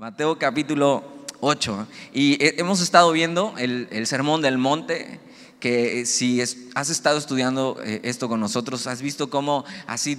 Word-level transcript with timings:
Mateo 0.00 0.38
capítulo 0.38 1.04
8. 1.40 1.86
Y 2.14 2.38
hemos 2.58 2.80
estado 2.80 3.12
viendo 3.12 3.52
el, 3.58 4.06
sermón 4.06 4.40
del 4.40 4.56
monte, 4.56 5.20
que 5.60 6.06
si 6.06 6.40
has 6.40 6.88
estado 6.88 7.18
estudiando 7.18 7.76
eh, 7.84 8.00
esto 8.02 8.26
con 8.26 8.40
nosotros, 8.40 8.86
has 8.86 9.02
visto 9.02 9.28
cómo 9.28 9.66
así 9.86 10.16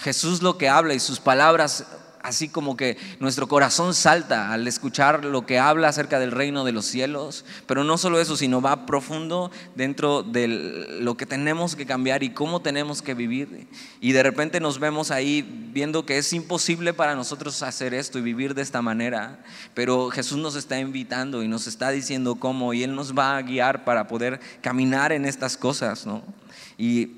Jesús 0.00 0.40
lo 0.40 0.56
que 0.56 0.70
habla 0.70 0.94
y 0.94 0.98
sus 0.98 1.20
palabras 1.20 1.84
así 2.22 2.48
como 2.48 2.76
que 2.76 2.96
nuestro 3.20 3.48
corazón 3.48 3.94
salta 3.94 4.52
al 4.52 4.66
escuchar 4.66 5.24
lo 5.24 5.46
que 5.46 5.58
habla 5.58 5.88
acerca 5.88 6.18
del 6.18 6.32
reino 6.32 6.64
de 6.64 6.72
los 6.72 6.86
cielos, 6.86 7.44
pero 7.66 7.84
no 7.84 7.98
solo 7.98 8.20
eso, 8.20 8.36
sino 8.36 8.60
va 8.60 8.86
profundo 8.86 9.50
dentro 9.74 10.22
de 10.22 10.48
lo 11.00 11.16
que 11.16 11.26
tenemos 11.26 11.76
que 11.76 11.86
cambiar 11.86 12.22
y 12.22 12.30
cómo 12.30 12.60
tenemos 12.60 13.02
que 13.02 13.14
vivir. 13.14 13.68
Y 14.00 14.12
de 14.12 14.22
repente 14.22 14.60
nos 14.60 14.78
vemos 14.78 15.10
ahí 15.10 15.70
viendo 15.72 16.06
que 16.06 16.18
es 16.18 16.32
imposible 16.32 16.92
para 16.92 17.14
nosotros 17.14 17.62
hacer 17.62 17.94
esto 17.94 18.18
y 18.18 18.22
vivir 18.22 18.54
de 18.54 18.62
esta 18.62 18.82
manera, 18.82 19.44
pero 19.74 20.10
Jesús 20.10 20.38
nos 20.38 20.56
está 20.56 20.78
invitando 20.78 21.42
y 21.42 21.48
nos 21.48 21.66
está 21.66 21.90
diciendo 21.90 22.36
cómo 22.36 22.72
y 22.74 22.82
Él 22.82 22.94
nos 22.94 23.16
va 23.16 23.36
a 23.36 23.42
guiar 23.42 23.84
para 23.84 24.06
poder 24.08 24.40
caminar 24.60 25.12
en 25.12 25.24
estas 25.24 25.56
cosas, 25.56 26.06
¿no? 26.06 26.22
Y 26.76 27.17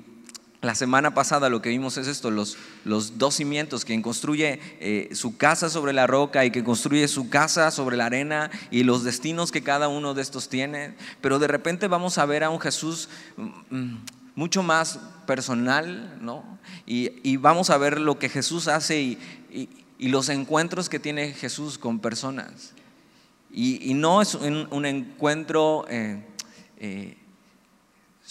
la 0.61 0.75
semana 0.75 1.13
pasada 1.15 1.49
lo 1.49 1.61
que 1.61 1.69
vimos 1.69 1.97
es 1.97 2.07
esto, 2.07 2.29
los, 2.29 2.55
los 2.85 3.17
dos 3.17 3.35
cimientos, 3.35 3.83
quien 3.83 4.03
construye 4.03 4.59
eh, 4.79 5.09
su 5.13 5.35
casa 5.35 5.71
sobre 5.71 5.91
la 5.91 6.05
roca 6.05 6.45
y 6.45 6.51
que 6.51 6.63
construye 6.63 7.07
su 7.07 7.29
casa 7.29 7.71
sobre 7.71 7.97
la 7.97 8.05
arena 8.05 8.51
y 8.69 8.83
los 8.83 9.03
destinos 9.03 9.51
que 9.51 9.63
cada 9.63 9.87
uno 9.87 10.13
de 10.13 10.21
estos 10.21 10.49
tiene. 10.49 10.93
Pero 11.19 11.39
de 11.39 11.47
repente 11.47 11.87
vamos 11.87 12.19
a 12.19 12.27
ver 12.27 12.43
a 12.43 12.51
un 12.51 12.59
Jesús 12.59 13.09
mm, 13.37 13.75
mm, 13.75 14.05
mucho 14.35 14.61
más 14.61 14.99
personal, 15.25 16.19
¿no? 16.21 16.59
Y, 16.85 17.37
vamos 17.37 17.71
a 17.71 17.77
ver 17.77 17.99
lo 17.99 18.19
que 18.19 18.29
Jesús 18.29 18.67
hace 18.67 19.01
y, 19.01 19.69
los 19.99 20.29
encuentros 20.29 20.89
que 20.89 20.99
tiene 20.99 21.33
Jesús 21.33 21.77
con 21.77 21.99
personas. 21.99 22.73
Y, 23.51 23.93
no 23.95 24.21
es 24.21 24.35
un, 24.35 24.85
encuentro... 24.85 25.85
Eh, 25.89 26.23
eh, 26.77 27.17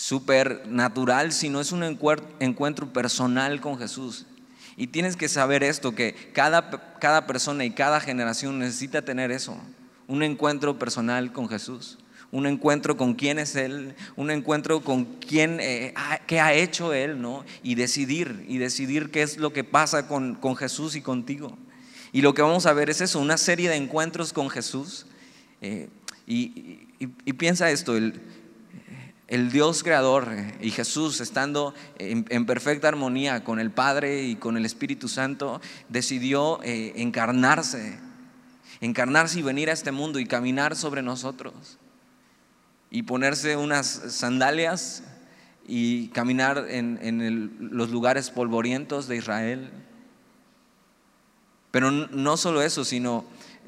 supernatural, 0.01 1.31
sino 1.31 1.61
es 1.61 1.73
un 1.73 1.83
encuentro 1.83 2.91
personal 2.91 3.61
con 3.61 3.79
Jesús. 3.79 4.25
Y 4.79 4.87
tienes 4.87 5.15
que 5.15 5.29
saber 5.29 5.63
esto, 5.63 5.95
que 5.95 6.15
cada, 6.33 6.71
cada 6.99 7.27
persona 7.27 7.67
y 7.67 7.71
cada 7.73 8.01
generación 8.01 8.59
necesita 8.59 9.03
tener 9.03 9.31
eso, 9.31 9.59
un 10.09 10.23
encuentro 10.23 10.79
personal 10.79 11.35
con 11.35 11.51
Jesús, 11.51 11.99
un 12.31 12.47
encuentro 12.47 12.97
con 12.97 13.13
quién 13.13 13.39
es 13.39 13.55
Él, 13.57 13.95
un 14.17 14.31
encuentro 14.31 14.81
con 14.81 15.05
quién, 15.05 15.59
eh, 15.61 15.93
qué 16.27 16.41
ha 16.41 16.55
hecho 16.55 16.95
Él, 16.95 17.21
¿no? 17.21 17.45
Y 17.63 17.75
decidir, 17.75 18.47
y 18.49 18.57
decidir 18.57 19.11
qué 19.11 19.21
es 19.21 19.37
lo 19.37 19.53
que 19.53 19.65
pasa 19.65 20.09
con, 20.09 20.35
con 20.35 20.57
Jesús 20.57 20.97
y 20.97 21.03
contigo. 21.03 21.59
Y 22.11 22.23
lo 22.23 22.33
que 22.33 22.41
vamos 22.41 22.65
a 22.65 22.73
ver 22.73 22.89
es 22.89 23.03
eso, 23.03 23.21
una 23.21 23.37
serie 23.37 23.69
de 23.69 23.77
encuentros 23.77 24.33
con 24.33 24.49
Jesús. 24.49 25.05
Eh, 25.61 25.91
y, 26.27 26.87
y, 26.99 27.33
piensa 27.35 27.71
esto, 27.71 27.97
el, 27.97 28.21
el 29.31 29.53
Dios 29.53 29.85
creador 29.85 30.29
y 30.61 30.73
Jesús, 30.73 31.21
estando 31.21 31.73
en, 31.99 32.47
perfecta 32.47 32.89
armonía 32.89 33.45
con 33.45 33.61
el 33.61 33.71
Padre 33.71 34.25
y 34.25 34.35
con 34.35 34.57
el 34.57 34.67
Espíritu 34.67 35.09
Santo, 35.09 35.61
decidió 35.89 36.61
eh, 36.65 36.95
encarnarse, 36.97 38.01
encarnarse 38.81 39.39
y 39.39 39.43
venir 39.43 39.71
a 39.71 39.73
este 39.73 39.93
mundo 39.93 40.19
y 40.19 40.27
caminar 40.27 40.75
sobre 40.75 41.01
nosotros. 41.03 41.79
Y 42.91 43.05
ponerse 43.05 43.57
unas 43.57 43.87
sandalias 43.87 45.05
y 45.65 46.09
caminar 46.09 46.67
en, 46.69 47.57
los 47.71 47.91
lugares 47.91 48.31
polvorientos 48.31 49.07
de 49.07 49.17
Israel. 49.17 49.71
Pero 51.71 51.93
no 51.93 52.37
solo 52.37 52.63
eso, 52.63 52.85
sino 52.85 53.25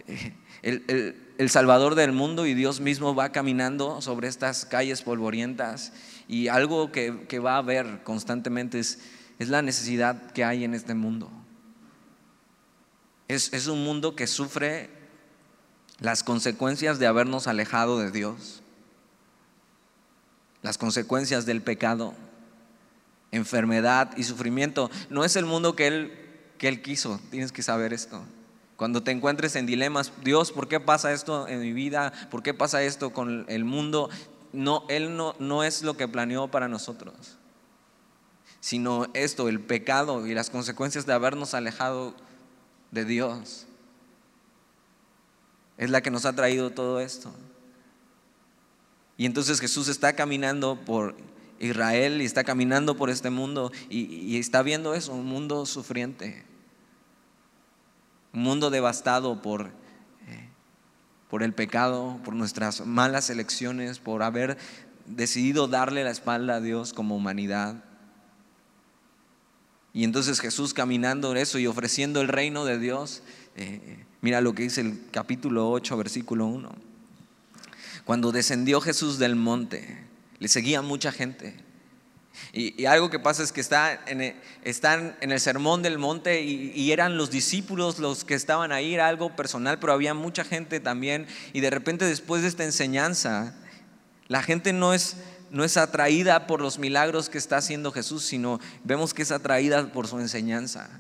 eh, 0.09 0.35
el 0.65 1.22
el 1.39 1.51
Salvador 1.51 1.95
del 1.95 2.13
mundo 2.13 2.47
y 2.47 2.55
Dios 2.55 2.81
mismo 2.81 3.15
va 3.15 3.33
caminando 3.33 4.01
sobre 4.01 4.29
estas 4.29 4.65
calles 4.65 5.03
polvorientas 5.03 5.93
y 6.29 6.49
algo 6.49 6.93
que, 6.93 7.39
va 7.39 7.57
a 7.57 7.63
ver 7.63 8.03
constantemente 8.05 8.79
es, 8.79 9.01
es, 9.39 9.49
la 9.49 9.63
necesidad 9.63 10.33
que 10.33 10.45
hay 10.45 10.65
en 10.65 10.75
este 10.75 10.95
mundo. 10.95 11.31
Es, 13.29 13.53
es 13.53 13.67
un 13.67 13.83
mundo 13.85 14.15
que 14.15 14.27
sufre 14.27 14.91
las 16.01 16.23
consecuencias 16.23 16.99
de 16.99 17.07
habernos 17.07 17.47
alejado 17.47 17.99
de 17.99 18.11
Dios, 18.11 18.63
las 20.63 20.79
consecuencias 20.79 21.47
del 21.47 21.63
pecado, 21.63 22.15
enfermedad 23.31 24.11
y 24.17 24.25
sufrimiento. 24.25 24.91
No 25.11 25.25
es 25.25 25.37
el 25.37 25.47
mundo 25.47 25.75
que 25.75 25.87
Él, 25.87 26.13
que 26.59 26.69
él 26.69 26.83
quiso, 26.83 27.21
tienes 27.31 27.51
que 27.51 27.63
saber 27.63 27.93
esto. 27.93 28.23
Cuando 28.83 29.05
te 29.05 29.13
encuentres 29.13 29.55
en 29.55 29.65
dilemas, 29.65 30.11
Dios, 30.25 30.51
¿por 30.51 30.67
qué 30.67 30.81
pasa 30.81 31.13
esto 31.13 31.47
en 31.47 31.61
mi 31.61 31.73
vida? 31.73 32.13
¿Por 32.33 32.43
qué 32.43 32.53
pasa 32.53 32.83
esto 32.83 33.13
con 33.13 33.45
el 33.47 33.65
mundo? 33.65 34.11
No, 34.53 34.85
Él 34.89 35.17
no, 35.17 35.37
no 35.39 35.63
es 35.63 35.85
lo 35.85 35.97
que 35.97 36.09
planeó 36.09 36.49
para 36.49 36.67
nosotros, 36.67 37.15
sino 38.59 39.07
esto, 39.15 39.49
el 39.49 39.61
pecado 39.61 40.27
y 40.27 40.35
las 40.35 40.51
consecuencias 40.51 41.07
de 41.07 41.13
habernos 41.13 41.55
alejado 41.55 42.17
de 42.91 43.05
Dios. 43.05 43.69
Es 45.79 45.89
la 45.89 46.01
que 46.01 46.11
nos 46.11 46.27
ha 46.27 46.35
traído 46.35 46.71
todo 46.71 46.99
esto. 46.99 47.33
Y 49.17 49.27
entonces 49.27 49.61
Jesús 49.61 49.87
está 49.87 50.15
caminando 50.15 50.81
por 50.85 51.15
Israel 51.61 52.21
y 52.21 52.25
está 52.25 52.43
caminando 52.43 52.97
por 52.97 53.11
este 53.11 53.31
mundo 53.31 53.71
y, 53.89 54.07
y 54.07 54.39
está 54.39 54.61
viendo 54.65 54.93
eso, 54.93 55.13
un 55.13 55.27
mundo 55.27 55.67
sufriente 55.67 56.51
un 58.33 58.43
mundo 58.43 58.71
devastado 58.71 59.43
por, 59.43 59.67
eh, 60.29 60.49
por 61.29 61.43
el 61.43 61.53
pecado, 61.53 62.19
por 62.25 62.35
nuestras 62.35 62.87
malas 62.87 63.31
elecciones, 63.31 63.99
por 63.99 64.23
haber 64.23 64.57
decidido 65.07 65.69
darle 65.69 66.05
la 66.05 66.11
espalda 66.11 66.57
a 66.57 66.61
Dios 66.61 66.93
como 66.93 67.17
humanidad. 67.17 67.85
Y 69.93 70.05
entonces 70.05 70.41
Jesús 70.41 70.73
caminando 70.73 71.35
eso 71.35 71.59
y 71.59 71.67
ofreciendo 71.67 72.21
el 72.23 72.29
reino 72.29 72.65
de 72.65 72.79
Dios, 72.79 73.23
eh, 73.57 74.07
mira 74.23 74.41
lo 74.41 74.55
que 74.55 74.63
dice 74.63 74.81
el 74.81 74.99
capítulo 75.11 75.71
8, 75.71 75.97
versículo 75.99 76.47
1. 76.47 76.71
Cuando 78.05 78.33
descendió 78.33 78.81
Jesús 78.81 79.19
del 79.19 79.37
monte, 79.37 80.05
le 80.39 80.49
seguía 80.49 80.81
mucha 80.83 81.13
gente 81.13 81.72
y, 82.53 82.85
algo 82.87 83.11
que 83.11 83.19
pasa 83.19 83.43
es 83.43 83.53
que 83.53 83.65
en, 84.07 84.35
están 84.63 85.17
en 85.21 85.33
el 85.33 85.41
sermón 85.41 85.83
del 85.83 85.99
monte 85.99 86.43
y, 86.43 86.93
eran 86.93 87.17
los 87.17 87.31
discípulos 87.31 87.99
los 87.99 88.25
que 88.25 88.35
estaban 88.35 88.73
ahí, 88.73 88.95
era 88.95 89.09
algo 89.09 89.35
personal, 89.37 89.79
pero 89.79 89.93
había 89.93 90.15
mucha 90.15 90.45
gente 90.45 90.81
también. 90.81 91.27
Y 91.53 91.61
de 91.61 91.71
repente 91.71 92.05
después 92.05 92.43
de 92.43 92.49
esta 92.49 92.65
enseñanza, 92.65 93.55
la 94.29 94.43
gente 94.43 94.73
no 94.73 94.95
es, 94.95 95.17
no 95.51 95.65
es 95.65 95.77
atraída 95.77 96.47
por 96.47 96.61
los 96.61 96.79
milagros 96.79 97.29
que 97.29 97.39
está 97.39 97.59
haciendo 97.59 97.93
Jesús, 97.93 98.25
sino 98.25 98.61
vemos 98.85 99.15
que 99.15 99.23
es 99.23 99.31
atraída 99.31 99.93
por 99.93 100.07
su 100.07 100.19
enseñanza. 100.19 100.91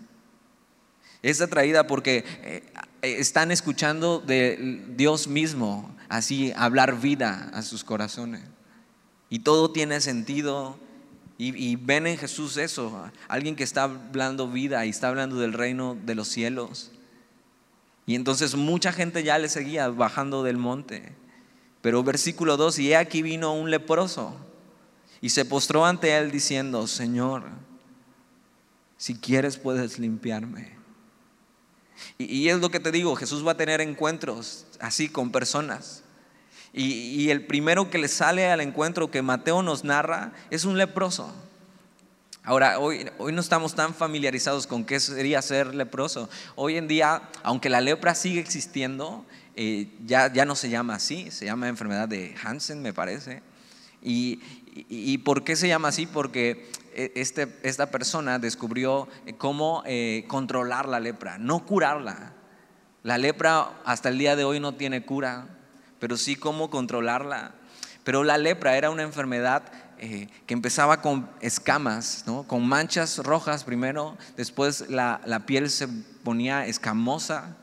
Es 1.23 1.41
atraída 1.41 1.87
porque 1.87 2.25
eh, 2.43 2.63
están 3.03 3.51
escuchando 3.51 4.21
de 4.21 4.83
Dios 4.97 5.29
mismo, 5.29 5.95
así 6.09 6.53
hablar 6.57 7.01
vida 7.01 7.51
a 7.53 7.63
sus 7.63 7.85
corazones. 7.85 8.43
Y 9.29 9.41
todo 9.41 9.71
tiene 9.71 10.01
sentido 10.01 10.79
y, 11.51 11.77
ven 11.77 12.07
en 12.07 12.19
Jesús 12.19 12.57
eso, 12.57 13.11
alguien 13.27 13.57
que 13.57 13.65
está 13.65 13.85
hablando 13.85 14.49
vida 14.49 14.87
y 14.87 14.91
está 14.91 15.09
hablando 15.09 15.37
del 15.37 15.53
reino 15.53 15.97
de 16.05 16.15
los 16.15 16.29
cielos. 16.29 16.93
Y 18.07 18.15
entonces 18.15 18.55
mucha 18.55 18.93
gente 18.93 19.25
ya 19.25 19.39
le 19.39 19.49
seguía 19.49 19.89
bajando 19.89 20.43
del 20.43 20.57
monte. 20.57 21.15
Pero 21.81 22.05
versículo 22.05 22.57
2, 22.57 22.79
y 22.79 22.95
aquí 22.95 23.23
vino 23.23 23.55
un 23.55 23.71
leproso 23.71 24.37
y 25.21 25.31
se 25.31 25.45
postró 25.45 25.85
ante 25.85 26.17
él 26.17 26.31
diciendo, 26.31 26.87
Señor, 26.87 27.45
si 28.97 29.17
quieres 29.17 29.57
puedes 29.57 29.99
limpiarme. 29.99 30.77
Y 32.19 32.49
es 32.49 32.61
lo 32.61 32.71
que 32.71 32.81
te 32.81 32.93
digo, 32.93 33.17
Jesús 33.17 33.45
va 33.47 33.53
a 33.53 33.57
tener 33.57 33.81
encuentros 33.81 34.67
así 34.79 35.09
con 35.09 35.33
personas. 35.33 36.05
Y, 36.75 37.29
el 37.29 37.45
primero 37.45 37.91
que 37.91 37.99
le 37.99 38.09
sale 38.09 38.51
al 38.51 38.61
encuentro 38.63 39.11
que 39.11 39.21
Mateo 39.21 39.63
nos 39.63 39.85
narra 39.85 40.33
es 40.51 40.65
un 40.65 40.79
leproso. 40.79 41.31
Ahora, 42.45 42.79
hoy, 42.79 43.11
hoy 43.19 43.33
no 43.33 43.41
estamos 43.41 43.75
tan 43.75 43.95
familiarizados 43.95 44.67
con 44.67 44.85
qué 44.85 44.99
sería 44.99 45.43
ser 45.43 45.75
leproso. 45.75 46.31
Hoy 46.57 46.77
en 46.77 46.89
día, 46.89 47.29
aunque 47.43 47.69
la 47.69 47.81
lepra 47.81 48.15
sigue 48.15 48.41
existiendo, 48.41 49.25
eh, 49.55 49.89
ya, 50.07 50.33
ya 50.33 50.47
no 50.47 50.57
se 50.57 50.71
llama 50.71 50.95
así, 50.95 51.31
se 51.31 51.45
llama 51.45 51.69
enfermedad 51.69 52.09
de 52.09 52.35
Hansen, 52.43 52.81
me 52.81 52.95
parece. 52.95 53.43
Y, 54.03 54.41
y, 54.75 55.19
por 55.19 55.45
qué 55.45 55.57
se 55.57 55.69
llama 55.69 55.89
así? 55.89 56.07
Porque 56.07 56.71
eh, 56.95 57.13
este, 57.17 57.55
esta 57.63 57.91
persona 57.91 58.39
descubrió 58.39 59.09
eh, 59.27 59.35
cómo 59.37 59.85
controlar 60.27 60.89
la 60.89 61.01
lepra, 61.01 61.37
no 61.37 61.67
curarla. 61.67 62.33
La 63.03 63.19
lepra 63.19 63.83
hasta 63.85 64.09
el 64.09 64.17
día 64.17 64.37
de 64.37 64.45
hoy 64.45 64.59
no 64.59 64.75
tiene 64.75 65.05
cura 65.05 65.62
pero 66.03 66.17
sí 66.17 66.35
cómo 66.35 66.69
controlarla. 66.69 67.53
Pero 68.03 68.25
la 68.25 68.37
lepra 68.37 68.77
era 68.77 68.91
una 68.91 69.05
enfermedad 69.05 69.63
eh, 69.99 70.27
que 70.47 70.55
empezaba 70.55 71.01
con 71.01 71.31
escamas, 71.41 72.25
con 72.49 72.67
manchas 72.67 73.19
rojas 73.19 73.63
primero, 73.63 74.19
después 74.37 74.91
la, 74.91 75.45
piel 75.47 75.71
se 75.71 75.87
ponía 76.25 76.67
escamosa 76.67 77.57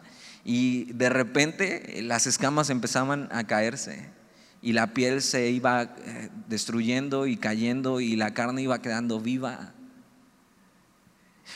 y 0.45 0.85
de 0.93 1.09
repente 1.09 2.01
las 2.01 2.27
escamas 2.27 2.69
empezaban 2.69 3.27
a 3.33 3.45
caerse 3.45 4.09
y 4.61 4.71
la 4.71 4.93
piel 4.93 5.21
se 5.21 5.49
iba 5.49 5.81
eh, 5.81 6.29
destruyendo 6.47 7.27
y 7.27 7.35
cayendo 7.35 7.99
y 7.99 8.15
la 8.15 8.33
carne 8.33 8.61
iba 8.61 8.81
quedando 8.81 9.19
viva. 9.19 9.73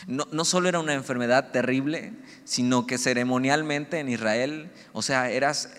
No, 0.06 0.27
no, 0.33 0.44
solo 0.44 0.68
era 0.68 0.80
una 0.80 0.95
enfermedad 0.95 1.51
terrible, 1.51 2.12
sino 2.44 2.85
que 2.88 2.97
ceremonialmente 2.97 4.00
en 4.00 4.09
Israel, 4.09 4.69
o 4.91 5.01
sea, 5.01 5.30
eras, 5.30 5.69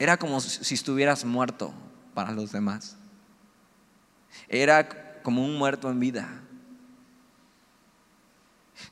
era 0.00 0.16
como 0.16 0.40
si 0.40 0.74
estuvieras 0.74 1.26
muerto 1.26 1.74
para 2.14 2.32
los 2.32 2.52
demás. 2.52 2.96
Era 4.48 5.20
como 5.22 5.44
un 5.44 5.58
muerto 5.58 5.90
en 5.90 6.00
vida. 6.00 6.40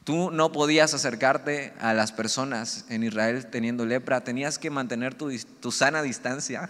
Tú 0.05 0.31
no 0.31 0.53
podías 0.53 0.93
acercarte 0.93 1.73
a 1.81 1.95
las 1.95 2.13
personas 2.13 2.85
en 2.91 3.03
Israel 3.03 3.47
teniendo 3.47 3.87
lepra, 3.87 4.23
tenías 4.23 4.59
que 4.59 4.69
mantener 4.69 5.15
tu, 5.15 5.31
tu, 5.61 5.73
sana 5.73 6.03
distancia 6.03 6.69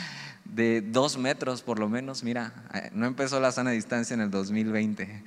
de 0.44 0.82
dos 0.82 1.16
metros 1.16 1.62
por 1.62 1.78
lo 1.78 1.88
menos. 1.88 2.22
Mira, 2.22 2.52
eh, 2.74 2.90
no 2.92 3.06
empezó 3.06 3.40
la 3.40 3.52
sana 3.52 3.70
distancia 3.70 4.12
en 4.12 4.20
el 4.20 4.30
2020, 4.30 5.24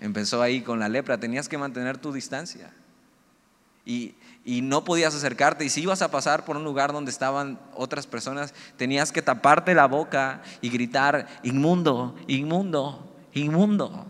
empezó 0.00 0.40
ahí 0.40 0.62
con 0.62 0.80
la 0.80 0.88
lepra, 0.88 1.20
tenías 1.20 1.50
que 1.50 1.58
mantener 1.58 1.98
tu 1.98 2.10
distancia. 2.10 2.72
Y, 3.84 4.14
y 4.44 4.60
no 4.60 4.84
podías 4.84 5.14
acercarte. 5.14 5.64
Y 5.64 5.70
si 5.70 5.82
ibas 5.82 6.02
a 6.02 6.10
pasar 6.10 6.44
por 6.44 6.56
un 6.56 6.64
lugar 6.64 6.92
donde 6.92 7.10
estaban 7.10 7.58
otras 7.74 8.06
personas, 8.06 8.52
tenías 8.76 9.10
que 9.10 9.22
taparte 9.22 9.74
la 9.74 9.86
boca 9.86 10.42
y 10.60 10.68
gritar, 10.68 11.26
inmundo, 11.42 12.14
inmundo, 12.26 13.14
inmundo. 13.32 14.06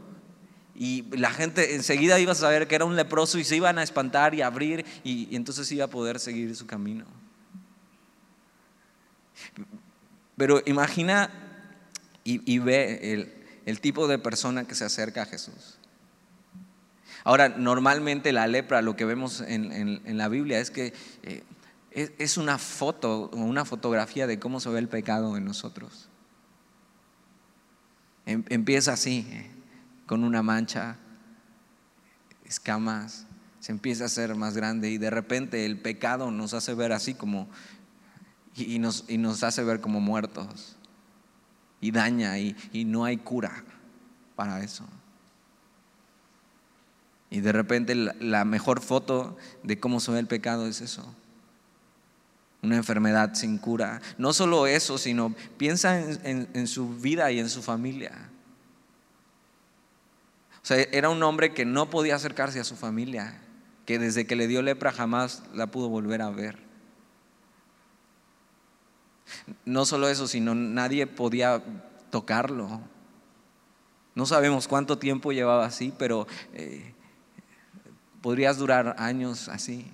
Y 0.75 1.05
la 1.17 1.31
gente 1.31 1.77
enseguida 1.77 2.19
iba 2.19 2.33
a 2.33 2.37
saber 2.37 2.67
que 2.67 2.75
era 2.75 2.85
un 2.85 2.97
leproso 2.97 3.39
y 3.39 3.45
se 3.45 3.57
iban 3.57 3.79
a 3.79 3.85
espantar 3.85 4.35
y 4.35 4.43
abrir 4.43 4.85
y, 5.05 5.35
entonces 5.37 5.71
iba 5.71 5.85
a 5.85 5.89
poder 5.89 6.19
seguir 6.19 6.55
su 6.57 6.67
camino. 6.67 7.05
Pero 10.37 10.61
imagina 10.67 11.31
y, 12.25 12.59
ve 12.59 13.33
el 13.67 13.81
tipo 13.81 14.09
de 14.09 14.19
persona 14.19 14.65
que 14.65 14.75
se 14.75 14.85
acerca 14.85 15.23
a 15.23 15.27
Jesús. 15.27 15.79
Ahora, 17.25 17.49
normalmente 17.49 18.33
la 18.33 18.47
lepra, 18.47 18.83
lo 18.83 18.97
que 18.97 19.07
vemos 19.07 19.41
en, 19.41 20.19
la 20.19 20.29
Biblia 20.29 20.61
es 20.61 20.71
que 20.71 20.93
eh, 21.23 21.43
es, 21.91 22.37
una 22.37 22.59
foto 22.59 23.31
o 23.33 23.37
una 23.37 23.65
fotografía 23.65 24.27
de 24.27 24.39
cómo 24.39 24.61
se 24.61 24.69
ve 24.69 24.79
el 24.79 24.89
pecado 24.89 25.35
en 25.39 25.47
nosotros. 25.47 26.11
Em, 28.27 28.45
empieza 28.51 28.93
así, 28.93 29.27
eh, 29.31 29.51
con 30.07 30.23
una 30.23 30.43
mancha, 30.43 30.99
escamas, 32.45 33.27
se 33.59 33.73
empieza 33.73 34.05
a 34.05 34.07
hacer 34.07 34.35
más 34.35 34.55
grande 34.55 34.91
y 34.91 34.99
de 34.99 35.09
repente 35.09 35.65
el 35.65 35.81
pecado 35.81 36.31
nos 36.31 36.53
hace 36.53 36.75
ver 36.75 36.93
así 36.93 37.15
como, 37.15 37.49
y, 38.55 38.79
nos, 38.79 39.07
y 39.09 39.17
nos, 39.17 39.43
hace 39.43 39.65
ver 39.65 39.81
como 39.81 39.99
muertos, 39.99 40.77
y 41.81 41.91
daña, 41.91 42.39
y 42.39 42.85
no 42.85 43.07
hay 43.07 43.17
cura 43.17 43.65
para 44.37 44.63
eso. 44.63 44.87
Y 47.31 47.41
de 47.41 47.53
repente 47.53 47.95
la 47.95 48.45
mejor 48.45 48.81
foto 48.81 49.37
de 49.63 49.79
cómo 49.81 50.01
se 50.01 50.13
ve 50.13 50.19
el 50.19 50.27
pecado 50.27 50.67
es 50.67 50.81
eso. 50.81 51.15
Una 52.63 52.77
enfermedad 52.77 53.35
sin 53.35 53.59
cura. 53.59 54.01
No 54.17 54.33
solo 54.33 54.67
eso, 54.67 54.97
sino 54.99 55.35
piensa 55.59 55.99
en, 56.01 56.67
su 56.67 56.89
vida 56.89 57.31
y 57.31 57.39
en 57.39 57.51
su 57.51 57.63
familia. 57.63 58.31
O 60.63 60.67
sea, 60.67 60.79
era 60.93 61.11
un 61.11 61.23
hombre 61.23 61.53
que 61.53 61.67
no 61.67 61.91
podía 61.91 62.17
acercarse 62.17 62.59
a 62.59 62.65
su 62.65 62.77
familia, 62.77 63.39
que 63.85 63.99
desde 63.99 64.27
que 64.27 64.37
le 64.37 64.47
dio 64.47 64.63
lepra 64.63 64.93
jamás 64.93 65.43
la 65.53 65.67
pudo 65.67 65.91
volver 65.91 66.23
a 66.23 66.31
ver. 66.31 66.59
No 69.67 69.85
solo 69.85 70.09
eso, 70.09 70.27
sino 70.27 70.55
nadie 70.55 71.07
podía 71.07 71.63
tocarlo. 72.11 72.81
No 74.15 74.25
sabemos 74.25 74.69
cuánto 74.69 74.97
tiempo 74.99 75.33
llevaba 75.33 75.67
así, 75.67 75.93
pero 75.99 76.27
eh, 76.55 76.94
podrías 78.25 78.57
durar 78.57 78.97
años 78.99 79.51
así. 79.51 79.85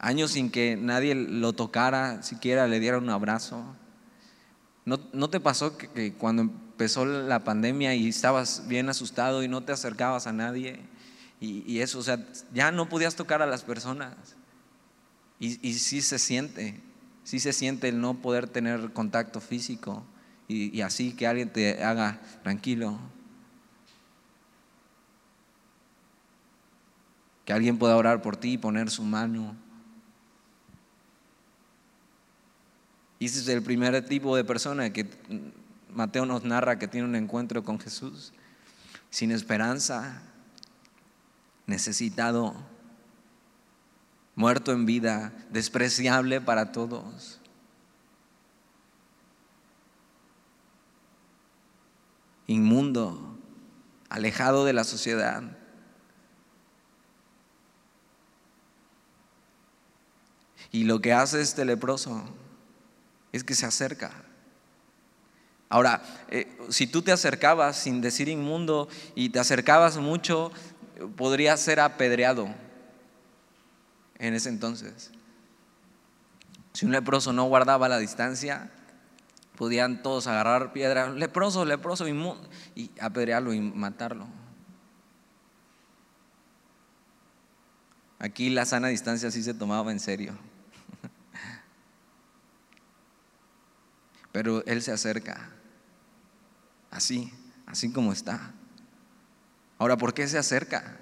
Años 0.00 0.32
sin 0.32 0.50
que 0.50 0.76
nadie 0.76 1.14
lo 1.14 1.52
tocara, 1.52 2.24
siquiera 2.24 2.66
le 2.66 2.80
diera 2.80 2.98
un 2.98 3.08
abrazo. 3.10 3.64
¿No, 4.84 5.30
te 5.30 5.38
pasó 5.38 5.78
que, 5.78 6.14
cuando 6.14 6.42
empezó 6.42 7.06
la 7.06 7.44
pandemia 7.44 7.94
y 7.94 8.08
estabas 8.08 8.64
bien 8.66 8.88
asustado 8.88 9.44
y 9.44 9.48
no 9.48 9.62
te 9.62 9.70
acercabas 9.70 10.26
a 10.26 10.32
nadie? 10.32 10.80
Y, 11.38 11.78
eso, 11.78 12.00
o 12.00 12.02
sea, 12.02 12.26
ya 12.52 12.72
no 12.72 12.88
podías 12.88 13.14
tocar 13.14 13.40
a 13.40 13.46
las 13.46 13.62
personas. 13.62 14.16
Y, 15.38 15.64
y 15.64 15.74
sí 15.74 16.02
se 16.02 16.18
siente, 16.18 16.80
sí 17.22 17.38
se 17.38 17.52
siente 17.52 17.88
el 17.88 18.00
no 18.00 18.14
poder 18.14 18.48
tener 18.48 18.92
contacto 18.92 19.40
físico 19.40 20.04
y 20.48 20.80
así 20.80 21.12
que 21.12 21.28
alguien 21.28 21.52
te 21.52 21.84
haga 21.84 22.20
tranquilo, 22.42 22.98
que 27.44 27.52
alguien 27.52 27.78
pueda 27.78 27.96
orar 27.96 28.22
por 28.22 28.36
ti 28.36 28.52
y 28.52 28.58
poner 28.58 28.90
su 28.90 29.02
mano. 29.02 29.56
Y 33.18 33.26
ese 33.26 33.40
es 33.40 33.48
el 33.48 33.62
primer 33.62 34.06
tipo 34.06 34.36
de 34.36 34.44
persona 34.44 34.90
que 34.90 35.08
Mateo 35.90 36.26
nos 36.26 36.44
narra 36.44 36.78
que 36.78 36.88
tiene 36.88 37.06
un 37.06 37.16
encuentro 37.16 37.62
con 37.62 37.78
Jesús, 37.78 38.32
sin 39.10 39.30
esperanza, 39.30 40.22
necesitado, 41.66 42.54
muerto 44.34 44.72
en 44.72 44.86
vida, 44.86 45.32
despreciable 45.50 46.40
para 46.40 46.72
todos. 46.72 47.40
inmundo, 52.46 53.38
alejado 54.08 54.64
de 54.64 54.72
la 54.72 54.84
sociedad. 54.84 55.42
Y 60.74 60.82
lo 60.82 61.00
que 61.00 61.12
hace 61.12 61.40
este 61.40 61.64
leproso 61.64 62.20
es 63.30 63.44
que 63.44 63.54
se 63.54 63.64
acerca. 63.64 64.10
Ahora, 65.68 66.02
eh, 66.32 66.58
si 66.68 66.88
tú 66.88 67.00
te 67.00 67.12
acercabas 67.12 67.76
sin 67.76 68.00
decir 68.00 68.28
inmundo 68.28 68.88
y 69.14 69.28
te 69.28 69.38
acercabas 69.38 69.98
mucho, 69.98 70.50
podrías 71.14 71.60
ser 71.60 71.78
apedreado 71.78 72.48
en 74.18 74.34
ese 74.34 74.48
entonces. 74.48 75.12
Si 76.72 76.84
un 76.84 76.90
leproso 76.90 77.32
no 77.32 77.44
guardaba 77.44 77.88
la 77.88 77.98
distancia, 77.98 78.72
podían 79.54 80.02
todos 80.02 80.26
agarrar 80.26 80.72
piedra, 80.72 81.08
leproso, 81.08 81.64
leproso, 81.64 82.04
y 82.08 82.90
apedrearlo 83.00 83.52
y 83.52 83.60
matarlo. 83.60 84.26
Aquí 88.18 88.50
la 88.50 88.66
sana 88.66 88.88
distancia 88.88 89.30
sí 89.30 89.44
se 89.44 89.54
tomaba 89.54 89.92
en 89.92 90.00
serio. 90.00 90.36
Pero 94.34 94.66
Él 94.66 94.82
se 94.82 94.90
acerca, 94.90 95.48
así, 96.90 97.32
así 97.66 97.92
como 97.92 98.12
está. 98.12 98.52
Ahora, 99.78 99.96
¿por 99.96 100.12
qué 100.12 100.26
se 100.26 100.36
acerca? 100.36 100.98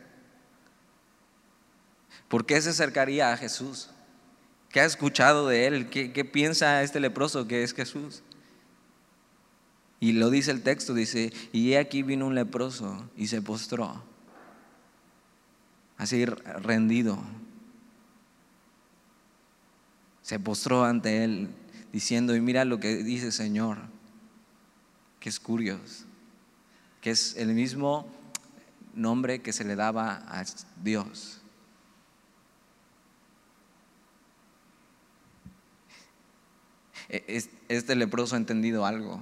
¿Por 2.29 2.45
qué 2.45 2.61
se 2.61 2.69
acercaría 2.69 3.33
a 3.33 3.39
Jesús? 3.39 3.89
¿Qué 4.69 4.83
ha 4.83 4.85
escuchado 4.85 5.49
de 5.49 5.67
Él? 5.67 5.89
¿Qué, 5.89 6.25
piensa 6.27 6.83
este 6.83 7.01
leproso 7.01 7.49
que 7.49 7.63
es 7.63 7.73
Jesús? 7.73 8.23
Y 9.99 10.13
lo 10.13 10.29
dice 10.29 10.51
el 10.51 10.63
texto, 10.63 10.93
dice, 10.93 11.33
y 11.53 11.73
aquí 11.77 12.03
vino 12.03 12.27
un 12.27 12.35
leproso 12.35 13.09
y 13.17 13.29
se 13.29 13.41
postró, 13.41 14.05
así 15.97 16.27
rendido. 16.27 17.19
Se 20.21 20.39
postró 20.39 20.85
ante 20.85 21.25
Él 21.25 21.49
diciendo, 21.93 22.35
y 22.35 22.41
mira 22.41 22.65
lo 22.65 22.81
que 22.81 22.97
dice 22.97 23.27
el 23.27 23.33
Señor, 23.33 23.79
que 25.21 25.29
es 25.29 25.39
curioso, 25.39 26.07
que 27.01 27.11
es 27.11 27.37
el 27.37 27.49
mismo 27.49 28.07
nombre 28.95 29.41
que 29.41 29.53
se 29.53 29.65
le 29.65 29.77
daba 29.77 30.23
a 30.27 30.45
Dios. 30.83 31.41
E, 37.09 37.45
este 37.69 37.95
leproso 37.95 38.35
ha 38.35 38.39
entendido 38.39 38.87
algo. 38.87 39.21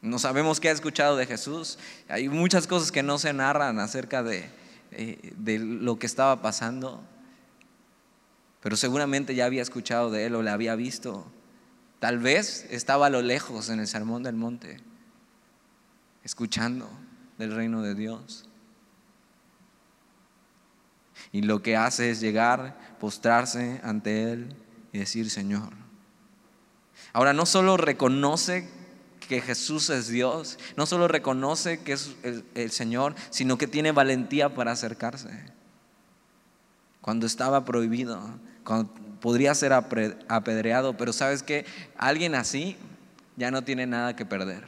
No 0.00 0.18
sabemos 0.18 0.60
qué 0.60 0.68
ha 0.68 0.72
escuchado 0.72 1.16
de 1.16 1.26
Jesús. 1.26 1.78
Hay 2.08 2.28
muchas 2.28 2.66
cosas 2.66 2.92
que 2.92 3.02
no 3.02 3.18
se 3.18 3.32
narran 3.32 3.78
acerca 3.80 4.22
de, 4.22 4.48
eh, 4.92 5.32
de 5.36 5.58
lo 5.58 5.98
que 5.98 6.06
estaba 6.06 6.42
pasando. 6.42 7.02
Pero 8.60 8.76
seguramente 8.76 9.34
ya 9.34 9.46
había 9.46 9.62
escuchado 9.62 10.10
de 10.10 10.26
él 10.26 10.34
o 10.36 10.42
le 10.42 10.50
había 10.50 10.76
visto. 10.76 11.26
Tal 12.02 12.18
vez 12.18 12.66
estaba 12.68 13.06
a 13.06 13.10
lo 13.10 13.22
lejos 13.22 13.68
en 13.68 13.78
el 13.78 13.86
sermón 13.86 14.24
del 14.24 14.34
monte, 14.34 14.78
escuchando 16.24 16.90
del 17.38 17.54
reino 17.54 17.80
de 17.80 17.94
Dios. 17.94 18.48
Y 21.30 21.42
lo 21.42 21.62
que 21.62 21.76
hace 21.76 22.10
es 22.10 22.20
llegar, 22.20 22.96
postrarse 22.98 23.80
ante 23.84 24.32
Él 24.32 24.56
y 24.92 24.98
decir, 24.98 25.30
Señor. 25.30 25.74
Ahora 27.12 27.34
no 27.34 27.46
solo 27.46 27.76
reconoce 27.76 28.68
que 29.20 29.40
Jesús 29.40 29.88
es 29.88 30.08
Dios, 30.08 30.58
no 30.76 30.86
solo 30.86 31.06
reconoce 31.06 31.84
que 31.84 31.92
es 31.92 32.16
el, 32.24 32.72
Señor, 32.72 33.14
sino 33.30 33.58
que 33.58 33.68
tiene 33.68 33.92
valentía 33.92 34.52
para 34.52 34.72
acercarse. 34.72 35.30
Cuando 37.00 37.26
estaba 37.26 37.64
prohibido, 37.64 38.20
cuando 38.64 38.92
podría 39.22 39.54
ser 39.54 39.72
apedreado, 39.72 40.96
pero 40.96 41.12
sabes 41.12 41.44
que 41.44 41.64
alguien 41.96 42.34
así 42.34 42.76
ya 43.36 43.52
no 43.52 43.62
tiene 43.62 43.86
nada 43.86 44.16
que 44.16 44.26
perder. 44.26 44.64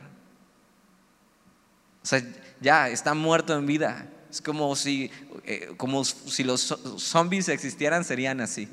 O 2.03 2.07
sea, 2.07 2.23
ya 2.61 2.89
está 2.89 3.15
muerto 3.15 3.59
en 3.59 3.67
vida. 3.67 4.09
Es 4.31 4.41
como 4.41 4.77
si, 4.77 5.11
eh, 5.45 5.75
como 5.77 6.05
si 6.05 6.45
los 6.45 6.61
zombies 6.99 7.49
existieran, 7.49 8.05
serían 8.05 8.41
así. 8.41 8.69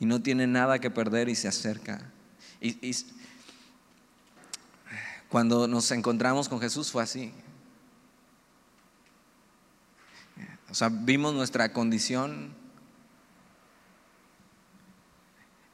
Y 0.00 0.06
no 0.06 0.20
tiene 0.20 0.48
nada 0.48 0.80
que 0.80 0.90
perder 0.90 1.28
y 1.28 1.36
se 1.36 1.46
acerca. 1.46 2.10
y 2.60 2.92
cuando 5.28 5.66
nos 5.66 5.90
encontramos 5.90 6.48
con 6.48 6.60
Jesús 6.60 6.90
fue 6.90 7.02
así. 7.02 7.32
O 10.74 10.76
sea, 10.76 10.88
vimos 10.88 11.32
nuestra 11.32 11.72
condición, 11.72 12.52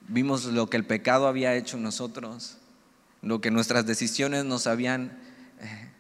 vimos 0.07 0.45
lo 0.45 0.69
que 0.69 0.76
el 0.76 0.85
pecado 0.85 1.26
había 1.26 1.54
hecho 1.54 1.78
en 1.78 1.85
nosotros, 1.85 2.59
lo 3.23 3.40
que 3.40 3.50
nuestras 3.50 3.87
decisiones 3.87 4.45
nos 4.45 4.66
habían 4.66 5.19
eh, 5.62 5.90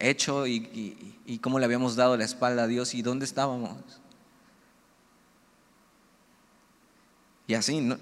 hecho 0.00 0.48
y, 0.48 1.38
cómo 1.40 1.60
le 1.60 1.66
habíamos 1.66 1.94
dado 1.94 2.16
la 2.16 2.24
espalda 2.24 2.64
a 2.64 2.66
Dios 2.66 2.94
y 2.94 3.02
dónde 3.02 3.24
estábamos. 3.24 3.78
Y 7.46 7.54
así, 7.54 7.80
no, 7.80 7.96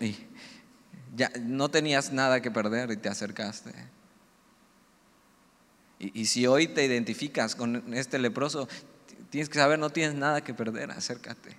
ya 1.14 1.30
no 1.38 1.68
tenías 1.68 2.14
nada 2.14 2.40
que 2.40 2.50
perder 2.50 2.90
y 2.92 2.96
te 2.96 3.10
acercaste. 3.10 3.74
y, 5.98 6.24
si 6.24 6.46
hoy 6.46 6.66
te 6.66 6.82
identificas 6.82 7.54
con 7.54 7.92
este 7.92 8.18
leproso, 8.18 8.68
Tienes 9.34 9.48
que 9.48 9.58
saber, 9.58 9.80
no 9.80 9.90
tienes 9.90 10.14
nada 10.14 10.44
que 10.44 10.54
perder, 10.54 10.92
acércate. 10.92 11.56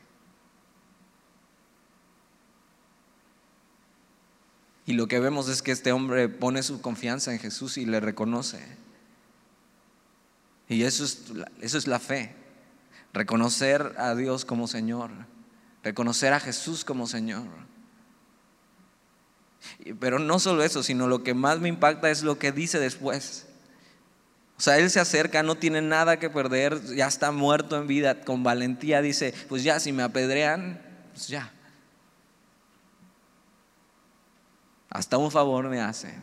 Y 4.86 4.94
lo 4.94 5.10
que 5.10 5.20
vemos 5.20 5.50
es 5.50 5.62
que 5.62 5.74
este 5.74 5.92
hombre 5.92 6.30
pone 6.30 6.64
su 6.64 6.80
confianza 6.80 7.34
en 7.34 7.40
Jesús 7.40 7.78
y 7.78 7.86
le 7.86 8.00
reconoce. 8.00 8.66
Y 10.70 10.84
eso 10.84 11.04
es, 11.04 11.24
eso 11.60 11.78
es 11.78 11.86
la 11.86 12.00
fe. 12.00 12.34
Reconocer 13.12 13.94
a 13.98 14.16
Dios 14.16 14.46
como 14.46 14.70
Señor. 14.70 15.12
Reconocer 15.84 16.32
a 16.32 16.40
Jesús 16.40 16.86
como 16.86 17.08
Señor. 17.08 17.50
Pero 20.00 20.18
no 20.20 20.40
solo 20.40 20.64
eso, 20.64 20.82
sino 20.82 21.10
lo 21.10 21.24
que 21.24 21.34
más 21.34 21.60
me 21.60 21.68
impacta 21.68 22.10
es 22.10 22.24
lo 22.24 22.40
que 22.40 22.54
dice 22.54 22.80
después. 22.80 23.48
O 24.58 24.62
sea, 24.62 24.78
él 24.78 24.90
se 24.90 25.02
acerca, 25.02 25.44
no 25.44 25.56
tiene 25.56 25.82
nada 25.82 26.18
que 26.18 26.30
perder, 26.30 26.82
ya 26.96 27.08
está 27.08 27.32
muerto 27.32 27.78
en 27.78 27.88
vida, 27.88 28.22
con 28.22 28.44
valentía 28.44 29.02
dice, 29.02 29.34
pues 29.50 29.64
ya, 29.64 29.80
si 29.80 29.92
me 29.92 30.04
apedrean, 30.04 30.82
pues 31.14 31.28
ya. 31.28 31.52
Hasta 34.90 35.18
un 35.18 35.30
favor 35.30 35.68
me 35.68 35.82
hace. 35.82 36.14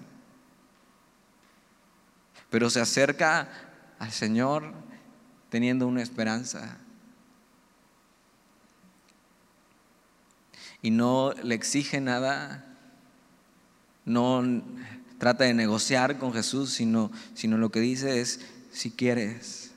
Pero 2.49 2.71
se 2.71 2.81
acerca 2.81 3.51
al 3.99 4.12
Señor 4.12 4.73
teniendo 5.51 5.87
una 5.87 6.03
esperanza. 6.03 6.79
Y 10.81 10.91
no 10.91 11.35
le 11.43 11.55
exige 11.55 12.01
nada, 12.01 12.65
no 14.07 14.43
trata 15.23 15.45
de 15.45 15.55
negociar 15.55 16.19
con 16.19 16.33
Jesús, 16.33 16.73
sino, 16.73 17.12
sino 17.35 17.57
lo 17.57 17.71
que 17.71 17.79
dice 17.79 18.21
es, 18.21 18.41
si 18.73 18.91
quieres, 18.91 19.71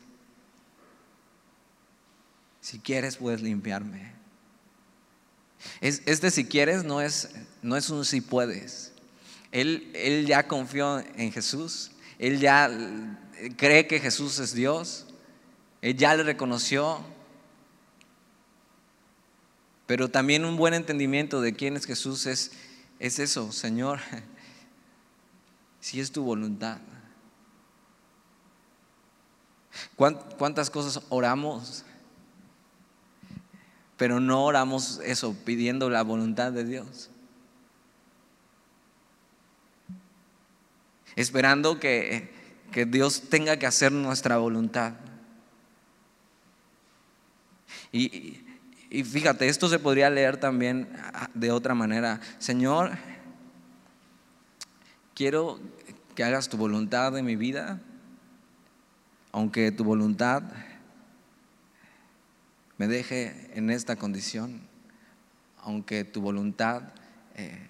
si 2.61 2.79
quieres 2.79 3.17
puedes 3.17 3.43
limpiarme. 3.43 4.11
este 5.81 6.31
si 6.31 6.45
quieres 6.45 6.83
no 6.83 6.99
es, 6.99 7.29
no 7.61 7.77
es 7.77 7.91
un 7.91 8.05
si 8.05 8.21
puedes. 8.21 8.93
Él, 9.51 9.91
él 9.93 10.25
ya 10.25 10.47
confió 10.47 11.03
en 11.15 11.31
Jesús, 11.31 11.91
él 12.17 12.39
ya 12.39 12.71
cree 13.55 13.85
que 13.85 13.99
Jesús 13.99 14.39
es 14.39 14.55
Dios, 14.55 15.05
él 15.83 15.95
ya 15.95 16.15
le 16.15 16.23
reconoció, 16.23 17.05
pero 19.85 20.09
también 20.09 20.43
un 20.43 20.57
buen 20.57 20.73
entendimiento 20.73 21.39
de 21.39 21.53
quién 21.53 21.77
es 21.77 21.85
Jesús 21.85 22.25
es, 22.25 22.51
es 22.97 23.19
eso, 23.19 23.51
Señor 23.51 23.99
si 25.85 25.99
es 25.99 26.11
tu 26.11 26.23
voluntad. 26.23 26.79
¿Cuántas 29.95 30.71
cosas 30.71 31.03
oramos? 31.09 31.85
Pero 33.95 34.19
no 34.19 34.45
oramos 34.45 34.99
eso 35.05 35.35
pidiendo 35.45 35.87
la 35.91 36.01
voluntad 36.01 36.51
de 36.51 36.63
Dios. 36.65 37.11
Esperando 41.15 41.79
que, 41.79 42.33
que 42.71 42.87
Dios 42.87 43.29
tenga 43.29 43.59
que 43.59 43.67
hacer 43.67 43.91
nuestra 43.91 44.37
voluntad. 44.37 44.93
Y, 47.91 48.43
y 48.89 49.03
fíjate, 49.03 49.47
esto 49.47 49.69
se 49.69 49.77
podría 49.77 50.09
leer 50.09 50.37
también 50.37 50.89
de 51.35 51.51
otra 51.51 51.75
manera. 51.75 52.21
Señor, 52.39 52.97
quiero 55.13 55.59
que 56.15 56.23
hagas 56.23 56.49
tu 56.49 56.57
voluntad 56.57 57.17
en 57.17 57.25
mi 57.25 57.35
vida, 57.35 57.81
aunque 59.31 59.71
tu 59.71 59.83
voluntad 59.83 60.43
me 62.77 62.87
deje 62.87 63.51
en 63.53 63.69
esta 63.69 63.95
condición, 63.95 64.61
aunque 65.57 66.03
tu 66.03 66.21
voluntad 66.21 66.83
eh, 67.35 67.69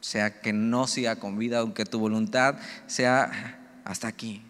sea 0.00 0.40
que 0.40 0.52
no 0.52 0.86
siga 0.86 1.16
con 1.16 1.38
vida, 1.38 1.60
aunque 1.60 1.84
tu 1.84 1.98
voluntad 1.98 2.58
sea 2.86 3.80
hasta 3.84 4.08
aquí. 4.08 4.42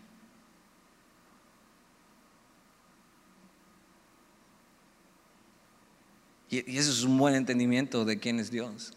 Y, 6.49 6.77
eso 6.77 6.91
es 6.91 7.03
un 7.03 7.17
buen 7.17 7.35
entendimiento 7.35 8.05
de 8.05 8.19
quién 8.19 8.39
es 8.39 8.51
Dios, 8.51 8.95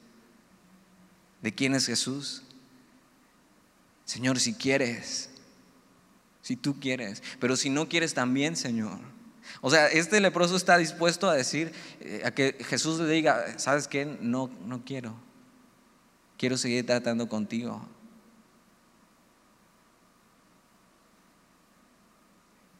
de 1.41 1.53
quién 1.53 1.73
es 1.73 1.85
Jesús. 1.85 2.44
Señor, 4.05 4.39
si 4.39 4.53
quieres, 4.53 5.29
si 6.41 6.55
tú 6.55 6.79
quieres, 6.79 7.23
pero 7.39 7.55
si 7.55 7.69
no 7.69 7.89
quieres 7.89 8.13
también, 8.13 8.55
Señor. 8.55 8.99
O 9.61 9.69
sea, 9.69 9.87
este 9.87 10.19
leproso 10.19 10.55
está 10.55 10.77
dispuesto 10.77 11.29
a 11.29 11.33
decir, 11.33 11.73
eh, 12.01 12.21
a 12.23 12.31
que 12.31 12.55
Jesús 12.61 12.99
le 12.99 13.09
diga, 13.09 13.57
¿sabes 13.57 13.87
qué? 13.87 14.05
No, 14.05 14.49
no 14.65 14.85
quiero. 14.85 15.15
Quiero 16.37 16.57
seguir 16.57 16.85
tratando 16.85 17.27
contigo. 17.27 17.87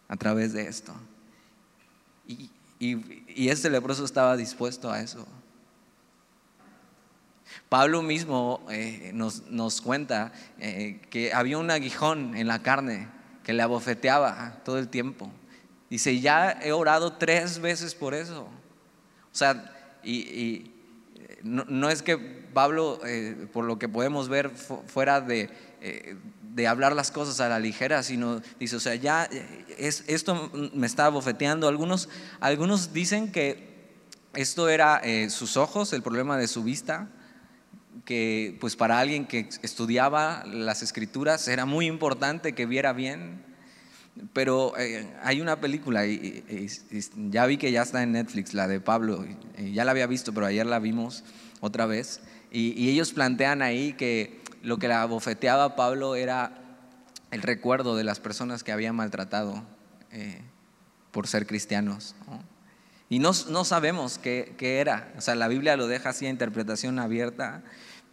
A 0.08 0.16
través 0.16 0.54
de 0.54 0.68
esto. 0.68 0.94
Y, 2.28 2.52
y 2.80 3.50
este 3.50 3.70
leproso 3.70 4.06
estaba 4.06 4.38
dispuesto 4.38 4.92
a 4.92 5.02
eso. 5.02 5.26
Pablo 7.70 8.02
mismo 8.02 8.66
eh, 8.70 9.12
nos, 9.14 9.82
cuenta 9.82 10.32
eh, 10.60 11.02
que 11.10 11.34
había 11.34 11.58
un 11.58 11.72
aguijón 11.72 12.36
en 12.36 12.48
la 12.48 12.62
carne 12.62 13.08
que 13.44 13.54
le 13.54 13.64
abofeteaba 13.64 14.62
todo 14.64 14.78
el 14.78 14.88
tiempo. 14.88 15.32
Dice, 15.90 16.20
ya 16.20 16.52
he 16.52 16.72
orado 16.72 17.14
tres 17.14 17.60
veces 17.60 17.96
por 17.96 18.14
eso. 18.14 18.44
O 18.44 19.36
sea, 19.36 19.72
y, 20.04 20.72
no, 21.44 21.90
es 21.90 22.02
que 22.02 22.18
Pablo, 22.18 23.00
eh, 23.06 23.48
por 23.52 23.66
lo 23.66 23.78
que 23.78 23.90
podemos 23.90 24.30
ver, 24.30 24.52
fuera 24.52 25.22
de, 25.22 25.50
de, 26.42 26.68
hablar 26.68 26.96
las 26.96 27.12
cosas 27.12 27.40
a 27.40 27.50
la 27.50 27.60
ligera, 27.60 28.02
sino 28.04 28.42
dice, 28.60 28.78
o 28.78 28.80
sea, 28.80 28.96
ya 28.96 29.30
es, 29.78 30.04
esto 30.08 30.50
me 30.74 30.88
está 30.88 31.06
abofeteando. 31.06 31.68
Algunos, 31.68 32.10
algunos 32.40 32.94
dicen 32.94 33.32
que 33.32 33.76
esto 34.34 34.70
era 34.70 35.02
sus 35.30 35.58
ojos, 35.58 35.94
el 35.94 36.02
problema 36.02 36.38
de 36.38 36.48
su 36.48 36.64
vista 36.64 37.10
que 38.06 38.56
pues 38.62 38.76
para 38.76 39.00
alguien 39.00 39.26
que 39.26 39.50
estudiaba 39.64 40.44
las 40.46 40.84
escrituras 40.84 41.48
era 41.48 41.66
muy 41.66 41.88
importante 41.88 42.54
que 42.54 42.66
viera 42.66 42.94
bien. 42.94 43.44
Pero 44.32 44.78
eh, 44.78 45.12
hay 45.24 45.42
una 45.42 45.60
película, 45.60 46.06
y, 46.06 46.70
ya 47.30 47.46
vi 47.46 47.58
que 47.58 47.74
ya 47.74 47.82
está 47.82 48.02
en 48.02 48.14
Netflix, 48.14 48.54
la 48.54 48.66
de 48.66 48.80
Pablo, 48.80 49.26
ya 49.58 49.84
la 49.84 49.92
había 49.92 50.08
visto, 50.08 50.34
pero 50.34 50.46
ayer 50.46 50.66
la 50.66 50.80
vimos 50.80 51.26
otra 51.60 51.86
vez, 51.86 52.22
y, 52.50 52.90
ellos 52.90 53.12
plantean 53.12 53.62
ahí 53.62 53.92
que 53.92 54.40
lo 54.64 54.78
que 54.78 54.88
la 54.88 55.06
bofeteaba 55.06 55.76
Pablo 55.76 56.16
era 56.16 56.54
el 57.32 57.42
recuerdo 57.42 57.98
de 57.98 58.06
las 58.06 58.22
personas 58.22 58.64
que 58.64 58.72
había 58.72 58.94
maltratado 58.94 59.66
eh, 60.12 60.42
por 61.12 61.28
ser 61.28 61.46
cristianos. 61.46 62.16
Y 63.10 63.20
no, 63.20 63.34
sabemos 63.34 64.18
qué, 64.18 64.56
qué, 64.58 64.80
era. 64.80 65.14
O 65.18 65.22
sea, 65.22 65.36
la 65.36 65.50
Biblia 65.50 65.76
lo 65.76 65.88
deja 65.88 66.10
así 66.10 66.26
a 66.26 66.30
interpretación 66.30 67.00
abierta, 67.00 67.64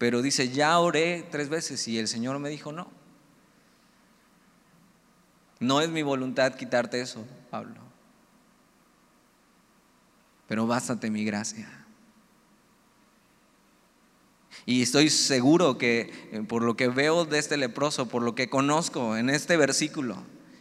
pero 0.03 0.21
dice, 0.21 0.49
ya 0.49 0.77
oré 0.81 1.25
tres 1.31 1.49
veces 1.49 1.87
y 1.87 1.97
el 1.97 2.09
Señor 2.09 2.37
me 2.41 2.49
dijo 2.49 2.73
no. 2.73 2.91
No 5.61 5.81
es 5.81 5.91
mi 5.91 6.03
voluntad 6.03 6.57
quitarte 6.57 7.01
eso, 7.01 7.25
Pablo. 7.51 7.81
Pero 10.49 10.67
bástate 10.67 11.09
mi 11.09 11.25
gracia. 11.25 11.87
Y 14.67 14.83
estoy 14.83 15.09
seguro 15.09 15.79
que 15.79 16.13
eh, 16.33 16.43
por 16.49 16.65
lo 16.65 16.75
que 16.75 16.89
veo 16.89 17.25
de 17.25 17.39
este 17.39 17.57
leproso, 17.57 18.09
por 18.09 18.23
lo 18.23 18.35
que 18.35 18.51
conozco 18.51 19.17
en 19.17 19.31
este 19.31 19.57
versículo, 19.57 20.17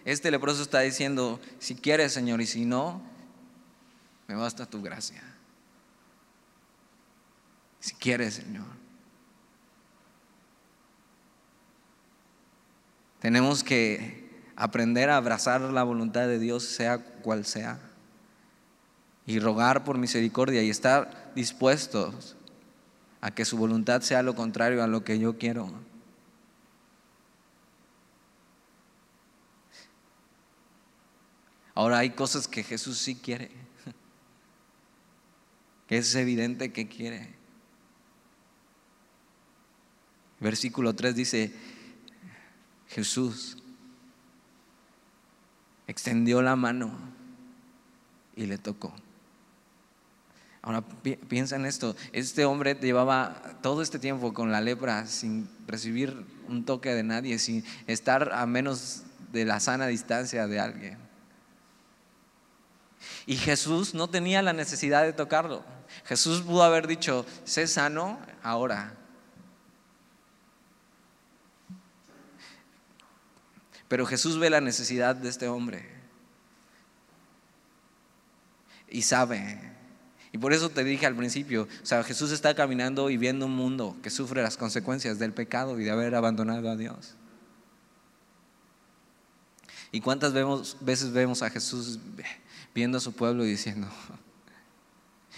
este 0.05 0.29
leproso 0.29 0.62
está 0.62 0.81
diciendo, 0.81 1.39
si 1.57 1.74
quieres 1.74 2.13
Señor 2.13 2.41
y 2.41 2.45
si 2.45 2.63
no, 2.63 3.01
me 4.27 4.36
basta 4.36 4.67
tu 4.67 4.83
gracia. 4.83 5.24
Si 7.79 7.95
quieres 7.95 8.36
Señor. 8.36 8.80
Tenemos 13.22 13.63
que 13.63 14.28
aprender 14.56 15.12
a 15.12 15.18
abrazar 15.18 15.62
la 15.62 15.84
voluntad 15.84 16.28
de 16.28 16.40
Dios, 16.40 16.63
sea 16.63 16.98
cual 16.98 17.46
sea, 17.46 17.80
y 19.28 19.40
rogar 19.40 19.84
por 19.84 20.00
misericordia 20.00 20.63
y 20.63 20.72
estar 20.72 21.32
dispuestos 21.36 22.36
a 23.22 23.30
que 23.30 23.46
su 23.46 23.58
voluntad 23.58 24.01
sea 24.01 24.24
lo 24.24 24.34
contrario 24.34 24.84
a 24.84 24.88
lo 24.88 25.04
que 25.04 25.20
yo 25.20 25.38
quiero. 25.38 25.72
Ahora 31.75 32.00
hay 32.00 32.10
cosas 32.10 32.48
que 32.48 32.63
Jesús 32.63 32.98
sí 32.98 33.16
quiere, 33.16 33.51
es 35.90 36.16
evidente 36.16 36.74
que 36.74 36.88
quiere. 36.88 37.36
Versículo 40.40 40.96
3 40.96 41.16
dice, 41.16 41.71
Jesús 42.91 43.57
extendió 45.88 46.41
la 46.41 46.55
mano 46.55 46.91
y 48.36 48.45
le 48.45 48.57
tocó. 48.57 48.93
Ahora 50.62 50.83
piensa 51.27 51.55
en 51.55 51.65
esto, 51.65 51.95
este 52.12 52.45
hombre 52.45 52.75
llevaba 52.75 53.41
todo 53.63 53.81
este 53.81 53.98
tiempo 53.98 54.33
con 54.33 54.51
la 54.51 54.62
lepra 54.62 55.07
sin 55.07 55.50
recibir 55.67 56.25
un 56.48 56.65
toque 56.65 56.93
de 56.93 57.01
nadie, 57.01 57.39
sin 57.39 57.63
estar 57.88 58.31
a 58.33 58.45
menos 58.45 59.03
de 59.31 59.45
la 59.45 59.60
sana 59.60 59.88
distancia 59.88 60.45
de 60.45 60.60
alguien. 60.60 60.98
Y 63.25 63.38
Jesús 63.38 63.95
no 63.95 64.07
tenía 64.10 64.41
la 64.41 64.53
necesidad 64.53 65.03
de 65.03 65.13
tocarlo. 65.13 65.63
Jesús 66.05 66.41
pudo 66.41 66.63
haber 66.63 66.88
dicho, 66.88 67.25
sé 67.43 67.65
sano 67.67 68.19
ahora. 68.43 69.00
Pero 73.91 74.05
Jesús 74.05 74.39
ve 74.39 74.50
la 74.50 74.62
necesidad 74.62 75.17
de 75.17 75.27
este 75.27 75.50
hombre 75.50 75.83
y 78.88 79.01
sabe. 79.01 79.60
Y 80.31 80.38
por 80.38 80.53
eso 80.53 80.69
te 80.69 80.86
dije 80.86 81.05
al 81.05 81.17
principio, 81.17 81.67
o 81.83 81.86
sea, 81.86 82.01
Jesús 82.01 82.31
está 82.31 82.55
caminando 82.55 83.10
y 83.10 83.17
viendo 83.17 83.48
un 83.48 83.53
mundo 83.53 83.98
que 84.01 84.10
sufre 84.10 84.41
las 84.41 84.55
consecuencias 84.55 85.19
del 85.19 85.33
pecado 85.33 85.77
y 85.77 85.83
de 85.83 85.91
haber 85.91 86.15
abandonado 86.15 86.69
a 86.69 86.77
Dios. 86.77 87.15
¿Y 89.91 90.00
cuántas 90.00 90.31
veces 90.79 91.12
vemos 91.12 91.41
a 91.41 91.50
Jesús 91.50 92.00
viendo 92.74 92.98
a 92.98 93.01
su 93.01 93.12
pueblo 93.12 93.43
y 93.43 93.50
diciendo, 93.50 93.89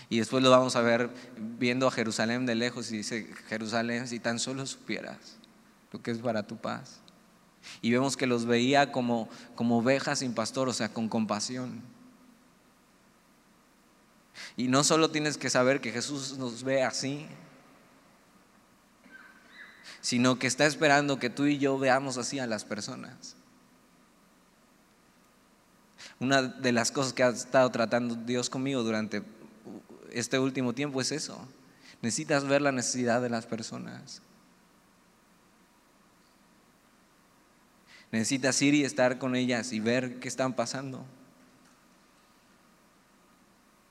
y 0.10 0.20
después 0.20 0.44
lo 0.44 0.52
vamos 0.52 0.76
a 0.76 0.82
ver 0.82 1.10
viendo 1.58 1.88
a 1.88 1.92
Jerusalén 1.92 2.46
de 2.46 2.54
lejos 2.54 2.92
y 2.92 2.98
dice, 2.98 3.34
Jerusalén, 3.50 4.08
si 4.08 4.20
tan 4.20 4.38
solo 4.38 4.68
supieras 4.68 5.38
lo 5.92 6.04
que 6.04 6.12
es 6.12 6.20
para 6.20 6.46
tu 6.46 6.58
paz. 6.58 7.03
Y 7.82 7.92
vemos 7.92 8.18
que 8.18 8.28
los 8.28 8.46
veía 8.46 8.92
como, 8.92 9.30
como 9.56 9.80
ovejas 9.80 10.20
sin 10.20 10.34
pastor, 10.34 10.70
o 10.70 10.74
sea, 10.74 10.90
con 10.90 11.10
compasión. 11.10 11.82
Y 14.58 14.68
no 14.68 14.84
solo 14.84 15.10
tienes 15.12 15.38
que 15.38 15.50
saber 15.50 15.82
que 15.82 15.92
Jesús 15.92 16.38
nos 16.38 16.64
ve 16.64 16.84
así, 16.84 17.26
sino 20.02 20.38
que 20.38 20.48
está 20.48 20.66
esperando 20.66 21.18
que 21.18 21.30
tú 21.30 21.46
y 21.46 21.58
yo 21.58 21.78
veamos 21.80 22.18
así 22.18 22.40
a 22.40 22.48
las 22.48 22.66
personas. 22.66 23.36
Una 26.20 26.42
de 26.42 26.72
las 26.72 26.92
cosas 26.92 27.14
que 27.14 27.24
ha 27.24 27.30
estado 27.30 27.70
tratando 27.72 28.16
Dios 28.16 28.50
conmigo 28.50 28.84
durante 28.84 29.24
este 30.12 30.40
último 30.40 30.74
tiempo 30.74 31.02
es 31.02 31.12
eso. 31.12 31.48
Necesitas 32.02 32.46
ver 32.46 32.62
la 32.62 32.72
necesidad 32.72 33.22
de 33.22 33.30
las 33.30 33.46
personas. 33.46 34.22
Necesitas 38.14 38.62
ir 38.62 38.76
y 38.76 38.84
estar 38.84 39.18
con 39.18 39.36
ellas 39.36 39.74
y 39.74 39.80
ver 39.80 40.20
qué 40.20 40.28
están 40.28 40.54
pasando. 40.54 41.04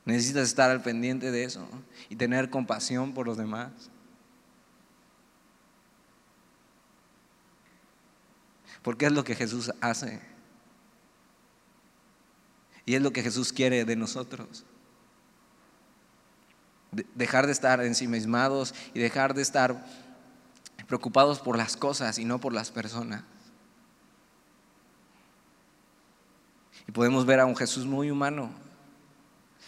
Necesitas 0.04 0.46
estar 0.46 0.70
al 0.70 0.80
pendiente 0.80 1.32
de 1.32 1.42
eso 1.42 1.66
y 2.08 2.14
tener 2.14 2.48
compasión 2.48 3.14
por 3.14 3.26
los 3.26 3.36
demás. 3.36 3.72
Porque 8.82 9.06
es 9.06 9.12
lo 9.12 9.24
que 9.24 9.34
Jesús 9.34 9.72
hace. 9.80 10.20
Y 12.86 12.94
es 12.94 13.02
lo 13.02 13.12
que 13.12 13.24
Jesús 13.24 13.52
quiere 13.52 13.84
de 13.84 13.96
nosotros. 13.96 14.64
dejar 17.16 17.46
de 17.46 17.52
estar 17.52 17.80
ensimismados 17.82 18.72
y 18.94 19.00
dejar 19.00 19.34
de 19.34 19.42
estar 19.42 19.84
preocupados 20.86 21.40
por 21.40 21.56
las 21.56 21.76
cosas 21.76 22.20
y 22.20 22.24
no 22.24 22.38
por 22.38 22.52
las 22.52 22.70
personas. 22.70 23.24
Y 26.88 26.92
podemos 26.92 27.26
ver 27.26 27.40
a 27.40 27.46
un 27.46 27.56
Jesús 27.56 27.86
muy 27.86 28.10
humano, 28.10 28.50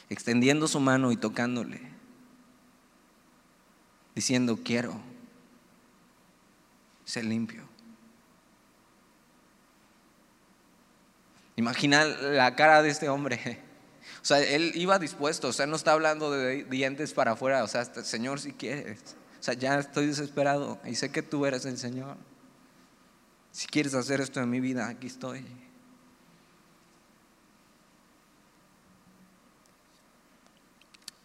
extendiendo 0.08 0.68
su 0.68 0.80
mano 0.80 1.12
y 1.12 1.16
tocándole, 1.16 1.80
diciendo, 4.14 4.58
quiero 4.62 5.00
ser 7.04 7.24
limpio. 7.24 7.62
Imagina 11.56 12.04
la 12.04 12.56
cara 12.56 12.82
de 12.82 12.90
este 12.90 13.08
hombre. 13.08 13.62
O 14.20 14.26
sea, 14.26 14.38
él 14.38 14.72
iba 14.74 14.98
dispuesto, 14.98 15.48
o 15.48 15.52
sea, 15.52 15.66
no 15.66 15.76
está 15.76 15.92
hablando 15.92 16.30
de 16.30 16.64
dientes 16.64 17.12
para 17.12 17.32
afuera, 17.32 17.62
o 17.62 17.68
sea, 17.68 17.84
Señor, 17.84 18.40
si 18.40 18.52
quieres. 18.52 19.16
O 19.38 19.42
sea, 19.42 19.52
ya 19.52 19.78
estoy 19.78 20.06
desesperado 20.06 20.78
y 20.86 20.94
sé 20.94 21.10
que 21.10 21.22
tú 21.22 21.44
eres 21.44 21.66
el 21.66 21.76
Señor. 21.76 22.16
Si 23.52 23.66
quieres 23.66 23.92
hacer 23.94 24.22
esto 24.22 24.40
en 24.40 24.48
mi 24.48 24.60
vida, 24.60 24.88
aquí 24.88 25.08
estoy. 25.08 25.44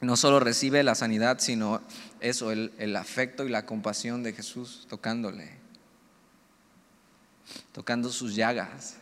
No 0.02 0.16
solo 0.16 0.40
recibe 0.40 0.84
la 0.84 0.96
sanidad, 0.96 1.40
sino 1.40 1.82
eso, 2.22 2.52
el, 2.52 2.96
afecto 2.96 3.46
y 3.46 3.50
la 3.50 3.66
compasión 3.66 4.24
de 4.24 4.34
Jesús 4.34 4.86
tocándole, 4.90 5.52
tocando 7.74 8.10
sus 8.10 8.36
llagas. 8.36 8.96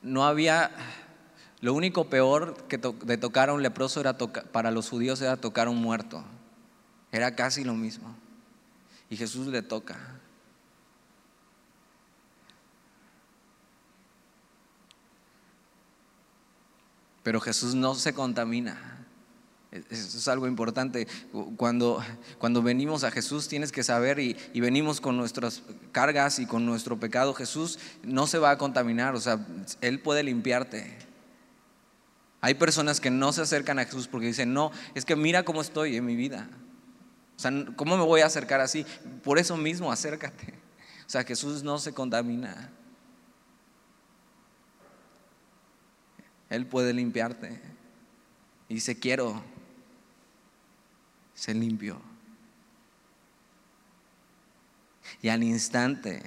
No 0.00 0.24
había, 0.24 0.70
lo 1.60 1.74
único 1.74 2.08
peor 2.08 2.56
que 2.68 2.78
de 2.78 3.18
tocar 3.18 3.50
a 3.50 3.52
un 3.52 3.62
leproso 3.62 4.00
era 4.00 4.16
para 4.16 4.70
los 4.70 4.88
judíos 4.88 5.20
era 5.20 5.36
tocar 5.36 5.66
a 5.66 5.70
un 5.70 5.82
muerto, 5.82 6.24
era 7.12 7.34
casi 7.34 7.64
lo 7.64 7.74
mismo. 7.74 8.14
Y 9.10 9.16
Jesús 9.16 9.46
le 9.48 9.62
toca. 9.62 9.98
Pero 17.28 17.42
Jesús 17.42 17.74
no 17.74 17.94
se 17.94 18.14
contamina. 18.14 19.04
Eso 19.70 20.16
es 20.16 20.28
algo 20.28 20.46
importante. 20.46 21.06
Cuando, 21.58 22.02
cuando 22.38 22.62
venimos 22.62 23.04
a 23.04 23.10
Jesús 23.10 23.48
tienes 23.48 23.70
que 23.70 23.84
saber 23.84 24.18
y, 24.18 24.34
y, 24.54 24.60
venimos 24.60 24.98
con 24.98 25.18
nuestras 25.18 25.62
cargas 25.92 26.38
y 26.38 26.46
con 26.46 26.64
nuestro 26.64 26.98
pecado, 26.98 27.34
Jesús 27.34 27.78
no 28.02 28.26
se 28.26 28.38
va 28.38 28.52
a 28.52 28.56
contaminar, 28.56 29.14
o 29.14 29.20
sea, 29.20 29.46
Él 29.82 30.00
puede 30.00 30.22
limpiarte. 30.22 30.96
Hay 32.40 32.54
personas 32.54 32.98
que 32.98 33.10
no 33.10 33.30
se 33.34 33.42
acercan 33.42 33.78
a 33.78 33.84
Jesús 33.84 34.08
porque 34.08 34.28
dicen, 34.28 34.54
no, 34.54 34.72
es 34.94 35.04
que 35.04 35.14
mira 35.14 35.42
cómo 35.42 35.60
estoy 35.60 35.96
en 35.96 36.06
mi 36.06 36.16
vida. 36.16 36.48
O 37.36 37.40
sea, 37.40 37.52
¿cómo 37.76 37.98
me 37.98 38.04
voy 38.04 38.22
a 38.22 38.26
acercar 38.26 38.62
así? 38.62 38.86
Por 39.22 39.38
eso 39.38 39.54
mismo, 39.58 39.92
acércate. 39.92 40.54
O 41.06 41.10
sea, 41.10 41.24
Jesús 41.24 41.62
no 41.62 41.76
se 41.76 41.92
contamina. 41.92 42.72
Él 46.50 46.66
puede 46.66 46.92
limpiarte. 46.92 47.60
Y 48.68 48.74
dice, 48.74 48.98
quiero 48.98 49.42
ser 51.34 51.56
limpio. 51.56 52.00
Y 55.22 55.28
al 55.28 55.42
instante 55.42 56.22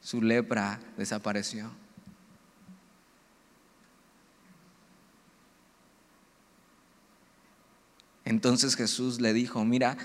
su 0.00 0.22
lepra 0.22 0.80
desapareció. 0.96 1.70
Entonces 8.24 8.76
Jesús 8.76 9.20
le 9.20 9.32
dijo, 9.32 9.64
mira, 9.64 9.96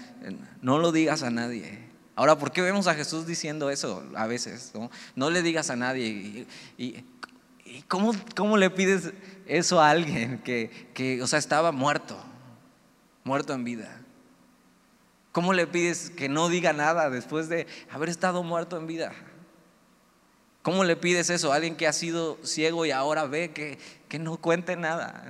no 0.61 0.79
lo 0.79 0.91
digas 0.91 1.21
a 1.21 1.29
nadie. 1.29 1.77
Ahora, 2.15 2.37
¿por 2.39 2.51
qué 2.51 2.61
vemos 2.61 2.87
a 2.87 2.95
Jesús 2.95 3.27
diciendo 3.27 3.69
eso 3.69 4.03
a 4.15 4.25
veces? 4.25 4.71
No, 5.15 5.29
le 5.29 5.41
digas 5.41 5.69
a 5.69 5.75
nadie. 5.75 6.47
¿Y, 6.77 7.03
cómo, 7.83 8.57
le 8.57 8.69
pides 8.69 9.13
eso 9.47 9.81
a 9.81 9.89
alguien 9.89 10.39
que, 10.39 10.89
que, 10.93 11.21
o 11.21 11.27
sea, 11.27 11.39
estaba 11.39 11.71
muerto, 11.71 12.17
muerto 13.23 13.53
en 13.53 13.63
vida? 13.63 14.01
¿Cómo 15.31 15.53
le 15.53 15.67
pides 15.67 16.11
que 16.11 16.29
no 16.29 16.47
diga 16.47 16.73
nada 16.73 17.09
después 17.09 17.49
de 17.49 17.67
haber 17.89 18.09
estado 18.09 18.43
muerto 18.43 18.77
en 18.77 18.87
vida? 18.87 19.11
¿Cómo 20.61 20.83
le 20.83 20.95
pides 20.95 21.29
eso 21.29 21.51
a 21.51 21.55
alguien 21.57 21.75
que 21.75 21.87
ha 21.87 21.93
sido 21.93 22.39
ciego 22.43 22.85
y 22.85 22.91
ahora 22.91 23.25
ve 23.25 23.51
que, 23.51 23.77
que 24.07 24.17
no 24.17 24.37
cuente 24.37 24.75
nada? 24.75 25.25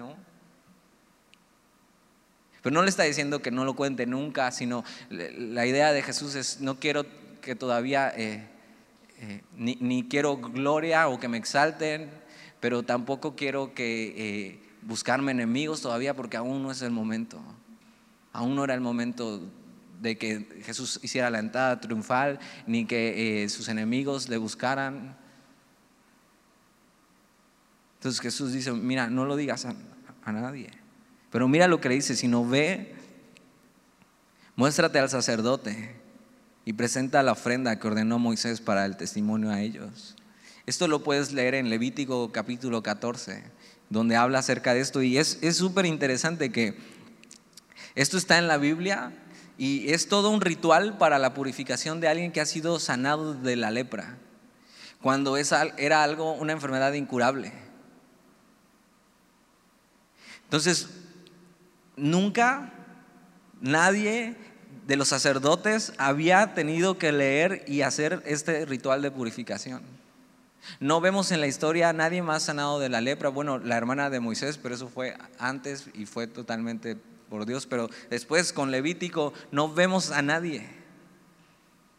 Pero 2.61 2.73
no 2.73 2.81
le 2.81 2.89
está 2.89 3.03
diciendo 3.03 3.43
que 3.43 3.51
no 3.51 3.63
lo 3.63 3.75
cuente 3.75 4.05
nunca, 4.07 4.51
sino 4.51 4.83
la 5.09 5.67
idea 5.67 5.91
de 5.91 6.01
Jesús 6.01 6.35
es, 6.35 6.61
no 6.61 6.79
quiero 6.79 7.05
que 7.39 7.53
todavía, 7.53 8.11
eh, 8.17 8.47
eh, 9.19 9.41
ni, 9.55 10.07
quiero 10.07 10.37
gloria 10.37 11.07
o 11.07 11.19
que 11.19 11.27
me 11.27 11.37
exalten, 11.37 12.09
pero 12.59 12.83
tampoco 12.83 13.35
quiero 13.35 13.73
que 13.73 14.13
eh, 14.17 14.59
buscarme 14.81 15.31
enemigos 15.31 15.81
todavía 15.81 16.15
porque 16.15 16.37
aún 16.37 16.63
no 16.63 16.71
es 16.71 16.81
el 16.81 16.91
momento. 16.91 17.41
Aún 18.33 18.55
no 18.55 18.63
era 18.63 18.73
el 18.73 18.81
momento 18.81 19.41
de 20.01 20.17
que 20.17 20.61
Jesús 20.63 20.99
hiciera 21.01 21.29
la 21.29 21.39
entrada 21.39 21.79
triunfal, 21.79 22.39
ni 22.67 22.85
que 22.85 23.45
sus 23.49 23.69
enemigos 23.69 24.27
le 24.29 24.37
buscaran. 24.37 25.15
Entonces 27.95 28.19
Jesús 28.21 28.51
dice, 28.51 28.71
mira, 28.73 29.09
no 29.09 29.25
lo 29.25 29.35
digas 29.35 29.65
a 29.65 30.31
nadie. 30.31 30.69
Pero 31.31 31.47
mira 31.47 31.67
lo 31.67 31.81
que 31.81 31.89
le 31.89 31.95
dice, 31.95 32.15
si 32.15 32.27
no 32.27 32.47
ve, 32.47 32.95
muéstrate 34.55 34.99
al 34.99 35.09
sacerdote 35.09 35.95
y 36.63 36.73
presenta 36.73 37.21
la 37.23 37.33
ofrenda 37.33 37.77
que 37.77 37.87
ordenó 37.87 38.19
Moisés 38.19 38.61
para 38.61 38.85
el 38.85 38.97
testimonio 38.97 39.51
a 39.51 39.61
ellos. 39.61 40.14
Esto 40.65 40.87
lo 40.87 41.03
puedes 41.03 41.31
leer 41.31 41.53
en 41.53 41.69
Levítico 41.69 42.31
capítulo 42.31 42.81
14, 42.81 43.43
donde 43.89 44.15
habla 44.15 44.39
acerca 44.39 44.73
de 44.73 44.81
esto. 44.81 45.03
Y 45.03 45.17
es 45.17 45.37
súper 45.55 45.85
interesante 45.85 46.51
que 46.51 46.75
esto 47.93 48.17
está 48.17 48.39
en 48.39 48.47
la 48.47 48.57
Biblia 48.57 49.13
y 49.57 49.93
es 49.93 50.09
todo 50.09 50.31
un 50.31 50.41
ritual 50.41 50.97
para 50.97 51.19
la 51.19 51.33
purificación 51.33 52.01
de 52.01 52.07
alguien 52.07 52.31
que 52.31 52.41
ha 52.41 52.45
sido 52.45 52.79
sanado 52.79 53.35
de 53.35 53.55
la 53.55 53.71
lepra, 53.71 54.17
cuando 55.01 55.37
era 55.37 56.03
algo, 56.03 56.33
una 56.33 56.53
enfermedad 56.53 56.93
incurable. 56.93 57.53
Entonces, 60.45 60.89
nunca 61.95 62.73
nadie 63.61 64.35
de 64.87 64.95
los 64.95 65.09
sacerdotes 65.09 65.93
había 65.97 66.53
tenido 66.55 66.97
que 66.97 67.11
leer 67.11 67.63
y 67.67 67.81
hacer 67.81 68.23
este 68.25 68.65
ritual 68.65 69.03
de 69.03 69.11
purificación. 69.11 69.94
No 70.79 71.01
vemos 71.01 71.31
en 71.31 71.41
la 71.41 71.47
historia 71.47 71.89
a 71.89 71.93
nadie 71.93 72.21
más 72.21 72.43
sanado 72.43 72.79
de 72.79 72.89
la 72.89 73.01
lepra. 73.01 73.29
Bueno, 73.29 73.57
la 73.57 73.77
hermana 73.77 74.09
de 74.09 74.19
Moisés, 74.19 74.57
pero 74.57 74.75
eso 74.75 74.87
fue 74.87 75.15
antes 75.39 75.89
y 75.93 76.05
fue 76.05 76.27
totalmente 76.27 76.97
por 77.29 77.45
Dios. 77.45 77.65
Pero 77.65 77.89
después 78.09 78.53
con 78.53 78.71
Levítico 78.71 79.33
no 79.51 79.73
vemos 79.73 80.11
a 80.11 80.21
nadie 80.21 80.67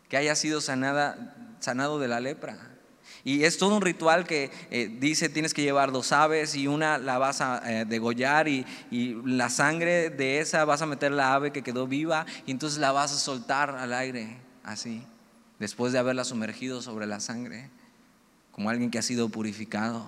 que 0.08 0.16
haya 0.16 0.34
sido 0.34 0.60
sanada, 0.60 1.34
sanado 1.60 1.98
de 1.98 2.08
la 2.08 2.20
lepra. 2.20 2.76
Y 3.24 3.42
es 3.42 3.58
todo 3.58 3.74
un 3.74 3.82
ritual 3.82 4.24
que 4.24 4.50
eh, 4.70 4.88
dice 5.00 5.28
tienes 5.28 5.52
que 5.52 5.62
llevar 5.62 5.90
dos 5.90 6.12
aves 6.12 6.54
y 6.54 6.68
una 6.68 6.96
la 6.98 7.18
vas 7.18 7.40
a 7.40 7.60
eh, 7.64 7.84
degollar 7.84 8.46
y, 8.46 8.64
y, 8.90 9.20
la 9.24 9.50
sangre 9.50 10.10
de 10.10 10.38
esa 10.38 10.64
vas 10.64 10.82
a 10.82 10.86
meter 10.86 11.10
la 11.10 11.34
ave 11.34 11.50
que 11.50 11.62
quedó 11.62 11.88
viva 11.88 12.24
y 12.46 12.52
entonces 12.52 12.78
la 12.78 12.92
vas 12.92 13.12
a 13.12 13.16
soltar 13.16 13.70
al 13.70 13.92
aire, 13.94 14.38
así, 14.62 15.02
después 15.58 15.92
de 15.92 15.98
haberla 15.98 16.24
sumergido 16.24 16.82
sobre 16.82 17.06
la 17.06 17.18
sangre, 17.18 17.70
como 18.56 18.70
alguien 18.70 18.90
que 18.90 18.98
ha 18.98 19.02
sido 19.02 19.28
purificado. 19.28 20.06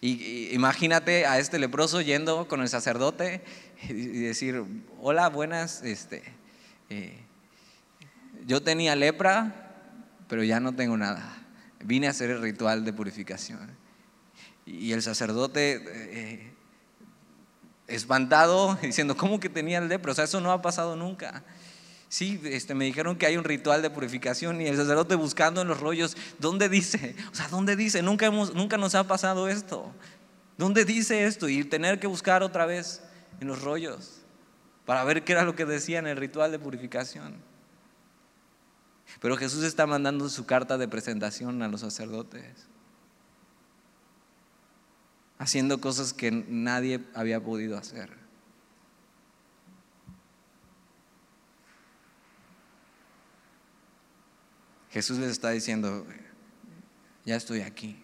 Y, 0.00 0.54
imagínate 0.54 1.26
a 1.26 1.38
este 1.38 1.58
leproso 1.58 2.00
yendo 2.00 2.48
con 2.48 2.62
el 2.62 2.68
sacerdote 2.70 3.44
y 3.90 3.92
decir, 3.92 4.64
hola, 5.02 5.28
buenas, 5.28 5.82
este, 5.82 6.22
eh, 6.88 7.20
yo 8.46 8.62
tenía 8.62 8.96
lepra, 8.96 9.70
pero 10.26 10.42
ya 10.42 10.58
no 10.58 10.74
tengo 10.74 10.96
nada. 10.96 11.36
Vine 11.84 12.06
a 12.06 12.10
hacer 12.12 12.30
el 12.30 12.40
ritual 12.40 12.86
de 12.86 12.94
purificación. 12.94 13.68
Y 14.64 14.92
el 14.92 15.02
sacerdote, 15.02 15.84
eh, 15.86 16.52
espantado, 17.86 18.76
diciendo, 18.80 19.14
¿cómo 19.14 19.40
que 19.40 19.50
tenía 19.50 19.78
lepra? 19.82 20.12
O 20.12 20.14
sea, 20.14 20.24
eso 20.24 20.40
no 20.40 20.52
ha 20.52 20.62
pasado 20.62 20.96
nunca. 20.96 21.44
Sí, 22.08 22.40
este, 22.44 22.74
me 22.74 22.86
dijeron 22.86 23.16
que 23.16 23.26
hay 23.26 23.36
un 23.36 23.44
ritual 23.44 23.82
de 23.82 23.90
purificación 23.90 24.60
y 24.60 24.66
el 24.66 24.76
sacerdote 24.76 25.14
buscando 25.14 25.60
en 25.60 25.68
los 25.68 25.78
rollos, 25.78 26.16
¿dónde 26.38 26.68
dice? 26.68 27.14
O 27.32 27.34
sea, 27.34 27.48
¿dónde 27.48 27.76
dice? 27.76 28.02
Nunca, 28.02 28.26
hemos, 28.26 28.54
nunca 28.54 28.78
nos 28.78 28.94
ha 28.94 29.06
pasado 29.06 29.48
esto. 29.48 29.92
¿Dónde 30.56 30.84
dice 30.84 31.26
esto? 31.26 31.48
Y 31.48 31.64
tener 31.64 32.00
que 32.00 32.06
buscar 32.06 32.42
otra 32.42 32.66
vez 32.66 33.02
en 33.40 33.48
los 33.48 33.62
rollos 33.62 34.22
para 34.86 35.04
ver 35.04 35.22
qué 35.22 35.32
era 35.32 35.44
lo 35.44 35.54
que 35.54 35.66
decía 35.66 35.98
en 35.98 36.06
el 36.06 36.16
ritual 36.16 36.50
de 36.50 36.58
purificación. 36.58 37.36
Pero 39.20 39.36
Jesús 39.36 39.64
está 39.64 39.86
mandando 39.86 40.28
su 40.28 40.46
carta 40.46 40.78
de 40.78 40.88
presentación 40.88 41.62
a 41.62 41.68
los 41.68 41.82
sacerdotes, 41.82 42.66
haciendo 45.38 45.80
cosas 45.80 46.12
que 46.12 46.30
nadie 46.30 47.04
había 47.14 47.42
podido 47.42 47.76
hacer. 47.76 48.17
Jesús 54.90 55.18
les 55.18 55.30
está 55.30 55.50
diciendo, 55.50 56.06
ya 57.24 57.36
estoy 57.36 57.60
aquí. 57.60 58.02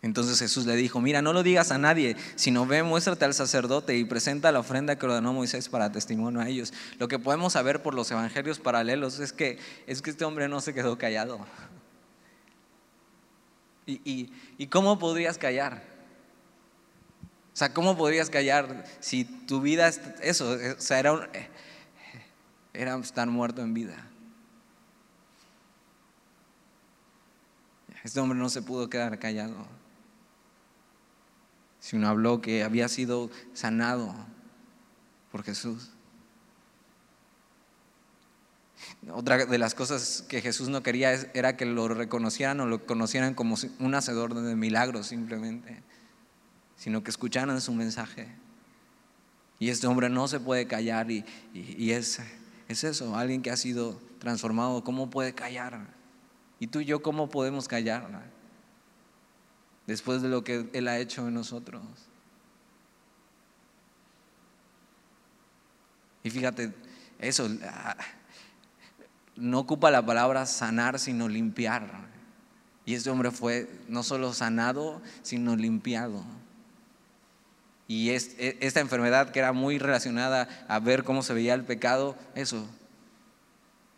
Entonces 0.00 0.38
Jesús 0.38 0.64
le 0.64 0.76
dijo, 0.76 1.00
mira, 1.00 1.22
no 1.22 1.32
lo 1.32 1.42
digas 1.42 1.72
a 1.72 1.78
nadie, 1.78 2.16
sino 2.36 2.66
ve, 2.66 2.82
muéstrate 2.82 3.24
al 3.24 3.34
sacerdote 3.34 3.96
y 3.96 4.04
presenta 4.04 4.52
la 4.52 4.60
ofrenda 4.60 4.96
que 4.96 5.06
ordenó 5.06 5.32
Moisés 5.32 5.68
para 5.68 5.90
testimonio 5.90 6.40
a 6.40 6.48
ellos. 6.48 6.72
Lo 6.98 7.08
que 7.08 7.18
podemos 7.18 7.54
saber 7.54 7.82
por 7.82 7.94
los 7.94 8.10
evangelios 8.10 8.60
paralelos 8.60 9.18
es 9.18 9.32
que, 9.32 9.58
es 9.86 10.00
que 10.00 10.10
este 10.10 10.24
hombre 10.24 10.48
no 10.48 10.60
se 10.60 10.72
quedó 10.72 10.96
callado. 10.98 11.44
¿Y, 13.86 14.66
cómo 14.68 14.98
podrías 14.98 15.38
callar? 15.38 15.97
O 17.58 17.60
sea, 17.60 17.74
¿cómo 17.74 17.96
podrías 17.96 18.30
callar 18.30 18.84
si 19.00 19.24
tu 19.24 19.60
vida, 19.60 19.88
eso, 20.22 20.52
o 20.52 20.80
sea, 20.80 21.00
era, 21.00 21.28
era 22.72 22.96
estar 22.98 23.26
muerto 23.26 23.62
en 23.62 23.74
vida? 23.74 23.96
Este 28.04 28.20
hombre 28.20 28.38
no 28.38 28.48
se 28.48 28.62
pudo 28.62 28.88
quedar 28.88 29.18
callado 29.18 29.66
sino 31.80 32.06
habló 32.08 32.42
que 32.42 32.64
había 32.64 32.86
sido 32.86 33.30
sanado 33.54 34.14
por 35.32 35.42
Jesús. 35.42 35.90
Otra 39.10 39.46
de 39.46 39.58
las 39.58 39.74
cosas 39.74 40.22
que 40.28 40.42
Jesús 40.42 40.68
no 40.68 40.82
quería 40.82 41.14
era 41.32 41.56
que 41.56 41.64
lo 41.64 41.88
reconocieran 41.88 42.60
o 42.60 42.66
lo 42.66 42.84
conocieran 42.84 43.32
como 43.32 43.56
un 43.78 43.94
hacedor 43.94 44.34
de 44.34 44.54
milagros 44.54 45.06
simplemente, 45.06 45.82
sino 46.78 47.02
que 47.02 47.10
escucharan 47.10 47.60
su 47.60 47.74
mensaje. 47.74 48.28
Y 49.58 49.68
este 49.68 49.86
hombre 49.86 50.08
no 50.08 50.28
se 50.28 50.40
puede 50.40 50.66
callar 50.66 51.10
y, 51.10 51.24
es, 51.90 52.20
es 52.68 52.84
eso, 52.84 53.16
alguien 53.16 53.42
que 53.42 53.50
ha 53.50 53.56
sido 53.56 54.00
transformado, 54.20 54.82
¿cómo 54.84 55.10
puede 55.10 55.34
callar? 55.34 55.80
¿Y 56.60 56.68
tú 56.68 56.80
y 56.80 56.86
yo 56.86 57.02
cómo 57.02 57.28
podemos 57.28 57.68
callar? 57.68 58.38
después 59.86 60.20
de 60.20 60.28
lo 60.28 60.44
que 60.44 60.68
Él 60.74 60.86
ha 60.86 60.98
hecho 60.98 61.26
en 61.26 61.34
nosotros. 61.34 61.82
Y 66.22 66.28
fíjate, 66.28 66.74
eso 67.18 67.48
no 69.34 69.60
ocupa 69.60 69.90
la 69.90 70.04
palabra 70.04 70.44
sanar, 70.44 70.98
sino 70.98 71.26
limpiar. 71.26 72.06
Y 72.84 72.94
este 72.94 73.08
hombre 73.08 73.30
fue 73.30 73.70
no 73.88 74.02
solo 74.02 74.34
sanado, 74.34 75.00
sino 75.22 75.56
limpiado. 75.56 76.22
Y 77.88 78.10
e, 78.10 78.58
esta 78.60 78.78
enfermedad 78.78 79.30
que 79.32 79.40
era 79.40 79.52
muy 79.52 79.78
relacionada 79.78 80.48
a 80.68 80.78
ver 80.78 81.02
cómo 81.02 81.22
se 81.22 81.34
veía 81.34 81.54
el 81.54 81.64
pecado, 81.64 82.16
eso, 82.36 82.68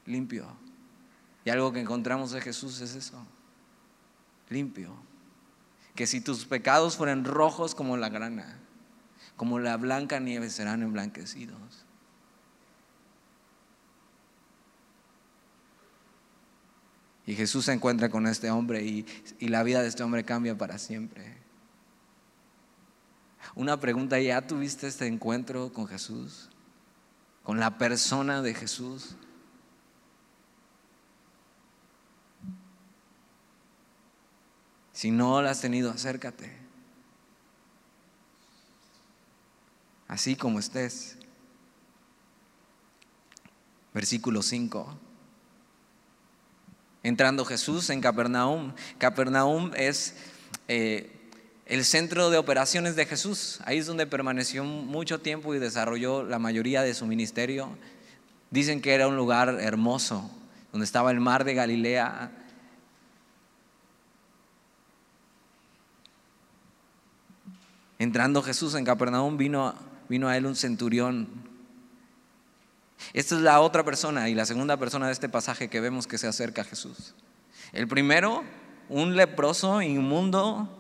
limpio. 0.07 0.47
Y 1.45 1.51
algo 1.51 1.73
que 1.73 1.81
encontramos 1.81 2.31
de 2.31 2.41
Jesús 2.41 2.81
es 2.81 2.95
eso, 2.95 3.23
limpio. 4.49 4.95
que 5.95 6.07
si 6.07 6.23
tus 6.23 6.47
pecados 6.47 6.97
fueran 6.97 7.25
rojos 7.27 7.75
como 7.75 7.99
la 7.99 8.09
grana, 8.09 8.59
como 9.37 9.59
la 9.59 9.77
blanca 9.77 10.19
nieve 10.19 10.49
serán 10.49 10.83
emblanquecidos. 10.83 11.85
Y 17.27 17.35
Jesús 17.35 17.67
se 17.67 17.73
encuentra 17.73 18.09
con 18.09 18.27
este 18.27 18.51
hombre 18.51 18.83
y, 18.83 19.07
la 19.41 19.63
vida 19.63 19.83
de 19.83 19.89
este 19.89 20.03
hombre 20.03 20.25
cambia 20.25 20.57
para 20.57 20.79
siempre. 20.79 21.40
Una 23.55 23.81
pregunta, 23.81 24.19
¿ya 24.21 24.47
tuviste 24.47 24.87
este 24.87 25.07
encuentro 25.07 25.73
con 25.73 25.87
Jesús? 25.87 26.49
¿Con 27.43 27.59
la 27.59 27.79
persona 27.79 28.43
de 28.43 28.55
Jesús? 28.55 29.17
Si 34.93 35.11
no 35.11 35.41
la 35.41 35.51
has 35.51 35.61
tenido, 35.61 35.91
acércate. 35.91 36.55
Así 40.07 40.37
como 40.37 40.59
estés. 40.59 41.17
Versículo 43.95 44.43
5. 44.43 44.99
Entrando 47.03 47.45
Jesús 47.45 47.89
en 47.91 48.01
Capernaum. 48.01 48.75
Capernaum 48.99 49.73
es 49.75 50.17
eh, 50.69 51.20
el 51.71 51.85
centro 51.85 52.31
de 52.31 52.37
operaciones 52.37 52.97
de 52.97 53.07
Jesús. 53.07 53.61
Ahí 53.65 53.79
es 53.79 53.87
donde 53.87 54.05
permaneció 54.05 54.65
mucho 54.65 55.21
tiempo 55.21 55.55
y 55.55 55.61
desarrolló 55.61 56.25
la 56.25 56.41
mayoría 56.41 56.83
de 56.83 56.95
su 56.95 57.07
ministerio. 57.07 57.71
Dicen 58.51 58.83
que 58.83 58.93
era 58.93 59.07
un 59.07 59.17
lugar 59.17 59.57
hermoso, 59.61 60.29
donde 60.73 60.85
estaba 60.85 61.13
el 61.13 61.21
mar 61.21 61.45
de 61.45 61.55
Galilea, 61.55 62.33
Entrando 68.01 68.43
Jesús 68.43 68.75
en 68.77 68.87
Capernaum 68.87 69.37
vino, 69.37 69.75
vino 70.09 70.27
a 70.27 70.35
él 70.39 70.47
un 70.47 70.57
centurión. 70.57 71.29
Esta 73.13 73.35
es 73.35 73.43
la 73.43 73.61
otra 73.61 73.85
persona 73.85 74.31
y 74.31 74.35
la 74.35 74.47
segunda 74.47 74.79
persona 74.79 75.09
de 75.09 75.13
este 75.13 75.29
pasaje 75.29 75.69
que 75.69 75.81
vemos 75.81 76.07
que 76.07 76.17
se 76.17 76.27
acerca 76.27 76.63
a 76.63 76.65
Jesús. 76.65 77.15
El 77.73 77.87
primero, 77.89 78.43
un 78.89 79.17
leproso 79.17 79.83
inmundo, 79.83 80.80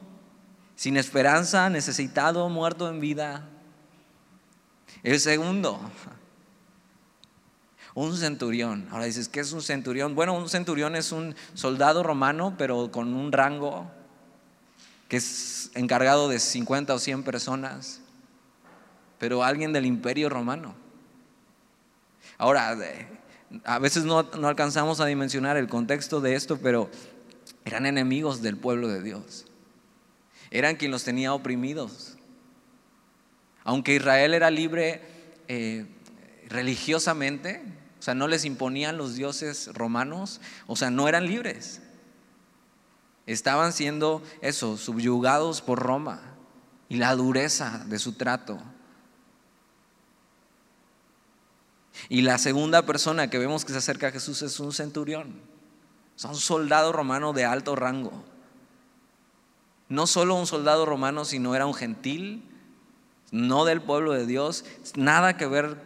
sin 0.81 0.97
esperanza, 0.97 1.69
necesitado, 1.69 2.49
muerto 2.49 2.89
en 2.89 3.01
vida. 3.01 3.47
El 5.03 5.21
segundo, 5.21 5.79
un 7.93 8.17
centurión. 8.17 8.89
Ahora 8.91 9.05
dices, 9.05 9.29
¿qué 9.29 9.41
es 9.41 9.53
un 9.53 9.61
centurión? 9.61 10.15
Bueno, 10.15 10.33
un 10.33 10.49
centurión 10.49 10.97
es 10.97 11.13
un 11.13 11.37
soldado 11.53 12.03
romano, 12.03 12.55
pero 12.57 12.91
con 12.91 13.13
un 13.13 13.31
rango 13.31 13.91
que 15.09 15.19
es 15.19 15.71
encargado 15.75 16.31
de 16.31 16.39
50 16.39 16.95
o 16.95 16.99
100 16.99 17.25
personas, 17.25 18.01
pero 19.19 19.45
alguien 19.45 19.75
del 19.75 19.85
imperio 19.85 20.31
romano. 20.31 20.75
Ahora, 22.39 22.75
a 23.65 23.79
veces 23.81 24.05
no, 24.05 24.21
alcanzamos 24.21 24.99
a 25.01 25.05
dimensionar 25.05 25.59
el 25.59 25.69
contexto 25.69 26.23
de 26.23 26.37
esto, 26.37 26.57
pero 26.57 26.89
eran 27.67 27.85
enemigos 27.85 28.41
del 28.41 28.57
pueblo 28.57 28.89
de 28.89 29.03
Dios. 29.03 29.45
Eran 30.51 30.77
quien 30.77 30.91
los 30.91 31.05
tenía 31.05 31.33
oprimidos. 31.33 32.17
Aunque 33.65 33.95
Israel 33.95 34.35
era 34.35 34.51
libre 34.51 35.01
eh, 35.49 35.87
religiosamente, 36.49 37.63
o 37.99 38.03
sea, 38.03 38.15
no 38.15 38.27
les 38.29 38.45
imponían 38.45 38.97
los 38.97 39.15
dioses 39.15 39.69
romanos, 39.75 40.41
o 40.67 40.75
sea, 40.75 40.91
no 40.91 41.07
eran 41.07 41.27
libres. 41.27 41.83
Estaban 43.27 43.73
siendo 43.73 44.23
eso, 44.41 44.77
subyugados 44.77 45.61
por 45.61 45.79
Roma 45.79 46.21
y 46.89 46.97
la 46.97 47.15
dureza 47.15 47.85
de 47.87 47.99
su 47.99 48.15
trato. 48.15 48.59
Y 52.09 52.23
la 52.23 52.39
segunda 52.39 52.87
persona 52.87 53.29
que 53.31 53.39
vemos 53.39 53.65
que 53.65 53.73
se 53.73 53.79
acerca 53.79 54.09
a 54.09 54.13
Jesús 54.13 54.43
es 54.43 54.59
un 54.59 54.73
centurión, 54.73 55.41
es 56.17 56.25
un 56.25 56.35
soldado 56.35 56.93
romano 56.93 57.33
de 57.33 57.45
alto 57.45 57.77
rango. 57.77 58.25
No 59.91 60.07
solo 60.07 60.35
un 60.35 60.47
soldado 60.47 60.87
romano, 60.87 61.27
sino 61.27 61.55
era 61.55 61.67
un 61.67 61.75
gentil, 61.75 62.43
no 63.31 63.67
del 63.67 63.83
pueblo 63.83 64.13
de 64.13 64.25
Dios, 64.25 64.65
nada 64.97 65.37
que 65.37 65.47
ver 65.47 65.77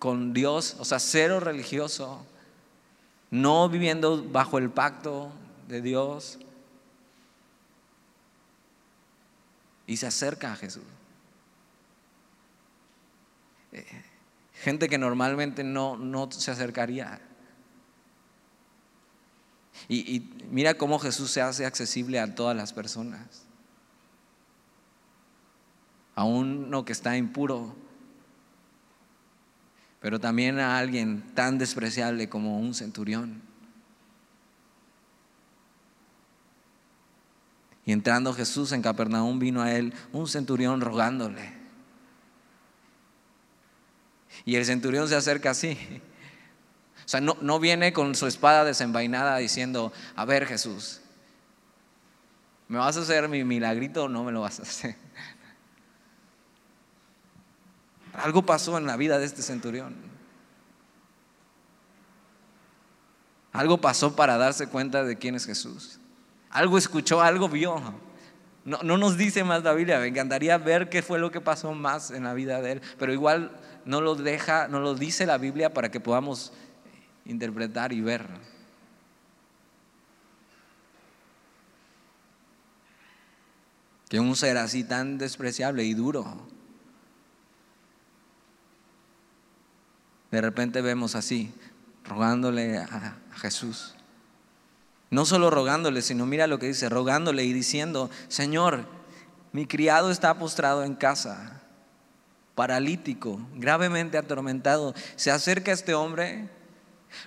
con 0.00 0.32
Dios, 0.32 0.76
o 0.80 0.84
sea, 0.84 0.98
cero 0.98 1.38
religioso, 1.38 2.26
no 3.30 3.68
viviendo 3.68 4.24
bajo 4.24 4.58
el 4.58 4.70
pacto 4.70 5.30
de 5.68 5.80
Dios. 5.80 6.40
y 9.86 9.96
se 9.96 10.06
acerca 10.06 10.52
a 10.52 10.56
Jesús. 10.56 10.82
Eh, 13.72 13.84
gente 14.54 14.88
que 14.88 14.98
normalmente 14.98 15.64
no, 15.64 15.96
no 15.96 16.30
se 16.30 16.50
acercaría. 16.50 17.20
Y, 19.88 20.30
mira 20.50 20.74
cómo 20.74 20.98
Jesús 20.98 21.30
se 21.30 21.42
hace 21.42 21.66
accesible 21.66 22.18
a 22.18 22.34
todas 22.34 22.56
las 22.56 22.72
personas. 22.72 23.42
A 26.14 26.24
uno 26.24 26.84
que 26.84 26.92
está 26.92 27.16
impuro, 27.16 27.74
pero 30.00 30.20
también 30.20 30.58
a 30.58 30.78
alguien 30.78 31.22
tan 31.34 31.58
despreciable 31.58 32.28
como 32.28 32.58
un 32.58 32.74
centurión. 32.74 33.42
Y 37.86 37.92
entrando 37.92 38.32
Jesús 38.32 38.72
en 38.72 38.80
Capernaum 38.80 39.38
vino 39.38 39.60
a 39.60 39.72
él 39.72 39.92
un 40.12 40.26
centurión 40.26 40.80
rogándole. 40.80 41.52
Y 44.46 44.56
el 44.56 44.64
centurión 44.64 45.08
se 45.08 45.16
acerca 45.16 45.50
así. 45.50 45.76
O 47.04 47.08
sea, 47.08 47.20
no, 47.20 47.36
no 47.40 47.60
viene 47.60 47.92
con 47.92 48.14
su 48.14 48.26
espada 48.26 48.64
desenvainada 48.64 49.36
diciendo, 49.36 49.92
a 50.16 50.24
ver 50.24 50.46
Jesús, 50.46 51.00
¿me 52.68 52.78
vas 52.78 52.96
a 52.96 53.00
hacer 53.00 53.28
mi 53.28 53.44
milagrito 53.44 54.04
o 54.04 54.08
no 54.08 54.24
me 54.24 54.32
lo 54.32 54.40
vas 54.40 54.60
a 54.60 54.62
hacer? 54.62 54.96
Algo 58.14 58.42
pasó 58.46 58.78
en 58.78 58.86
la 58.86 58.96
vida 58.96 59.18
de 59.18 59.26
este 59.26 59.42
centurión. 59.42 59.94
Algo 63.52 63.80
pasó 63.80 64.16
para 64.16 64.36
darse 64.36 64.68
cuenta 64.68 65.04
de 65.04 65.16
quién 65.16 65.34
es 65.34 65.46
Jesús. 65.46 66.00
Algo 66.50 66.78
escuchó, 66.78 67.20
algo 67.20 67.48
vio. 67.48 67.80
No, 68.64 68.82
nos 68.82 69.18
dice 69.18 69.44
más 69.44 69.62
la 69.62 69.74
Biblia, 69.74 69.98
me 69.98 70.06
encantaría 70.06 70.56
ver 70.56 70.88
qué 70.88 71.02
fue 71.02 71.18
lo 71.18 71.30
que 71.30 71.40
pasó 71.40 71.72
más 71.72 72.10
en 72.10 72.24
la 72.24 72.32
vida 72.32 72.62
de 72.62 72.72
él, 72.72 72.82
pero 72.98 73.12
igual 73.12 73.50
no 73.84 74.00
lo 74.00 74.14
deja, 74.14 74.68
no 74.68 74.80
lo 74.80 74.94
dice 74.94 75.26
la 75.26 75.36
Biblia 75.36 75.74
para 75.74 75.90
que 75.90 76.00
podamos 76.00 76.52
interpretar 77.26 77.92
y 77.92 78.00
ver. 78.00 78.28
Que 84.08 84.20
un 84.20 84.36
ser 84.36 84.58
así 84.58 84.84
tan 84.84 85.18
despreciable 85.18 85.84
y 85.84 85.94
duro, 85.94 86.46
de 90.30 90.40
repente 90.40 90.82
vemos 90.82 91.14
así, 91.14 91.52
rogándole 92.04 92.78
a 92.78 93.16
Jesús. 93.36 93.94
No 95.10 95.24
solo 95.24 95.50
rogándole, 95.50 96.02
sino 96.02 96.26
mira 96.26 96.46
lo 96.46 96.58
que 96.58 96.66
dice, 96.66 96.88
rogándole 96.88 97.44
y 97.44 97.52
diciendo, 97.52 98.10
Señor, 98.28 98.86
mi 99.52 99.66
criado 99.66 100.10
está 100.10 100.36
postrado 100.36 100.82
en 100.82 100.96
casa, 100.96 101.62
paralítico, 102.56 103.38
gravemente 103.54 104.18
atormentado. 104.18 104.92
Se 105.14 105.30
acerca 105.30 105.70
este 105.70 105.94
hombre 105.94 106.50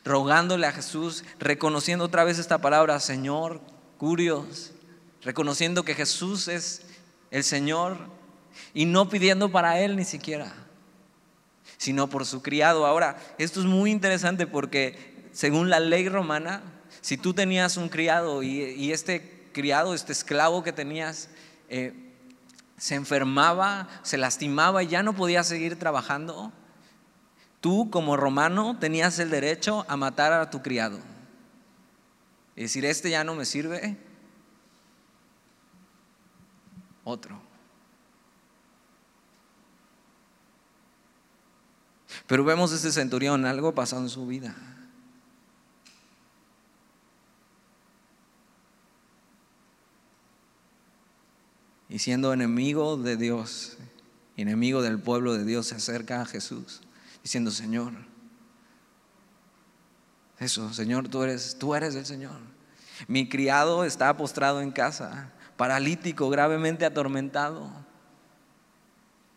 rogándole 0.04 0.68
a 0.68 0.72
Jesús, 0.72 1.24
reconociendo 1.40 2.06
otra 2.06 2.24
vez 2.24 2.40
esta 2.40 2.60
palabra, 2.60 3.00
Señor, 3.00 3.62
curios, 3.98 4.72
reconociendo 5.24 5.84
que 5.84 5.96
Jesús 5.96 6.48
es 6.48 6.84
el 7.32 7.44
Señor 7.44 7.98
y 8.74 8.86
no 8.86 9.10
pidiendo 9.10 9.52
para 9.52 9.80
él 9.80 9.96
ni 9.96 10.06
siquiera, 10.06 10.54
sino 11.78 12.08
por 12.10 12.26
su 12.26 12.42
criado. 12.42 12.86
Ahora, 12.86 13.18
esto 13.38 13.60
es 13.60 13.66
muy 13.66 13.92
interesante 13.92 14.48
porque 14.48 15.30
según 15.32 15.70
la 15.70 15.80
ley 15.80 16.10
romana, 16.10 16.64
si 17.02 17.18
tú 17.18 17.34
tenías 17.34 17.78
un 17.78 17.90
criado 17.90 18.44
y, 18.44 18.92
este 18.92 19.50
criado, 19.54 19.94
este 19.94 20.12
esclavo 20.12 20.64
que 20.64 20.74
tenías, 20.74 21.30
eh, 21.70 21.94
se 22.78 22.96
enfermaba, 22.96 23.88
se 24.04 24.18
lastimaba 24.18 24.84
y 24.84 24.88
ya 24.88 25.04
no 25.04 25.14
podía 25.14 25.44
seguir 25.44 25.78
trabajando, 25.80 26.52
tú 27.68 27.90
como 27.90 28.16
romano 28.16 28.78
tenías 28.80 29.20
el 29.20 29.30
derecho 29.30 29.86
a 29.90 29.98
matar 29.98 30.32
a 30.32 30.50
tu 30.50 30.62
criado. 30.62 31.00
Y 32.56 32.62
decir, 32.62 32.86
este 32.86 33.10
ya 33.10 33.26
no 33.26 33.36
me 33.36 33.44
sirve, 33.44 33.98
otro. 37.04 37.42
Pero 42.26 42.46
vemos 42.46 42.72
este 42.72 42.94
centurión, 42.94 43.46
algo 43.46 43.76
pasó 43.76 43.98
en 44.00 44.08
su 44.08 44.26
vida. 44.26 44.56
y 51.90 52.00
siendo 52.00 52.32
enemigo 52.32 52.96
de 52.96 53.18
Dios, 53.18 53.78
enemigo 54.38 54.82
del 54.82 55.00
pueblo 55.00 55.34
de 55.34 55.44
Dios, 55.44 55.68
se 55.68 55.76
acerca 55.76 56.22
a 56.22 56.26
Jesús 56.26 56.82
diciendo, 57.28 57.52
Señor, 57.52 57.92
eso, 60.40 60.74
Señor, 60.74 61.10
tú 61.10 61.24
eres, 61.24 61.58
tú 61.60 61.76
eres 61.76 61.94
el 61.96 62.06
Señor. 62.06 62.40
Mi 63.10 63.28
criado 63.28 63.84
está 63.84 64.16
postrado 64.16 64.62
en 64.62 64.72
casa, 64.72 65.34
paralítico, 65.58 66.30
gravemente 66.30 66.86
atormentado. 66.86 67.70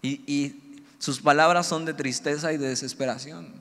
Y, 0.02 0.22
y 0.32 0.84
sus 1.00 1.20
palabras 1.20 1.66
son 1.66 1.84
de 1.84 1.92
tristeza 1.92 2.52
y 2.52 2.58
de 2.58 2.68
desesperación. 2.68 3.60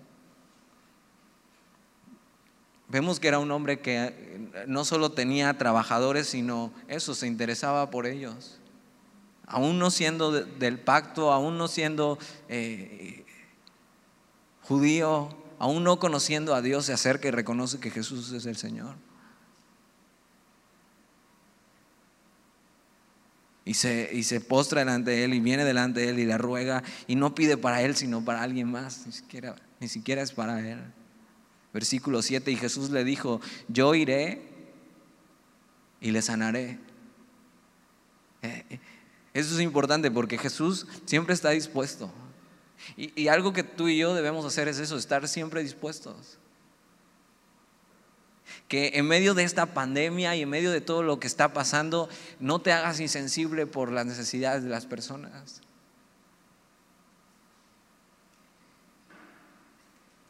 Vemos 2.88 3.20
que 3.20 3.30
era 3.30 3.40
un 3.40 3.50
hombre 3.50 3.80
que 3.80 4.48
no 4.68 4.86
solo 4.86 5.12
tenía 5.12 5.58
trabajadores, 5.58 6.28
sino 6.28 6.72
eso, 6.88 7.16
se 7.16 7.26
interesaba 7.26 7.90
por 7.90 8.06
ellos. 8.06 8.60
Aún 9.48 9.80
no 9.80 9.90
siendo 9.90 10.32
del 10.32 10.80
pacto, 10.80 11.32
aún 11.32 11.58
no 11.58 11.68
siendo 11.68 12.20
eh, 12.48 13.26
judío, 14.70 15.30
aún 15.58 15.84
no 15.84 15.98
conociendo 15.98 16.54
a 16.54 16.62
Dios, 16.62 16.86
se 16.86 16.94
acerca 16.94 17.28
y 17.28 17.32
reconoce 17.32 17.80
que 17.80 17.90
Jesús 17.90 18.32
es 18.32 18.46
el 18.46 18.56
Señor. 18.56 18.96
Y 23.66 23.74
se, 23.74 24.12
y 24.14 24.22
se 24.24 24.42
postra 24.42 24.82
delante 24.82 25.10
de 25.10 25.24
Él 25.24 25.34
y 25.34 25.40
viene 25.40 25.66
delante 25.66 26.02
de 26.02 26.10
Él 26.10 26.20
y 26.20 26.26
le 26.26 26.38
ruega 26.38 26.84
y 27.08 27.16
no 27.16 27.34
pide 27.34 27.58
para 27.58 27.82
Él, 27.82 27.96
sino 27.96 28.24
para 28.24 28.44
alguien 28.44 28.72
más, 28.72 29.08
ni 29.08 29.12
siquiera, 29.12 29.56
ni 29.80 29.88
siquiera 29.88 30.22
es 30.22 30.34
para 30.34 30.60
Él. 30.60 30.80
Versículo 31.74 32.22
7, 32.22 32.52
y 32.52 32.56
Jesús 32.56 32.92
le 32.92 33.04
dijo, 33.04 33.42
yo 33.70 33.96
iré 33.96 34.44
y 36.00 36.12
le 36.12 36.22
sanaré. 36.22 36.78
Eh, 38.44 38.66
eh, 38.70 38.80
eso 39.34 39.56
es 39.56 39.62
importante 39.62 40.12
porque 40.12 40.38
Jesús 40.38 40.86
siempre 41.06 41.34
está 41.34 41.50
dispuesto. 41.50 42.12
Y, 42.96 43.28
algo 43.28 43.54
que 43.54 43.64
tú 43.64 43.88
y 43.88 43.98
yo 43.98 44.14
debemos 44.14 44.46
hacer 44.46 44.68
es 44.68 44.80
eso, 44.80 44.98
estar 44.98 45.28
siempre 45.28 45.62
dispuestos. 45.62 46.38
Que 48.68 48.92
en 48.96 49.08
medio 49.08 49.34
de 49.34 49.44
esta 49.44 49.68
pandemia 49.68 50.36
y 50.36 50.42
en 50.42 50.50
medio 50.50 50.72
de 50.72 50.82
todo 50.82 51.04
lo 51.04 51.20
que 51.20 51.28
está 51.28 51.54
pasando, 51.54 52.10
no 52.40 52.60
te 52.60 52.72
hagas 52.72 53.00
insensible 53.00 53.68
por 53.68 53.92
las 53.92 54.06
necesidades 54.06 54.64
de 54.64 54.70
las 54.70 54.86
personas. 54.86 55.62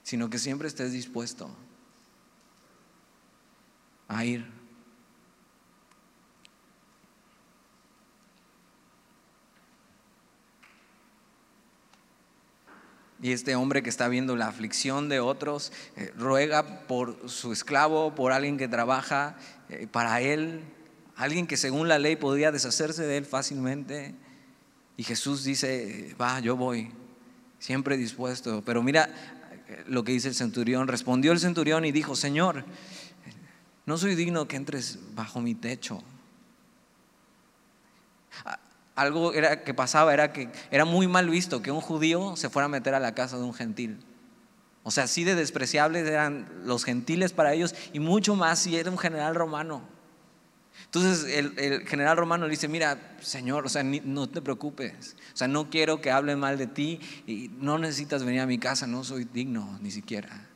sino 0.09 0.27
que 0.27 0.39
siempre 0.39 0.67
estés 0.67 0.91
dispuesto 0.91 1.55
a 4.07 4.25
ir. 4.25 4.59
Y 13.21 13.32
este 13.34 13.55
hombre 13.55 13.84
que 13.84 13.89
está 13.89 14.08
viendo 14.08 14.36
la 14.36 14.47
aflicción 14.47 15.10
de 15.10 15.19
otros, 15.19 15.71
eh, 15.97 16.13
ruega 16.17 16.88
por 16.88 17.29
su 17.29 17.51
esclavo, 17.51 18.15
por 18.15 18.32
alguien 18.32 18.58
que 18.58 18.67
trabaja 18.67 19.36
eh, 19.69 19.88
para 19.91 20.21
él, 20.21 20.62
alguien 21.15 21.45
que 21.45 21.58
según 21.58 21.88
la 21.88 21.99
ley 21.99 22.15
podría 22.15 22.51
deshacerse 22.51 23.03
de 23.05 23.17
él 23.17 23.25
fácilmente. 23.25 24.15
Y 24.95 25.03
Jesús 25.03 25.43
dice, 25.43 26.15
va, 26.19 26.39
yo 26.39 26.55
voy, 26.55 26.91
siempre 27.60 27.97
dispuesto. 27.97 28.63
Pero 28.65 28.82
mira, 28.84 29.10
lo 29.88 30.03
que 30.03 30.12
dice 30.12 30.29
el 30.29 30.36
centurión. 30.36 30.88
Respondió 30.88 31.32
el 31.32 31.39
centurión 31.39 31.86
y 31.86 31.91
dijo, 31.91 32.15
Señor, 32.15 32.65
no 33.86 33.97
soy 33.97 34.15
digno 34.15 34.47
que 34.47 34.55
entres 34.55 34.99
bajo 35.15 35.41
mi 35.41 35.55
techo. 35.55 36.03
Algo 38.99 39.31
era 39.31 39.63
que 39.63 39.73
pasaba 39.73 40.13
era 40.13 40.33
que 40.33 40.49
era 40.71 40.83
muy 40.83 41.07
mal 41.07 41.29
visto 41.29 41.62
que 41.62 41.71
un 41.71 41.79
judío 41.79 42.35
se 42.35 42.49
fuera 42.49 42.65
a 42.65 42.69
meter 42.69 42.93
a 42.95 42.99
la 42.99 43.15
casa 43.15 43.38
de 43.38 43.43
un 43.43 43.53
gentil. 43.53 43.97
O 44.83 44.91
sea, 44.91 45.05
así 45.05 45.23
de 45.23 45.35
despreciables 45.35 46.05
eran 46.05 46.49
los 46.65 46.83
gentiles 46.83 47.31
para 47.31 47.53
ellos 47.53 47.73
y 47.93 48.01
mucho 48.01 48.35
más 48.35 48.59
si 48.59 48.75
era 48.75 48.91
un 48.91 48.97
general 48.97 49.35
romano. 49.35 49.83
Entonces 50.83 51.33
el, 51.33 51.88
general 51.88 52.17
romano 52.17 52.43
le 52.43 52.51
dice, 52.51 52.67
mira, 52.67 53.15
Señor, 53.21 53.65
o 53.65 53.69
sea, 53.69 53.83
no 53.83 54.27
te 54.27 54.41
preocupes, 54.41 55.15
o 55.33 55.38
sea, 55.38 55.47
no 55.47 55.69
quiero 55.69 56.01
que 56.01 56.12
hablen 56.12 56.38
mal 56.38 56.57
de 56.57 56.67
ti 56.67 56.99
y 57.25 57.51
no 57.57 57.77
necesitas 57.77 58.25
venir 58.25 58.41
a 58.41 58.47
mi 58.47 58.57
casa, 58.57 58.85
no 58.85 59.05
soy 59.05 59.23
digno 59.23 59.79
ni 59.81 59.91
siquiera. 59.91 60.48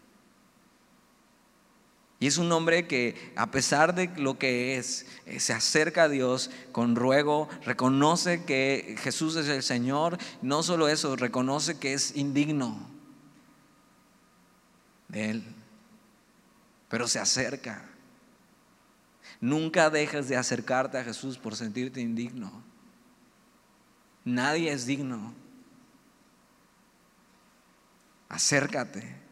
Y 2.24 2.28
es 2.28 2.38
un 2.38 2.50
hombre 2.54 2.88
que 2.88 3.34
a 3.36 3.52
pesar 3.52 3.96
de 3.96 4.08
lo 4.16 4.40
que 4.40 4.78
es, 4.78 5.06
eh, 5.26 5.42
se 5.42 5.52
acerca 5.52 6.04
a 6.04 6.08
Dios 6.08 6.52
con 6.72 6.96
ruego, 6.96 7.50
reconoce 7.66 8.46
que 8.46 8.96
Jesús 9.00 9.36
es 9.36 9.50
el 9.50 9.62
Señor, 9.62 10.18
no 10.42 10.64
solo 10.64 10.88
eso, 10.88 11.18
reconoce 11.18 11.78
que 11.80 11.92
es 11.92 12.16
indigno 12.16 12.90
de 15.10 15.32
Él, 15.32 15.44
pero 16.88 17.10
se 17.10 17.20
acerca. 17.20 17.84
Nunca 19.42 19.90
dejes 19.90 20.30
de 20.30 20.38
acercarte 20.38 20.98
a 21.00 21.04
Jesús 21.04 21.38
por 21.38 21.58
sentirte 21.58 22.00
indigno. 22.00 22.64
Nadie 24.24 24.72
es 24.72 24.86
digno. 24.86 25.34
Acércate. 28.30 29.23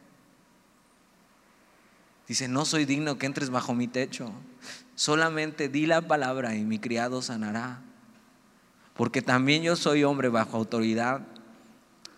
Dice, 2.27 2.47
no 2.47 2.65
soy 2.65 2.85
digno 2.85 3.17
que 3.17 3.25
entres 3.25 3.49
bajo 3.49 3.73
mi 3.73 3.87
techo. 3.87 4.31
Solamente 4.95 5.69
di 5.69 5.85
la 5.85 6.01
palabra 6.01 6.55
y 6.55 6.63
mi 6.63 6.79
criado 6.79 7.21
sanará. 7.21 7.81
Porque 8.95 9.21
también 9.21 9.63
yo 9.63 9.75
soy 9.75 10.03
hombre 10.03 10.29
bajo 10.29 10.57
autoridad 10.57 11.21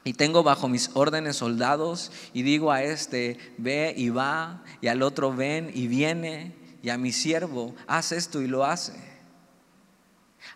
y 0.03 0.13
tengo 0.13 0.43
bajo 0.43 0.67
mis 0.67 0.91
órdenes 0.93 1.37
soldados 1.37 2.11
y 2.33 2.43
digo 2.43 2.71
a 2.71 2.83
este, 2.83 3.37
ve 3.57 3.93
y 3.95 4.09
va, 4.09 4.63
y 4.81 4.87
al 4.87 5.01
otro 5.01 5.33
ven 5.33 5.71
y 5.73 5.87
viene, 5.87 6.55
y 6.81 6.89
a 6.89 6.97
mi 6.97 7.13
siervo, 7.13 7.73
haz 7.87 8.11
esto 8.11 8.41
y 8.41 8.47
lo 8.47 8.65
hace. 8.65 8.93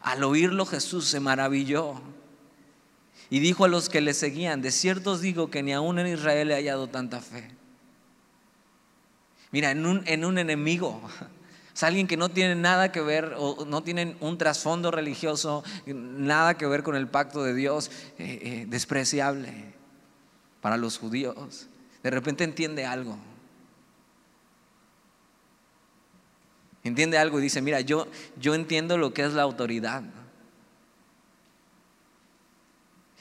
Al 0.02 0.24
oírlo 0.24 0.66
Jesús 0.66 1.06
se 1.06 1.22
maravilló 1.22 2.02
y 3.30 3.40
dijo 3.40 3.64
a 3.66 3.70
los 3.70 3.88
que 3.88 4.02
le 4.02 4.14
seguían, 4.14 4.62
de 4.62 4.72
cierto 4.72 5.12
os 5.12 5.22
digo 5.22 5.50
que 5.50 5.64
ni 5.64 5.72
aún 5.74 6.00
en 6.00 6.08
Israel 6.08 6.52
he 6.52 6.56
hallado 6.56 6.88
tanta 6.88 7.22
fe. 7.22 7.57
Mira, 9.52 9.72
en 9.72 9.86
un, 9.86 10.04
en 10.06 10.26
un 10.26 10.38
enemigo, 10.38 11.02
es 11.74 11.84
alguien 11.84 12.08
que 12.08 12.18
no 12.18 12.30
tiene 12.30 12.56
nada 12.56 12.92
que 12.92 13.02
ver 13.02 13.36
o 13.38 13.66
no 13.66 13.84
tiene 13.84 14.18
un 14.20 14.38
trasfondo 14.38 14.92
religioso, 14.92 15.64
nada 15.86 16.58
que 16.58 16.66
ver 16.66 16.84
con 16.84 16.96
el 16.96 17.08
pacto 17.08 17.44
de 17.44 17.54
Dios, 17.54 17.92
eh, 18.18 18.40
eh, 18.42 18.66
despreciable 18.68 19.76
para 20.60 20.76
los 20.76 20.98
judíos. 20.98 21.68
De 22.04 22.10
repente 22.10 22.44
entiende 22.44 22.86
algo. 22.86 23.18
Entiende 26.84 27.18
algo 27.18 27.40
y 27.40 27.44
dice, 27.44 27.62
mira, 27.62 27.82
yo, 27.82 28.08
yo 28.40 28.56
entiendo 28.56 28.98
lo 28.98 29.14
que 29.14 29.24
es 29.24 29.34
la 29.34 29.44
autoridad. 29.44 30.04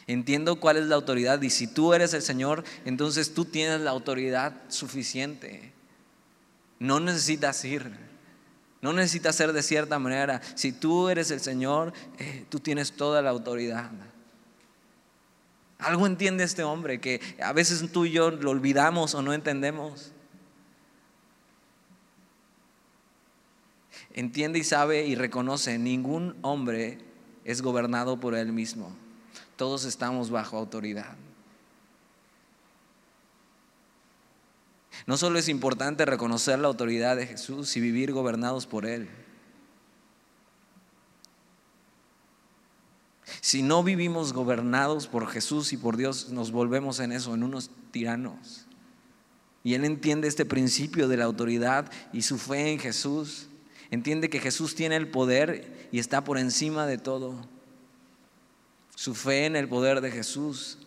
Entiendo 0.06 0.60
cuál 0.60 0.76
es 0.76 0.86
la 0.86 0.94
autoridad 0.94 1.42
y 1.42 1.50
si 1.50 1.66
tú 1.66 1.92
eres 1.92 2.14
el 2.14 2.22
Señor, 2.22 2.64
entonces 2.84 3.34
tú 3.34 3.44
tienes 3.44 3.80
la 3.80 3.90
autoridad 3.90 4.62
suficiente. 4.68 5.75
No 6.78 7.00
necesitas 7.00 7.64
ir, 7.64 7.90
no 8.82 8.92
necesitas 8.92 9.36
ser 9.36 9.52
de 9.52 9.62
cierta 9.62 9.98
manera. 9.98 10.40
Si 10.54 10.72
tú 10.72 11.08
eres 11.08 11.30
el 11.30 11.40
Señor, 11.40 11.92
eh, 12.18 12.46
tú 12.48 12.60
tienes 12.60 12.92
toda 12.92 13.22
la 13.22 13.30
autoridad. 13.30 13.90
Algo 15.78 16.06
entiende 16.06 16.44
este 16.44 16.64
hombre 16.64 17.00
que 17.00 17.20
a 17.42 17.52
veces 17.52 17.84
tú 17.92 18.06
y 18.06 18.12
yo 18.12 18.30
lo 18.30 18.50
olvidamos 18.50 19.14
o 19.14 19.22
no 19.22 19.32
entendemos. 19.32 20.12
entiende 24.16 24.58
y 24.58 24.64
sabe 24.64 25.06
y 25.06 25.14
reconoce, 25.14 25.78
ningún 25.78 26.36
hombre 26.40 26.98
es 27.44 27.62
gobernado 27.62 28.18
por 28.18 28.34
él 28.34 28.52
mismo. 28.52 28.90
Todos 29.56 29.84
estamos 29.84 30.30
bajo 30.30 30.56
autoridad. 30.56 31.14
No 35.06 35.16
solo 35.16 35.38
es 35.38 35.48
importante 35.48 36.04
reconocer 36.04 36.58
la 36.58 36.68
autoridad 36.68 37.16
de 37.16 37.26
Jesús 37.26 37.76
y 37.76 37.80
vivir 37.80 38.12
gobernados 38.12 38.66
por 38.66 38.86
Él. 38.86 39.08
Si 43.40 43.62
no 43.62 43.82
vivimos 43.82 44.32
gobernados 44.32 45.06
por 45.06 45.28
Jesús 45.28 45.72
y 45.72 45.76
por 45.76 45.96
Dios, 45.96 46.30
nos 46.30 46.50
volvemos 46.50 46.98
en 47.00 47.12
eso, 47.12 47.34
en 47.34 47.44
unos 47.44 47.70
tiranos. 47.92 48.66
Y 49.62 49.74
Él 49.74 49.84
entiende 49.84 50.28
este 50.28 50.44
principio 50.44 51.08
de 51.08 51.16
la 51.16 51.24
autoridad 51.24 51.90
y 52.12 52.22
su 52.22 52.38
fe 52.38 52.72
en 52.72 52.78
Jesús 52.78 53.48
Entiende 53.90 54.28
que 54.28 54.40
Jesús 54.40 54.74
tiene 54.74 54.96
el 54.96 55.08
poder 55.08 55.88
y 55.92 55.98
está 55.98 56.24
por 56.24 56.38
encima 56.38 56.86
de 56.86 56.98
todo. 56.98 57.46
Su 58.94 59.14
fe 59.14 59.46
en 59.46 59.56
el 59.56 59.68
poder 59.68 60.00
de 60.00 60.10
Jesús 60.10 60.78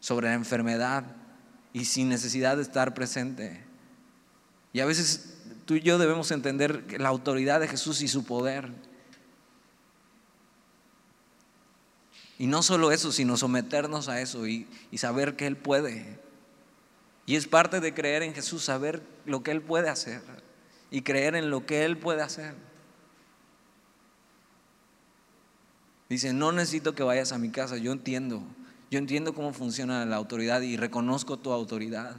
sobre 0.00 0.28
la 0.28 0.34
enfermedad 0.34 1.16
y 1.72 1.84
sin 1.84 2.08
necesidad 2.08 2.56
de 2.56 2.62
estar 2.62 2.94
presente. 2.94 3.64
Y 4.72 4.80
a 4.80 4.86
veces 4.86 5.38
tú 5.64 5.74
y 5.74 5.80
yo 5.80 5.98
debemos 5.98 6.30
entender 6.30 7.00
la 7.00 7.08
autoridad 7.08 7.60
de 7.60 7.68
Jesús 7.68 8.02
y 8.02 8.08
su 8.08 8.24
poder. 8.24 8.70
Y 12.38 12.46
no 12.46 12.62
solo 12.62 12.92
eso, 12.92 13.12
sino 13.12 13.36
someternos 13.36 14.08
a 14.08 14.20
eso 14.20 14.46
y, 14.46 14.66
y 14.90 14.98
saber 14.98 15.36
que 15.36 15.46
Él 15.46 15.56
puede. 15.56 16.18
Y 17.26 17.36
es 17.36 17.46
parte 17.46 17.80
de 17.80 17.94
creer 17.94 18.22
en 18.22 18.34
Jesús, 18.34 18.64
saber 18.64 19.02
lo 19.26 19.42
que 19.42 19.52
Él 19.52 19.62
puede 19.62 19.88
hacer 19.88 20.22
y 20.90 21.02
creer 21.02 21.36
en 21.36 21.50
lo 21.50 21.64
que 21.64 21.84
Él 21.84 21.96
puede 21.96 22.22
hacer. 22.22 22.54
Dice, 26.08 26.34
no 26.34 26.52
necesito 26.52 26.94
que 26.94 27.02
vayas 27.02 27.32
a 27.32 27.38
mi 27.38 27.50
casa, 27.50 27.78
yo 27.78 27.92
entiendo, 27.92 28.42
yo 28.92 28.98
entiendo 28.98 29.32
cómo 29.32 29.54
funciona 29.54 30.04
la 30.04 30.16
autoridad 30.16 30.60
y 30.60 30.76
reconozco 30.76 31.38
tu 31.38 31.50
autoridad. 31.50 32.14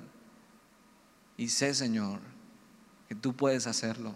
Y 1.38 1.50
sé, 1.50 1.76
Señor, 1.76 2.20
que 3.08 3.14
tú 3.14 3.36
puedes 3.36 3.68
hacerlo. 3.68 4.16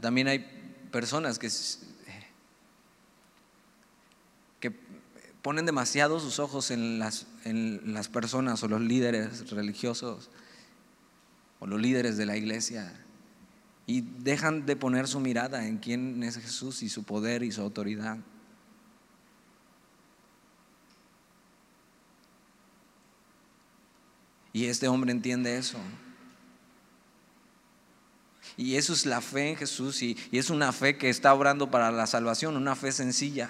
También 0.00 0.26
hay 0.26 0.38
personas 0.90 1.38
que, 1.38 1.50
que 4.58 4.70
ponen 5.42 5.66
demasiado 5.66 6.18
sus 6.18 6.38
ojos 6.38 6.70
en 6.70 6.98
las, 6.98 7.26
en 7.44 7.92
las 7.92 8.08
personas 8.08 8.62
o 8.62 8.68
los 8.68 8.80
líderes 8.80 9.50
religiosos 9.50 10.30
o 11.60 11.66
los 11.66 11.78
líderes 11.78 12.16
de 12.16 12.24
la 12.24 12.38
iglesia 12.38 13.04
y 13.88 14.02
dejan 14.02 14.66
de 14.66 14.76
poner 14.76 15.08
su 15.08 15.18
mirada 15.18 15.66
en 15.66 15.78
quién 15.78 16.22
es 16.22 16.36
Jesús 16.36 16.82
y 16.82 16.90
su 16.90 17.04
poder 17.04 17.42
y 17.42 17.50
su 17.50 17.62
autoridad. 17.62 18.18
Y 24.52 24.66
este 24.66 24.88
hombre 24.88 25.10
entiende 25.10 25.56
eso. 25.56 25.78
Y 28.58 28.76
eso 28.76 28.92
es 28.92 29.06
la 29.06 29.22
fe 29.22 29.48
en 29.48 29.56
Jesús 29.56 30.02
y, 30.02 30.18
es 30.32 30.50
una 30.50 30.70
fe 30.72 30.98
que 30.98 31.08
está 31.08 31.32
obrando 31.32 31.70
para 31.70 31.90
la 31.90 32.06
salvación, 32.06 32.58
una 32.58 32.76
fe 32.76 32.92
sencilla 32.92 33.48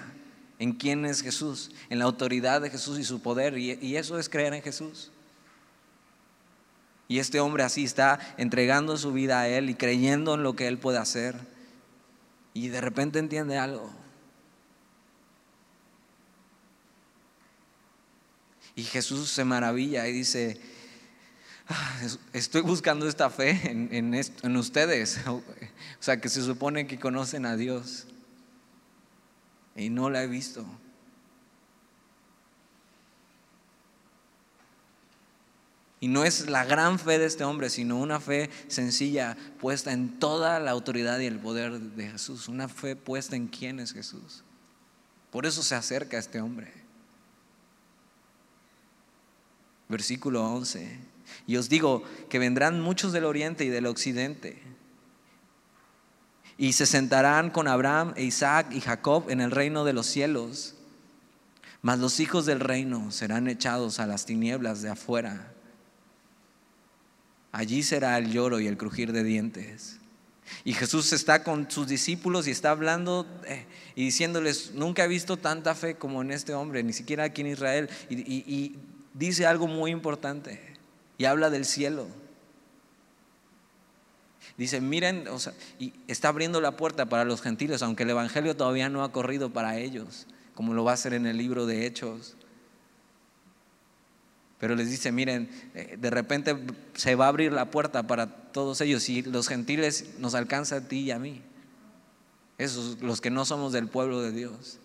en 0.57 0.71
quién 0.71 1.05
es 1.05 1.21
Jesús, 1.21 1.71
en 1.89 1.99
la 1.99 2.05
autoridad 2.05 2.61
de 2.61 2.69
Jesús 2.69 2.97
y 2.97 3.03
su 3.03 3.21
poder. 3.21 3.57
y 3.57 3.97
eso 3.97 4.17
es 4.17 4.29
creer 4.29 4.53
en 4.53 4.61
Jesús. 4.61 5.11
Y 7.09 7.17
este 7.17 7.39
hombre 7.39 7.63
así 7.63 7.83
está 7.83 8.19
entregando 8.37 8.95
su 8.95 9.11
vida 9.11 9.41
a 9.41 9.47
Él 9.47 9.71
y 9.71 9.73
creyendo 9.73 10.35
en 10.35 10.43
lo 10.43 10.55
que 10.55 10.67
Él 10.67 10.77
puede 10.77 10.99
hacer. 10.99 11.35
Y 12.53 12.67
de 12.67 12.79
repente 12.81 13.17
entiende 13.17 13.57
algo. 13.57 13.91
Y 18.75 18.83
Jesús 18.83 19.31
se 19.31 19.43
maravilla 19.43 20.07
y 20.07 20.13
dice, 20.13 20.61
ah, 21.67 21.99
estoy 22.31 22.61
buscando 22.61 23.07
esta 23.09 23.31
fe 23.31 23.59
en, 23.63 24.13
en, 24.13 24.57
ustedes. 24.57 25.19
O 25.27 26.01
sea, 26.01 26.21
que 26.21 26.29
se 26.29 26.43
supone 26.43 26.87
que 26.87 26.99
conocen 26.99 27.45
a 27.45 27.57
Dios. 27.57 28.05
Y 29.75 29.89
no 29.89 30.11
la 30.11 30.23
he 30.23 30.27
visto. 30.27 30.63
Y 36.01 36.07
no 36.07 36.23
es 36.23 36.49
la 36.49 36.63
gran 36.63 36.97
fe 36.97 37.19
de 37.19 37.25
este 37.25 37.43
hombre, 37.43 37.69
sino 37.69 37.97
una 37.97 38.21
fe 38.21 38.49
sencilla, 38.69 39.35
puesta 39.59 39.91
en 39.91 40.17
toda 40.17 40.59
la 40.59 40.71
autoridad 40.71 41.19
y 41.19 41.25
el 41.25 41.39
poder 41.39 41.77
de 41.77 42.11
Jesús. 42.11 42.47
Una 42.47 42.69
fe 42.69 42.95
puesta 42.95 43.35
en 43.35 43.47
quién 43.47 43.79
es 43.79 43.91
Jesús. 43.91 44.43
Por 45.29 45.45
eso 45.45 45.61
se 45.61 45.75
acerca 45.75 46.15
a 46.15 46.21
este 46.21 46.39
hombre. 46.39 46.71
Versículo 49.89 50.49
11. 50.49 50.99
Y 51.47 51.57
os 51.57 51.67
digo 51.67 52.03
que 52.29 52.39
vendrán 52.39 52.79
muchos 52.79 53.11
del 53.11 53.25
oriente 53.25 53.65
y 53.65 53.69
del 53.69 53.85
occidente. 53.85 54.61
Y 56.57 56.73
se 56.73 56.85
sentarán 56.85 57.49
con 57.49 57.67
Abraham, 57.67 58.13
e 58.15 58.23
Isaac 58.23 58.67
y 58.71 58.79
Jacob 58.79 59.29
en 59.29 59.41
el 59.41 59.51
reino 59.51 59.83
de 59.83 59.93
los 59.93 60.05
cielos. 60.05 60.75
Mas 61.81 61.99
los 61.99 62.21
hijos 62.21 62.45
del 62.45 62.61
reino 62.61 63.11
serán 63.11 63.49
echados 63.49 63.99
a 63.99 64.07
las 64.07 64.25
tinieblas 64.25 64.81
de 64.81 64.89
afuera 64.89 65.53
Allí 67.51 67.83
será 67.83 68.17
el 68.17 68.31
lloro 68.31 68.59
y 68.59 68.67
el 68.67 68.77
crujir 68.77 69.11
de 69.11 69.23
dientes. 69.23 69.99
Y 70.63 70.73
Jesús 70.73 71.13
está 71.13 71.43
con 71.43 71.69
sus 71.69 71.87
discípulos 71.87 72.47
y 72.47 72.51
está 72.51 72.71
hablando 72.71 73.25
eh, 73.45 73.65
y 73.95 74.05
diciéndoles, 74.05 74.71
nunca 74.73 75.05
he 75.05 75.07
visto 75.07 75.37
tanta 75.37 75.75
fe 75.75 75.95
como 75.95 76.21
en 76.21 76.31
este 76.31 76.53
hombre, 76.53 76.83
ni 76.83 76.93
siquiera 76.93 77.25
aquí 77.25 77.41
en 77.41 77.47
Israel. 77.47 77.89
Y, 78.09 78.75
dice 79.13 79.45
algo 79.45 79.67
muy 79.67 79.91
importante 79.91 80.61
y 81.17 81.25
habla 81.25 81.49
del 81.49 81.65
cielo. 81.65 82.07
Dice, 84.57 84.81
miren, 84.81 85.25
y 85.79 85.93
está 86.07 86.29
abriendo 86.29 86.61
la 86.61 86.77
puerta 86.77 87.07
para 87.07 87.25
los 87.25 87.41
gentiles, 87.41 87.81
aunque 87.81 88.03
el 88.03 88.11
Evangelio 88.11 88.55
todavía 88.55 88.89
no 88.89 89.03
ha 89.03 89.11
corrido 89.11 89.51
para 89.51 89.77
ellos, 89.77 90.27
como 90.53 90.73
lo 90.73 90.83
va 90.83 90.91
a 90.91 90.93
hacer 90.95 91.13
en 91.13 91.25
el 91.25 91.37
libro 91.37 91.65
de 91.65 91.85
Hechos. 91.85 92.35
Pero 94.59 94.75
les 94.75 94.89
dice, 94.89 95.11
miren, 95.11 95.49
eh, 95.73 95.97
de 95.97 96.09
repente 96.09 96.55
se 96.93 97.15
va 97.15 97.25
a 97.25 97.29
abrir 97.29 97.53
la 97.53 97.71
puerta 97.71 98.03
para 98.07 98.27
todos 98.51 98.81
ellos 98.81 99.07
y 99.07 99.21
los 99.21 99.47
gentiles 99.47 100.15
nos 100.19 100.35
alcanza 100.35 100.77
a 100.77 100.81
ti 100.81 100.99
y 100.99 101.11
a 101.11 101.19
mí. 101.19 101.41
Esos, 102.57 103.01
los 103.01 103.21
que 103.21 103.29
no 103.29 103.45
somos 103.45 103.71
del 103.71 103.87
pueblo 103.87 104.21
de 104.21 104.31
Dios. 104.31 104.79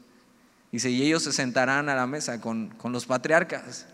Dice, 0.71 0.91
y 0.91 1.03
ellos 1.03 1.25
se 1.25 1.33
sentarán 1.33 1.89
a 1.89 1.97
la 1.97 2.07
mesa 2.07 2.41
con, 2.41 2.69
con 2.71 2.93
los 2.93 3.07
patriarcas, 3.07 3.87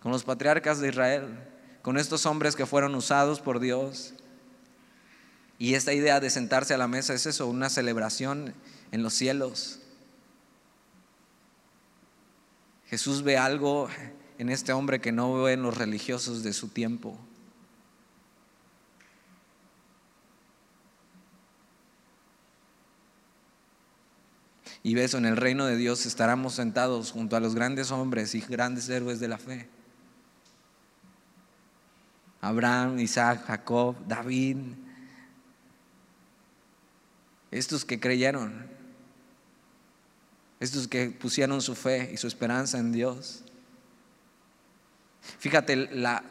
con 0.00 0.12
los 0.12 0.24
patriarcas 0.24 0.78
de 0.78 0.88
Israel, 0.88 1.26
con 1.80 1.96
estos 1.96 2.26
hombres 2.26 2.54
que 2.54 2.66
fueron 2.66 2.94
usados 2.94 3.40
por 3.40 3.60
Dios. 3.60 4.12
Y 5.58 5.74
esta 5.74 5.94
idea 5.94 6.20
de 6.20 6.28
sentarse 6.28 6.74
a 6.74 6.78
la 6.78 6.86
mesa 6.86 7.14
es 7.14 7.24
eso, 7.24 7.46
una 7.46 7.70
celebración 7.70 8.54
en 8.92 9.02
los 9.02 9.14
cielos. 9.14 9.80
Jesús 12.88 13.22
ve 13.22 13.36
algo 13.36 13.88
en 14.38 14.50
este 14.50 14.72
hombre 14.72 15.00
que 15.00 15.12
no 15.12 15.42
ven 15.42 15.62
los 15.62 15.76
religiosos 15.76 16.42
de 16.42 16.52
su 16.52 16.68
tiempo. 16.68 17.18
Y 24.84 24.94
ves, 24.94 25.14
en 25.14 25.26
el 25.26 25.36
reino 25.36 25.66
de 25.66 25.76
Dios 25.76 26.06
estaremos 26.06 26.54
sentados 26.54 27.10
junto 27.10 27.36
a 27.36 27.40
los 27.40 27.54
grandes 27.54 27.90
hombres 27.90 28.34
y 28.34 28.40
grandes 28.40 28.88
héroes 28.88 29.18
de 29.18 29.28
la 29.28 29.38
fe. 29.38 29.68
Abraham, 32.40 33.00
Isaac, 33.00 33.44
Jacob, 33.46 33.96
David. 34.06 34.56
Estos 37.50 37.84
que 37.84 37.98
creyeron, 37.98 38.68
estos 40.60 40.86
que 40.86 41.10
pusieron 41.10 41.60
su 41.60 41.74
fe 41.74 42.10
y 42.12 42.16
su 42.16 42.28
esperanza 42.28 42.78
en 42.78 42.92
Dios. 42.92 43.42
Fíjate, 45.38 45.76
la, 45.76 46.22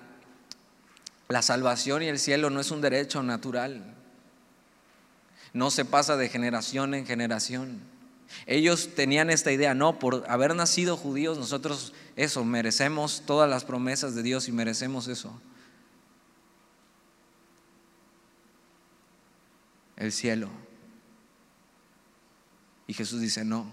la 1.27 1.41
salvación 1.41 2.03
y 2.03 2.07
el 2.07 2.19
cielo 2.19 2.49
no 2.49 2.59
es 2.59 2.71
un 2.71 2.81
derecho 2.81 3.23
natural. 3.23 3.95
No 5.53 5.71
se 5.71 5.85
pasa 5.85 6.17
de 6.17 6.29
generación 6.29 6.93
en 6.93 7.05
generación. 7.05 7.81
Ellos 8.45 8.89
tenían 8.95 9.29
esta 9.29 9.51
idea, 9.51 9.73
no, 9.73 9.99
por 9.99 10.25
haber 10.29 10.55
nacido 10.55 10.97
judíos 10.97 11.37
nosotros 11.37 11.93
eso, 12.15 12.43
merecemos 12.43 13.23
todas 13.25 13.49
las 13.49 13.63
promesas 13.63 14.15
de 14.15 14.23
Dios 14.23 14.47
y 14.47 14.51
merecemos 14.51 15.07
eso. 15.07 15.39
El 19.95 20.11
cielo. 20.11 20.49
Y 22.85 22.93
Jesús 22.93 23.19
dice, 23.19 23.43
no, 23.43 23.71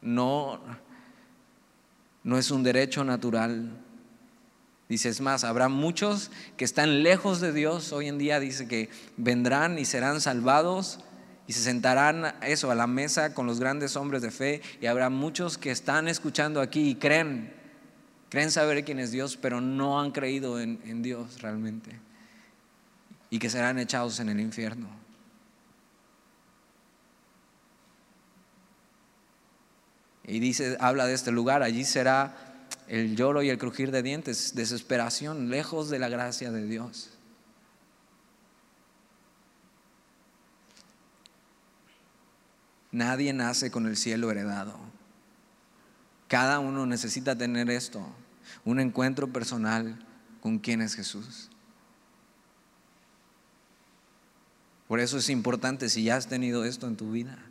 no, 0.00 0.60
no 2.28 2.36
es 2.36 2.50
un 2.50 2.62
derecho 2.62 3.04
natural. 3.04 3.70
Dice, 4.86 5.08
es 5.08 5.22
más, 5.22 5.44
habrá 5.44 5.70
muchos 5.70 6.30
que 6.58 6.66
están 6.66 7.02
lejos 7.02 7.40
de 7.40 7.54
Dios 7.54 7.90
hoy 7.90 8.06
en 8.06 8.18
día, 8.18 8.38
dice 8.38 8.68
que 8.68 8.90
vendrán 9.16 9.78
y 9.78 9.86
serán 9.86 10.20
salvados 10.20 11.00
y 11.46 11.54
se 11.54 11.60
sentarán 11.60 12.34
eso 12.42 12.70
a 12.70 12.74
la 12.74 12.86
mesa 12.86 13.32
con 13.32 13.46
los 13.46 13.60
grandes 13.60 13.96
hombres 13.96 14.20
de 14.20 14.30
fe 14.30 14.60
y 14.78 14.88
habrá 14.88 15.08
muchos 15.08 15.56
que 15.56 15.70
están 15.70 16.06
escuchando 16.06 16.60
aquí 16.60 16.90
y 16.90 16.94
creen, 16.96 17.50
creen 18.28 18.50
saber 18.50 18.84
quién 18.84 18.98
es 18.98 19.10
Dios, 19.10 19.38
pero 19.38 19.62
no 19.62 19.98
han 19.98 20.10
creído 20.10 20.60
en, 20.60 20.80
en 20.84 21.00
Dios 21.00 21.40
realmente 21.40 21.98
y 23.30 23.38
que 23.38 23.48
serán 23.48 23.78
echados 23.78 24.20
en 24.20 24.28
el 24.28 24.38
infierno. 24.38 24.90
Y 30.28 30.40
dice, 30.40 30.76
habla 30.78 31.06
de 31.06 31.14
este 31.14 31.32
lugar, 31.32 31.62
allí 31.62 31.86
será 31.86 32.36
el 32.86 33.16
lloro 33.16 33.42
y 33.42 33.48
el 33.48 33.56
crujir 33.56 33.90
de 33.90 34.02
dientes, 34.02 34.54
desesperación, 34.54 35.48
lejos 35.48 35.88
de 35.88 35.98
la 35.98 36.10
gracia 36.10 36.52
de 36.52 36.66
Dios. 36.66 37.08
Nadie 42.92 43.32
nace 43.32 43.70
con 43.70 43.86
el 43.86 43.96
cielo 43.96 44.30
heredado. 44.30 44.78
Cada 46.28 46.58
uno 46.58 46.84
necesita 46.84 47.34
tener 47.36 47.70
esto, 47.70 48.06
un 48.66 48.80
encuentro 48.80 49.32
personal 49.32 49.98
con 50.42 50.58
quién 50.58 50.82
es 50.82 50.94
Jesús. 50.94 51.48
Por 54.88 55.00
eso 55.00 55.16
es 55.16 55.30
importante 55.30 55.88
si 55.88 56.04
ya 56.04 56.16
has 56.16 56.28
tenido 56.28 56.64
esto 56.66 56.86
en 56.86 56.96
tu 56.96 57.12
vida. 57.12 57.47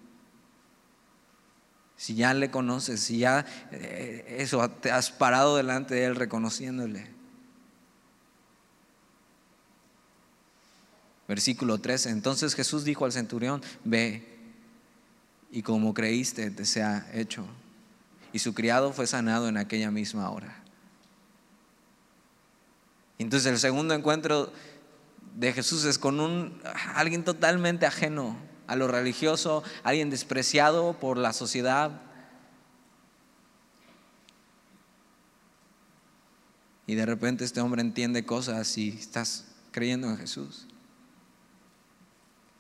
Si 1.98 2.14
ya 2.14 2.36
le 2.36 2.52
conoces, 2.52 3.02
si 3.02 3.18
ya 3.18 3.44
eh, 3.72 4.38
eso 4.40 4.70
te 4.70 4.92
has 4.92 5.10
parado 5.10 5.58
delante 5.58 5.96
de 5.96 6.06
él 6.06 6.16
reconociéndole. 6.16 7.08
Versículo 11.28 11.80
13. 11.80 12.12
Entonces 12.12 12.54
Jesús 12.54 12.84
dijo 12.84 13.04
al 13.04 13.12
centurión, 13.12 13.64
ve 13.84 14.38
y 15.52 15.64
como 15.64 15.96
creíste 15.96 16.52
te 16.52 16.66
sea 16.66 17.10
hecho. 17.14 17.46
Y 18.32 18.40
su 18.40 18.54
criado 18.54 18.94
fue 18.94 19.08
sanado 19.08 19.50
en 19.50 19.58
aquella 19.58 19.90
misma 19.90 20.30
hora. 20.30 20.64
Entonces 23.18 23.52
el 23.52 23.58
segundo 23.58 23.96
encuentro 23.96 24.54
de 25.36 25.52
Jesús 25.52 25.84
es 25.86 25.98
con 25.98 26.20
un, 26.20 26.62
alguien 26.94 27.24
totalmente 27.24 27.88
ajeno 27.88 28.38
a 28.68 28.76
lo 28.76 28.88
religioso, 28.88 29.64
alguien 29.84 30.10
despreciado 30.10 30.94
por 31.00 31.18
la 31.18 31.34
sociedad. 31.34 32.02
Y 36.86 36.96
de 36.96 37.06
repente 37.06 37.44
este 37.44 37.62
hombre 37.62 37.82
entiende 37.82 38.26
cosas 38.26 38.78
y 38.78 38.90
estás 38.90 39.46
creyendo 39.72 40.10
en 40.10 40.18
Jesús. 40.18 40.68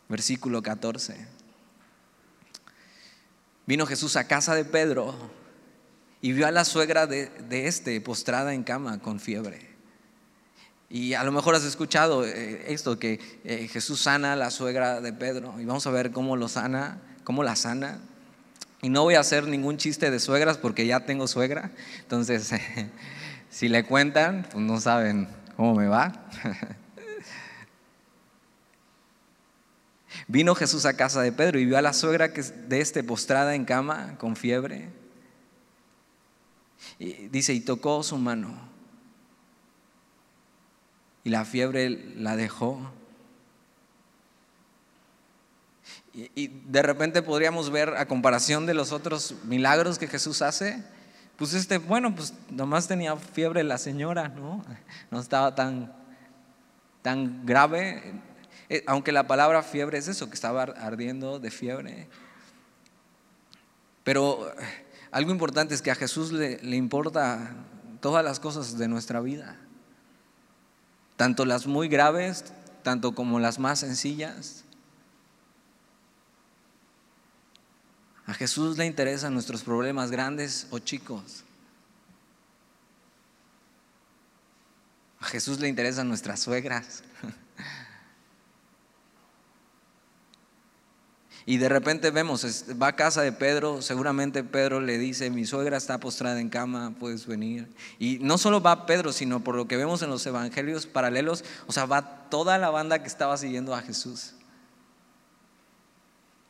Versículo 0.10 0.64
14. 0.64 1.28
Vino 3.66 3.86
Jesús 3.86 4.16
a 4.16 4.28
casa 4.28 4.56
de 4.56 4.64
Pedro 4.64 5.14
y 6.22 6.32
vio 6.32 6.48
a 6.48 6.52
la 6.52 6.64
suegra 6.64 7.06
de, 7.06 7.28
de 7.28 7.68
este 7.68 8.00
postrada 8.00 8.54
en 8.54 8.64
cama 8.64 9.00
con 9.00 9.20
fiebre. 9.20 9.77
Y 10.90 11.16
a 11.16 11.24
lo 11.24 11.32
mejor 11.34 11.54
has 11.56 11.66
escuchado 11.66 12.26
eh, 12.26 12.72
esto, 12.72 12.98
que 12.98 13.20
eh, 13.44 13.68
Jesús 13.68 14.02
sana 14.02 14.34
a 14.34 14.36
la 14.38 14.52
suegra 14.52 15.02
de 15.02 15.12
Pedro. 15.12 15.60
Y 15.60 15.66
vamos 15.66 15.86
a 15.86 15.92
ver 15.92 16.12
cómo 16.12 16.38
lo 16.38 16.48
sana, 16.48 17.02
cómo 17.24 17.44
la 17.44 17.58
sana. 17.58 18.00
Y 18.82 18.90
no 18.90 19.04
voy 19.04 19.16
a 19.16 19.20
hacer 19.20 19.48
ningún 19.48 19.78
chiste 19.78 20.10
de 20.12 20.20
suegras 20.20 20.58
porque 20.58 20.88
ya 20.88 21.02
tengo 21.02 21.28
suegra. 21.28 21.72
Entonces, 22.00 22.52
si 23.50 23.68
le 23.68 23.84
cuentan, 23.84 24.48
pues 24.50 24.64
no 24.64 24.80
saben 24.80 25.28
cómo 25.58 25.76
me 25.76 25.88
va. 25.88 26.30
Vino 30.30 30.56
Jesús 30.56 30.86
a 30.86 30.96
casa 30.96 31.22
de 31.22 31.34
Pedro 31.34 31.60
y 31.60 31.66
vio 31.66 31.78
a 31.78 31.82
la 31.82 31.94
suegra 31.94 32.30
de 32.30 32.82
este 32.82 33.04
postrada 33.04 33.56
en 33.56 33.66
cama 33.66 34.16
con 34.18 34.38
fiebre. 34.38 34.90
Dice, 37.30 37.54
y 37.54 37.60
tocó 37.60 38.04
su 38.04 38.18
mano 38.18 38.67
y 41.28 41.30
la 41.30 41.44
fiebre 41.44 41.90
la 42.16 42.38
dejó. 42.38 42.80
Y, 46.14 46.48
de 46.48 46.82
repente 46.82 47.22
podríamos 47.22 47.70
ver 47.70 47.90
a 47.98 48.08
comparación 48.08 48.66
de 48.66 48.74
los 48.74 48.94
otros 48.94 49.36
milagros 49.44 50.00
que 50.00 50.08
Jesús 50.08 50.42
hace, 50.42 50.82
pues 51.36 51.54
este, 51.54 51.80
bueno, 51.80 52.16
pues 52.16 52.34
nomás 52.50 52.88
tenía 52.88 53.18
fiebre 53.18 53.66
la 53.66 53.78
señora, 53.78 54.30
¿no? 54.30 54.64
No 55.12 55.20
estaba 55.20 55.54
tan, 55.54 55.94
tan 57.02 57.46
grave, 57.46 58.14
eh, 58.70 58.86
aunque 58.88 59.12
la 59.12 59.28
palabra 59.28 59.64
fiebre 59.64 59.98
es 59.98 60.08
eso, 60.08 60.30
que 60.30 60.36
estaba 60.36 60.64
ardiendo 60.64 61.40
de 61.40 61.52
fiebre. 61.52 62.08
Pero 64.06 64.50
algo 65.12 65.32
importante 65.32 65.76
es 65.76 65.82
que 65.82 65.92
a 65.92 65.96
Jesús 65.96 66.32
le, 66.32 66.64
le 66.64 66.78
importa 66.78 67.54
todas 68.00 68.24
las 68.24 68.40
cosas 68.40 68.78
de 68.78 68.88
nuestra 68.88 69.20
vida 69.20 69.58
tanto 71.18 71.46
las 71.46 71.68
muy 71.68 71.90
graves, 71.90 72.46
tanto 72.84 73.14
como 73.14 73.40
las 73.40 73.60
más 73.60 73.80
sencillas. 73.80 74.64
A 78.28 78.34
Jesús 78.34 78.78
le 78.78 78.86
interesan 78.86 79.34
nuestros 79.34 79.64
problemas 79.64 80.12
grandes 80.12 80.68
o 80.70 80.80
chicos. 80.80 81.44
A 85.20 85.26
Jesús 85.26 85.60
le 85.60 85.68
interesan 85.68 86.08
nuestras 86.08 86.42
suegras. 86.42 87.04
Y 91.50 91.60
de 91.60 91.70
repente 91.70 92.12
vemos, 92.12 92.46
va 92.80 92.88
a 92.88 92.96
casa 92.98 93.22
de 93.22 93.32
Pedro, 93.32 93.82
seguramente 93.82 94.44
Pedro 94.44 94.82
le 94.82 94.98
dice, 94.98 95.30
mi 95.30 95.46
suegra 95.46 95.78
está 95.78 95.98
postrada 95.98 96.42
en 96.42 96.50
cama, 96.50 96.94
puedes 97.00 97.26
venir. 97.26 97.74
Y 98.00 98.20
no 98.20 98.38
solo 98.38 98.62
va 98.62 98.86
Pedro, 98.86 99.14
sino 99.14 99.42
por 99.42 99.56
lo 99.56 99.66
que 99.66 99.78
vemos 99.78 100.02
en 100.02 100.10
los 100.10 100.26
evangelios 100.26 100.88
paralelos, 100.88 101.46
o 101.66 101.72
sea, 101.72 101.86
va 101.86 102.28
toda 102.30 102.58
la 102.58 102.70
banda 102.70 103.02
que 103.02 103.08
estaba 103.08 103.38
siguiendo 103.38 103.74
a 103.74 103.82
Jesús. 103.82 104.34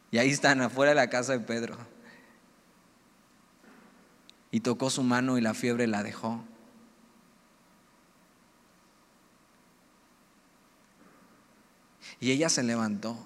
Y 0.09 0.17
ahí 0.17 0.31
están 0.31 0.61
afuera 0.61 0.89
de 0.89 0.95
la 0.95 1.11
casa 1.11 1.33
de 1.33 1.41
Pedro. 1.41 1.77
Y 4.49 4.61
tocó 4.61 4.89
su 4.89 5.03
mano 5.03 5.37
y 5.37 5.41
la 5.41 5.53
fiebre 5.53 5.85
la 5.85 6.01
dejó. 6.01 6.43
Y 12.19 12.31
ella 12.31 12.49
se 12.49 12.63
levantó 12.63 13.23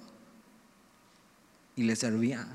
y 1.76 1.84
le 1.84 1.95
servía. 1.95 2.47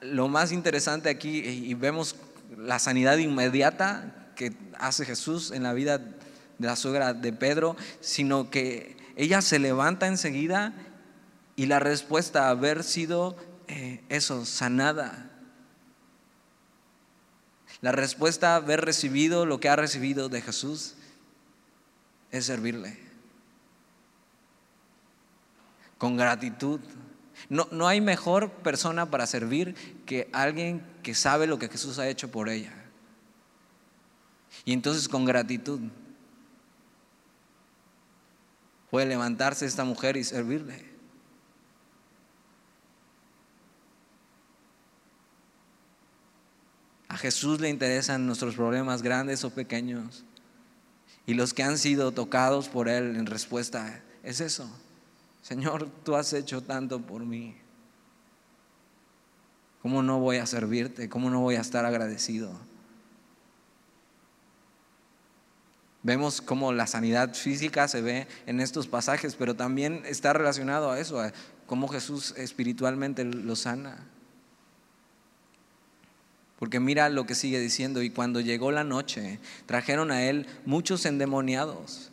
Lo 0.00 0.28
más 0.28 0.52
interesante 0.52 1.08
aquí, 1.08 1.38
y 1.38 1.74
vemos 1.74 2.16
la 2.56 2.78
sanidad 2.78 3.18
inmediata 3.18 4.32
que 4.36 4.52
hace 4.78 5.04
Jesús 5.04 5.50
en 5.50 5.62
la 5.62 5.72
vida 5.72 5.98
de 5.98 6.66
la 6.66 6.76
suegra 6.76 7.14
de 7.14 7.32
Pedro, 7.32 7.76
sino 8.00 8.50
que 8.50 8.96
ella 9.16 9.42
se 9.42 9.58
levanta 9.58 10.06
enseguida 10.06 10.74
y 11.56 11.66
la 11.66 11.80
respuesta 11.80 12.46
a 12.46 12.50
haber 12.50 12.84
sido 12.84 13.36
eh, 13.66 14.00
eso, 14.08 14.44
sanada. 14.44 15.30
La 17.80 17.92
respuesta 17.92 18.52
a 18.52 18.56
haber 18.56 18.84
recibido 18.84 19.46
lo 19.46 19.60
que 19.60 19.68
ha 19.68 19.76
recibido 19.76 20.28
de 20.28 20.40
Jesús 20.40 20.94
es 22.30 22.46
servirle. 22.46 23.07
Con 25.98 26.16
gratitud, 26.16 26.80
no, 27.48 27.68
no 27.70 27.86
hay 27.88 28.00
mejor 28.00 28.50
persona 28.50 29.10
para 29.10 29.26
servir 29.26 29.74
que 30.06 30.30
alguien 30.32 30.82
que 31.02 31.14
sabe 31.14 31.46
lo 31.46 31.58
que 31.58 31.68
Jesús 31.68 31.98
ha 31.98 32.08
hecho 32.08 32.30
por 32.30 32.48
ella. 32.48 32.72
Y 34.64 34.72
entonces 34.72 35.08
con 35.08 35.24
gratitud 35.24 35.80
puede 38.90 39.06
levantarse 39.06 39.66
esta 39.66 39.84
mujer 39.84 40.16
y 40.16 40.24
servirle. 40.24 40.88
A 47.08 47.16
Jesús 47.16 47.60
le 47.60 47.70
interesan 47.70 48.26
nuestros 48.26 48.54
problemas 48.54 49.02
grandes 49.02 49.42
o 49.44 49.50
pequeños. 49.50 50.24
Y 51.26 51.34
los 51.34 51.54
que 51.54 51.62
han 51.62 51.78
sido 51.78 52.12
tocados 52.12 52.68
por 52.68 52.88
Él 52.88 53.16
en 53.16 53.26
respuesta 53.26 54.02
es 54.22 54.40
eso. 54.40 54.70
Señor, 55.48 55.88
tú 56.04 56.14
has 56.14 56.34
hecho 56.34 56.62
tanto 56.62 57.00
por 57.00 57.24
mí. 57.24 57.56
¿Cómo 59.80 60.02
no 60.02 60.18
voy 60.18 60.36
a 60.36 60.44
servirte? 60.44 61.08
¿Cómo 61.08 61.30
no 61.30 61.40
voy 61.40 61.54
a 61.54 61.62
estar 61.62 61.86
agradecido? 61.86 62.52
Vemos 66.02 66.42
cómo 66.42 66.70
la 66.74 66.86
sanidad 66.86 67.32
física 67.32 67.88
se 67.88 68.02
ve 68.02 68.28
en 68.44 68.60
estos 68.60 68.88
pasajes, 68.88 69.36
pero 69.36 69.56
también 69.56 70.02
está 70.04 70.34
relacionado 70.34 70.90
a 70.90 71.00
eso, 71.00 71.18
a 71.18 71.32
cómo 71.64 71.88
Jesús 71.88 72.34
espiritualmente 72.36 73.24
lo 73.24 73.56
sana. 73.56 74.06
Porque 76.58 76.78
mira 76.78 77.08
lo 77.08 77.24
que 77.24 77.34
sigue 77.34 77.58
diciendo, 77.58 78.02
y 78.02 78.10
cuando 78.10 78.40
llegó 78.40 78.70
la 78.70 78.84
noche, 78.84 79.40
trajeron 79.64 80.10
a 80.10 80.24
él 80.24 80.46
muchos 80.66 81.06
endemoniados 81.06 82.12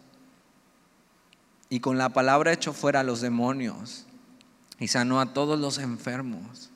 y 1.69 1.79
con 1.79 1.97
la 1.97 2.09
palabra 2.09 2.53
echó 2.53 2.73
fuera 2.73 3.01
a 3.01 3.03
los 3.03 3.21
demonios 3.21 4.05
y 4.79 4.87
sanó 4.87 5.19
a 5.19 5.33
todos 5.33 5.59
los 5.59 5.77
enfermos, 5.77 6.69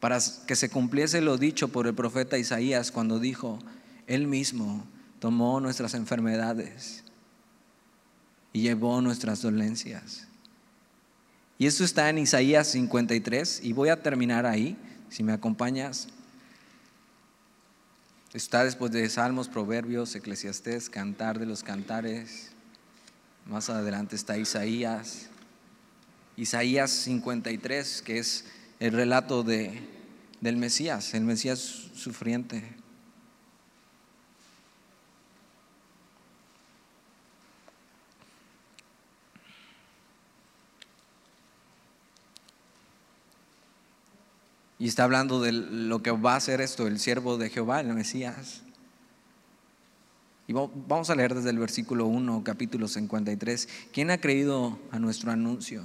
para 0.00 0.18
que 0.46 0.56
se 0.56 0.68
cumpliese 0.68 1.20
lo 1.20 1.38
dicho 1.38 1.68
por 1.68 1.86
el 1.86 1.94
profeta 1.94 2.38
Isaías 2.38 2.90
cuando 2.90 3.18
dijo, 3.18 3.58
Él 4.06 4.26
mismo 4.26 4.84
tomó 5.20 5.60
nuestras 5.60 5.94
enfermedades 5.94 7.04
y 8.52 8.62
llevó 8.62 9.00
nuestras 9.00 9.42
dolencias. 9.42 10.26
Y 11.58 11.66
esto 11.66 11.84
está 11.84 12.10
en 12.10 12.18
Isaías 12.18 12.68
53 12.68 13.60
y 13.62 13.72
voy 13.72 13.90
a 13.90 14.02
terminar 14.02 14.46
ahí, 14.46 14.76
si 15.08 15.22
me 15.22 15.32
acompañas. 15.32 16.08
Está 18.32 18.64
después 18.64 18.90
de 18.90 19.08
Salmos, 19.08 19.48
Proverbios, 19.48 20.14
Eclesiastés, 20.16 20.88
Cantar 20.88 21.38
de 21.38 21.46
los 21.46 21.62
Cantares. 21.62 22.51
Más 23.46 23.68
adelante 23.68 24.16
está 24.16 24.38
Isaías. 24.38 25.28
Isaías 26.36 26.90
53, 26.90 28.02
que 28.02 28.18
es 28.18 28.46
el 28.80 28.92
relato 28.92 29.42
de, 29.42 29.88
del 30.40 30.56
Mesías, 30.56 31.14
el 31.14 31.24
Mesías 31.24 31.58
sufriente. 31.94 32.76
Y 44.78 44.88
está 44.88 45.04
hablando 45.04 45.40
de 45.40 45.52
lo 45.52 46.02
que 46.02 46.10
va 46.10 46.34
a 46.34 46.40
ser 46.40 46.60
esto, 46.60 46.88
el 46.88 46.98
siervo 46.98 47.38
de 47.38 47.50
Jehová, 47.50 47.80
el 47.80 47.94
Mesías. 47.94 48.62
Vamos 50.52 51.08
a 51.08 51.14
leer 51.14 51.34
desde 51.34 51.50
el 51.50 51.58
versículo 51.58 52.06
1, 52.06 52.44
capítulo 52.44 52.86
53. 52.86 53.68
¿Quién 53.92 54.10
ha 54.10 54.18
creído 54.18 54.78
a 54.90 54.98
nuestro 54.98 55.32
anuncio? 55.32 55.82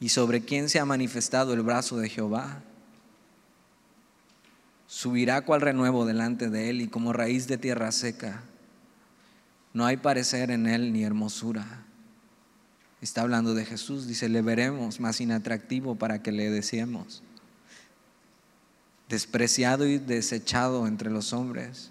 ¿Y 0.00 0.08
sobre 0.08 0.40
quién 0.40 0.68
se 0.68 0.78
ha 0.78 0.84
manifestado 0.84 1.52
el 1.52 1.62
brazo 1.62 1.98
de 1.98 2.08
Jehová? 2.08 2.62
Subirá 4.86 5.44
cual 5.44 5.60
renuevo 5.60 6.06
delante 6.06 6.48
de 6.48 6.70
él 6.70 6.80
y 6.80 6.88
como 6.88 7.12
raíz 7.12 7.46
de 7.46 7.58
tierra 7.58 7.92
seca. 7.92 8.42
No 9.74 9.84
hay 9.84 9.98
parecer 9.98 10.50
en 10.50 10.66
él 10.66 10.92
ni 10.92 11.04
hermosura. 11.04 11.84
Está 13.00 13.20
hablando 13.20 13.54
de 13.54 13.66
Jesús, 13.66 14.06
dice, 14.06 14.30
le 14.30 14.40
veremos 14.40 14.98
más 14.98 15.20
inatractivo 15.20 15.96
para 15.96 16.22
que 16.22 16.32
le 16.32 16.50
deseemos. 16.50 17.22
Despreciado 19.10 19.86
y 19.86 19.98
desechado 19.98 20.86
entre 20.86 21.10
los 21.10 21.34
hombres, 21.34 21.90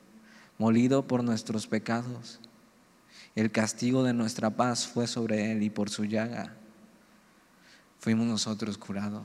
molido 0.61 1.07
por 1.07 1.23
nuestros 1.23 1.65
pecados. 1.65 2.39
El 3.33 3.51
castigo 3.51 4.03
de 4.03 4.13
nuestra 4.13 4.51
paz 4.51 4.85
fue 4.85 5.07
sobre 5.07 5.51
Él 5.51 5.63
y 5.63 5.71
por 5.71 5.89
su 5.89 6.05
llaga 6.05 6.53
fuimos 7.97 8.27
nosotros 8.27 8.77
curados. 8.77 9.23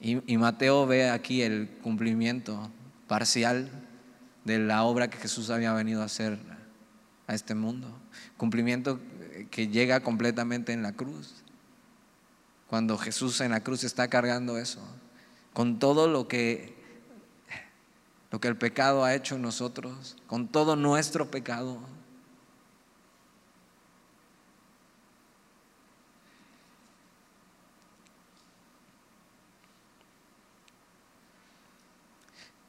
Y, 0.00 0.36
Mateo 0.36 0.84
ve 0.84 1.10
aquí 1.10 1.42
el 1.42 1.68
cumplimiento 1.80 2.72
parcial 3.06 3.70
de 4.44 4.58
la 4.58 4.82
obra 4.82 5.08
que 5.10 5.18
Jesús 5.18 5.50
había 5.50 5.72
venido 5.72 6.02
a 6.02 6.06
hacer 6.06 6.38
a 7.28 7.34
este 7.34 7.54
mundo. 7.54 7.88
Cumplimiento 8.36 8.98
que 9.52 9.68
llega 9.68 10.00
completamente 10.00 10.72
en 10.72 10.82
la 10.82 10.90
cruz. 10.90 11.44
Cuando 12.66 12.98
Jesús 12.98 13.40
en 13.42 13.52
la 13.52 13.60
cruz 13.60 13.84
está 13.84 14.08
cargando 14.08 14.58
eso, 14.58 14.80
con 15.52 15.78
todo 15.78 16.08
lo 16.08 16.26
que 16.26 16.75
lo 18.30 18.40
que 18.40 18.48
el 18.48 18.56
pecado 18.56 19.04
ha 19.04 19.14
hecho 19.14 19.36
en 19.36 19.42
nosotros, 19.42 20.16
con 20.26 20.48
todo 20.48 20.76
nuestro 20.76 21.30
pecado, 21.30 21.80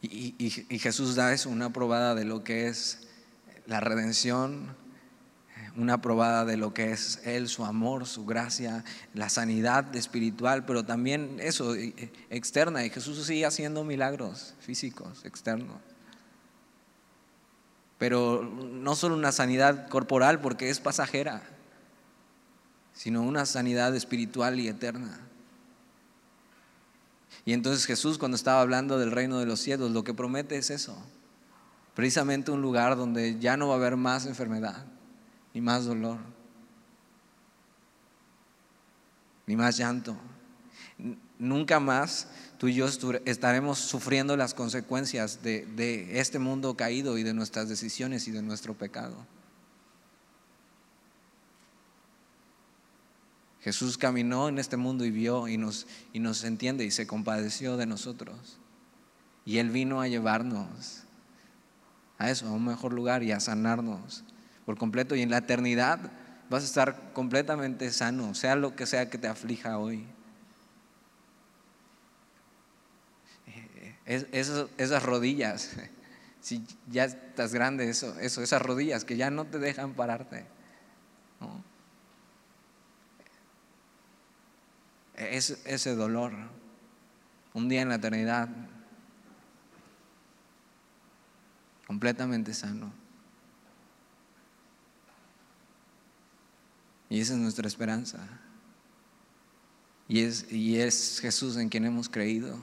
Y, 0.10 0.80
Jesús 0.80 1.16
da 1.16 1.34
eso, 1.34 1.50
una 1.50 1.74
probada 1.74 2.16
de 2.16 2.24
lo 2.24 2.44
que 2.44 2.68
es 2.68 3.08
la 3.66 3.80
redención, 3.80 4.76
una 5.78 6.02
probada 6.02 6.44
de 6.44 6.58
lo 6.58 6.74
que 6.74 6.92
es 6.92 7.22
Él, 7.24 7.48
su 7.48 7.64
amor, 7.64 8.08
su 8.08 8.26
gracia, 8.26 8.84
la 9.14 9.30
sanidad 9.30 9.96
espiritual, 9.96 10.66
pero 10.66 10.84
también 10.84 11.38
eso, 11.40 11.76
externa. 12.30 12.84
Y 12.84 12.90
Jesús 12.90 13.24
sigue 13.26 13.46
haciendo 13.46 13.84
milagros 13.84 14.56
físicos, 14.60 15.24
externos. 15.24 15.78
Pero 18.00 18.44
no 18.44 18.96
solo 18.96 19.16
una 19.16 19.32
sanidad 19.32 19.88
corporal, 19.88 20.42
porque 20.42 20.70
es 20.70 20.80
pasajera, 20.80 21.44
sino 22.94 23.22
una 23.22 23.46
sanidad 23.46 23.96
espiritual 23.96 24.60
y 24.60 24.68
eterna. 24.68 25.20
Y 27.46 27.54
entonces 27.54 27.86
Jesús 27.86 28.18
cuando 28.18 28.36
estaba 28.36 28.62
hablando 28.62 28.98
del 28.98 29.12
reino 29.12 29.40
de 29.40 29.46
los 29.46 29.60
cielos, 29.60 29.92
lo 29.92 30.04
que 30.04 30.14
promete 30.14 30.58
es 30.58 30.70
eso. 30.70 30.98
Precisamente 31.96 32.52
un 32.52 32.62
lugar 32.62 32.96
donde 32.96 33.40
ya 33.40 33.58
no 33.58 33.70
va 33.70 33.76
a 33.76 33.78
haber 33.78 33.96
más 33.96 34.26
enfermedad, 34.26 34.86
ni 35.58 35.62
más 35.62 35.86
dolor, 35.86 36.20
ni 39.48 39.56
más 39.56 39.76
llanto. 39.76 40.16
Nunca 41.40 41.80
más 41.80 42.28
tú 42.60 42.68
y 42.68 42.76
yo 42.76 42.86
estaremos 43.26 43.80
sufriendo 43.80 44.38
las 44.38 44.54
consecuencias 44.54 45.42
de, 45.42 45.66
de 45.66 46.20
este 46.20 46.38
mundo 46.38 46.78
caído 46.78 47.18
y 47.18 47.24
de 47.24 47.34
nuestras 47.34 47.70
decisiones 47.70 48.28
y 48.28 48.32
de 48.32 48.44
nuestro 48.44 48.76
pecado. 48.76 49.16
Jesús 53.62 53.98
caminó 53.98 54.50
en 54.50 54.60
este 54.60 54.78
mundo 54.78 55.06
y 55.06 55.10
vio 55.10 55.48
y 55.48 55.58
nos, 55.58 55.88
y 56.14 56.20
nos 56.20 56.44
entiende 56.44 56.86
y 56.86 56.92
se 56.92 57.08
compadeció 57.08 57.78
de 57.78 57.88
nosotros. 57.88 58.60
Y 59.44 59.58
Él 59.58 59.72
vino 59.72 60.02
a 60.02 60.08
llevarnos 60.08 61.02
a 62.20 62.30
eso, 62.30 62.48
a 62.48 62.52
un 62.52 62.66
mejor 62.66 62.94
lugar 62.94 63.24
y 63.24 63.32
a 63.32 63.40
sanarnos 63.40 64.24
por 64.68 64.78
completo. 64.78 65.16
Y 65.16 65.22
en 65.22 65.30
la 65.32 65.38
eternidad 65.38 66.12
vas 66.50 66.64
a 66.64 66.66
estar 66.66 67.14
completamente 67.14 67.90
sano, 67.90 68.36
sea 68.36 68.58
lo 68.58 68.76
que 68.76 68.86
sea 68.86 69.10
que 69.10 69.18
te 69.18 69.30
aflija 69.30 69.80
hoy. 69.80 70.06
esas 74.06 75.04
rodillas, 75.04 75.72
si 76.42 76.66
ya 76.90 77.06
estás 77.06 77.54
grande, 77.54 77.90
eso, 77.90 78.18
eso, 78.20 78.42
esas 78.44 78.62
rodillas 78.62 79.06
que 79.06 79.16
ya 79.16 79.30
no 79.30 79.46
te 79.46 79.58
dejan 79.58 79.94
pararte. 79.94 80.46
¿no? 81.40 81.64
ese 85.16 85.96
dolor 85.96 86.34
un 87.54 87.70
día 87.70 87.82
en 87.82 87.90
la 87.90 87.96
eternidad 87.96 88.50
completamente 91.88 92.54
sano. 92.54 93.07
Y 97.10 97.22
esa 97.22 97.34
es 97.34 97.40
nuestra 97.40 97.68
esperanza. 97.68 98.20
Y 100.08 100.22
es, 100.22 100.52
y 100.52 100.80
es 100.80 101.20
Jesús 101.22 101.58
en 101.58 101.70
quien 101.70 101.86
hemos 101.86 102.10
creído. 102.10 102.58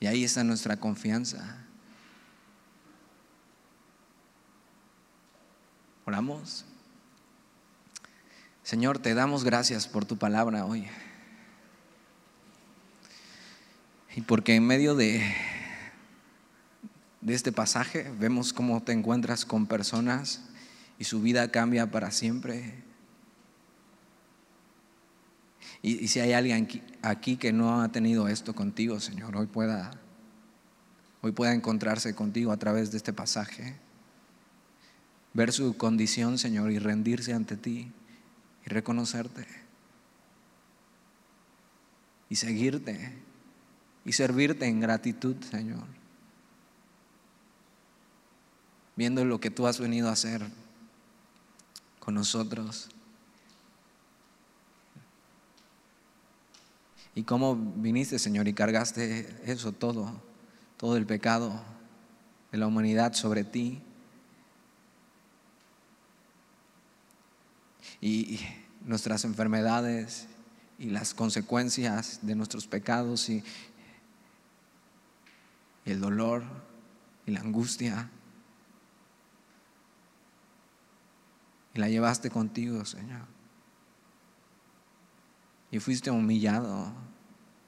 Y 0.00 0.06
ahí 0.06 0.24
está 0.24 0.44
nuestra 0.44 0.76
confianza. 0.76 1.58
Oramos. 6.04 6.64
Señor, 8.62 8.98
te 8.98 9.14
damos 9.14 9.44
gracias 9.44 9.86
por 9.86 10.04
tu 10.04 10.16
palabra 10.18 10.64
hoy. 10.64 10.86
Y 14.16 14.20
porque 14.20 14.54
en 14.54 14.66
medio 14.66 14.94
de, 14.94 15.34
de 17.20 17.34
este 17.34 17.52
pasaje 17.52 18.10
vemos 18.18 18.52
cómo 18.52 18.82
te 18.82 18.92
encuentras 18.92 19.44
con 19.44 19.66
personas 19.66 20.42
y 20.98 21.04
su 21.04 21.20
vida 21.20 21.50
cambia 21.50 21.90
para 21.90 22.10
siempre. 22.10 22.82
Y, 25.82 26.08
si 26.08 26.20
hay 26.20 26.32
alguien 26.32 26.68
aquí, 27.02 27.36
que 27.36 27.52
no 27.52 27.82
ha 27.82 27.90
tenido 27.90 28.28
esto 28.28 28.54
contigo, 28.54 29.00
Señor, 29.00 29.36
hoy 29.36 29.46
pueda, 29.46 29.90
hoy 31.20 31.32
pueda 31.32 31.52
encontrarse 31.52 32.14
contigo 32.14 32.52
a 32.52 32.56
través 32.56 32.90
de 32.90 32.96
este 32.96 33.12
pasaje, 33.12 33.76
ver 35.34 35.52
su 35.52 35.76
condición, 35.76 36.38
Señor, 36.38 36.70
y 36.70 36.78
rendirse 36.78 37.34
ante 37.34 37.56
ti 37.56 37.92
y 38.64 38.70
reconocerte 38.70 39.46
y 42.30 42.36
seguirte 42.36 43.12
y 44.04 44.12
servirte 44.12 44.66
en 44.66 44.80
gratitud, 44.80 45.36
Señor. 45.50 45.84
Viendo 48.96 49.24
lo 49.24 49.40
que 49.40 49.50
tú 49.50 49.66
has 49.66 49.80
venido 49.80 50.08
a 50.08 50.12
hacer 50.12 50.42
con 52.04 52.14
nosotros. 52.14 52.88
Y 57.14 57.22
cómo 57.22 57.56
viniste, 57.56 58.18
Señor, 58.18 58.48
y 58.48 58.54
cargaste 58.54 59.36
eso 59.44 59.72
todo, 59.72 60.20
todo 60.76 60.96
el 60.96 61.06
pecado 61.06 61.62
de 62.52 62.58
la 62.58 62.66
humanidad 62.66 63.14
sobre 63.14 63.44
ti. 63.44 63.82
y 68.00 68.38
nuestras 68.84 69.24
enfermedades 69.24 70.26
y 70.78 70.90
las 70.90 71.14
consecuencias 71.14 72.18
de 72.20 72.34
nuestros 72.34 72.66
pecados 72.66 73.30
y, 73.30 73.42
el 75.84 76.00
dolor 76.00 76.44
y 77.26 77.32
la 77.32 77.40
angustia. 77.40 78.10
y 81.74 81.78
la 81.80 81.88
llevaste 81.88 82.30
contigo, 82.30 82.84
Señor. 82.84 83.26
Y 85.70 85.80
fuiste 85.80 86.10
humillado, 86.10 86.92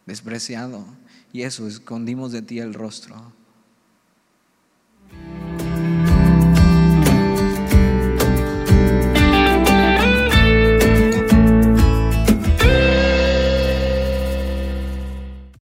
despreciado, 0.06 0.84
y 1.32 1.42
eso, 1.42 1.66
escondimos 1.66 2.32
de 2.32 2.42
ti 2.42 2.60
el 2.60 2.72
rostro. 2.72 3.32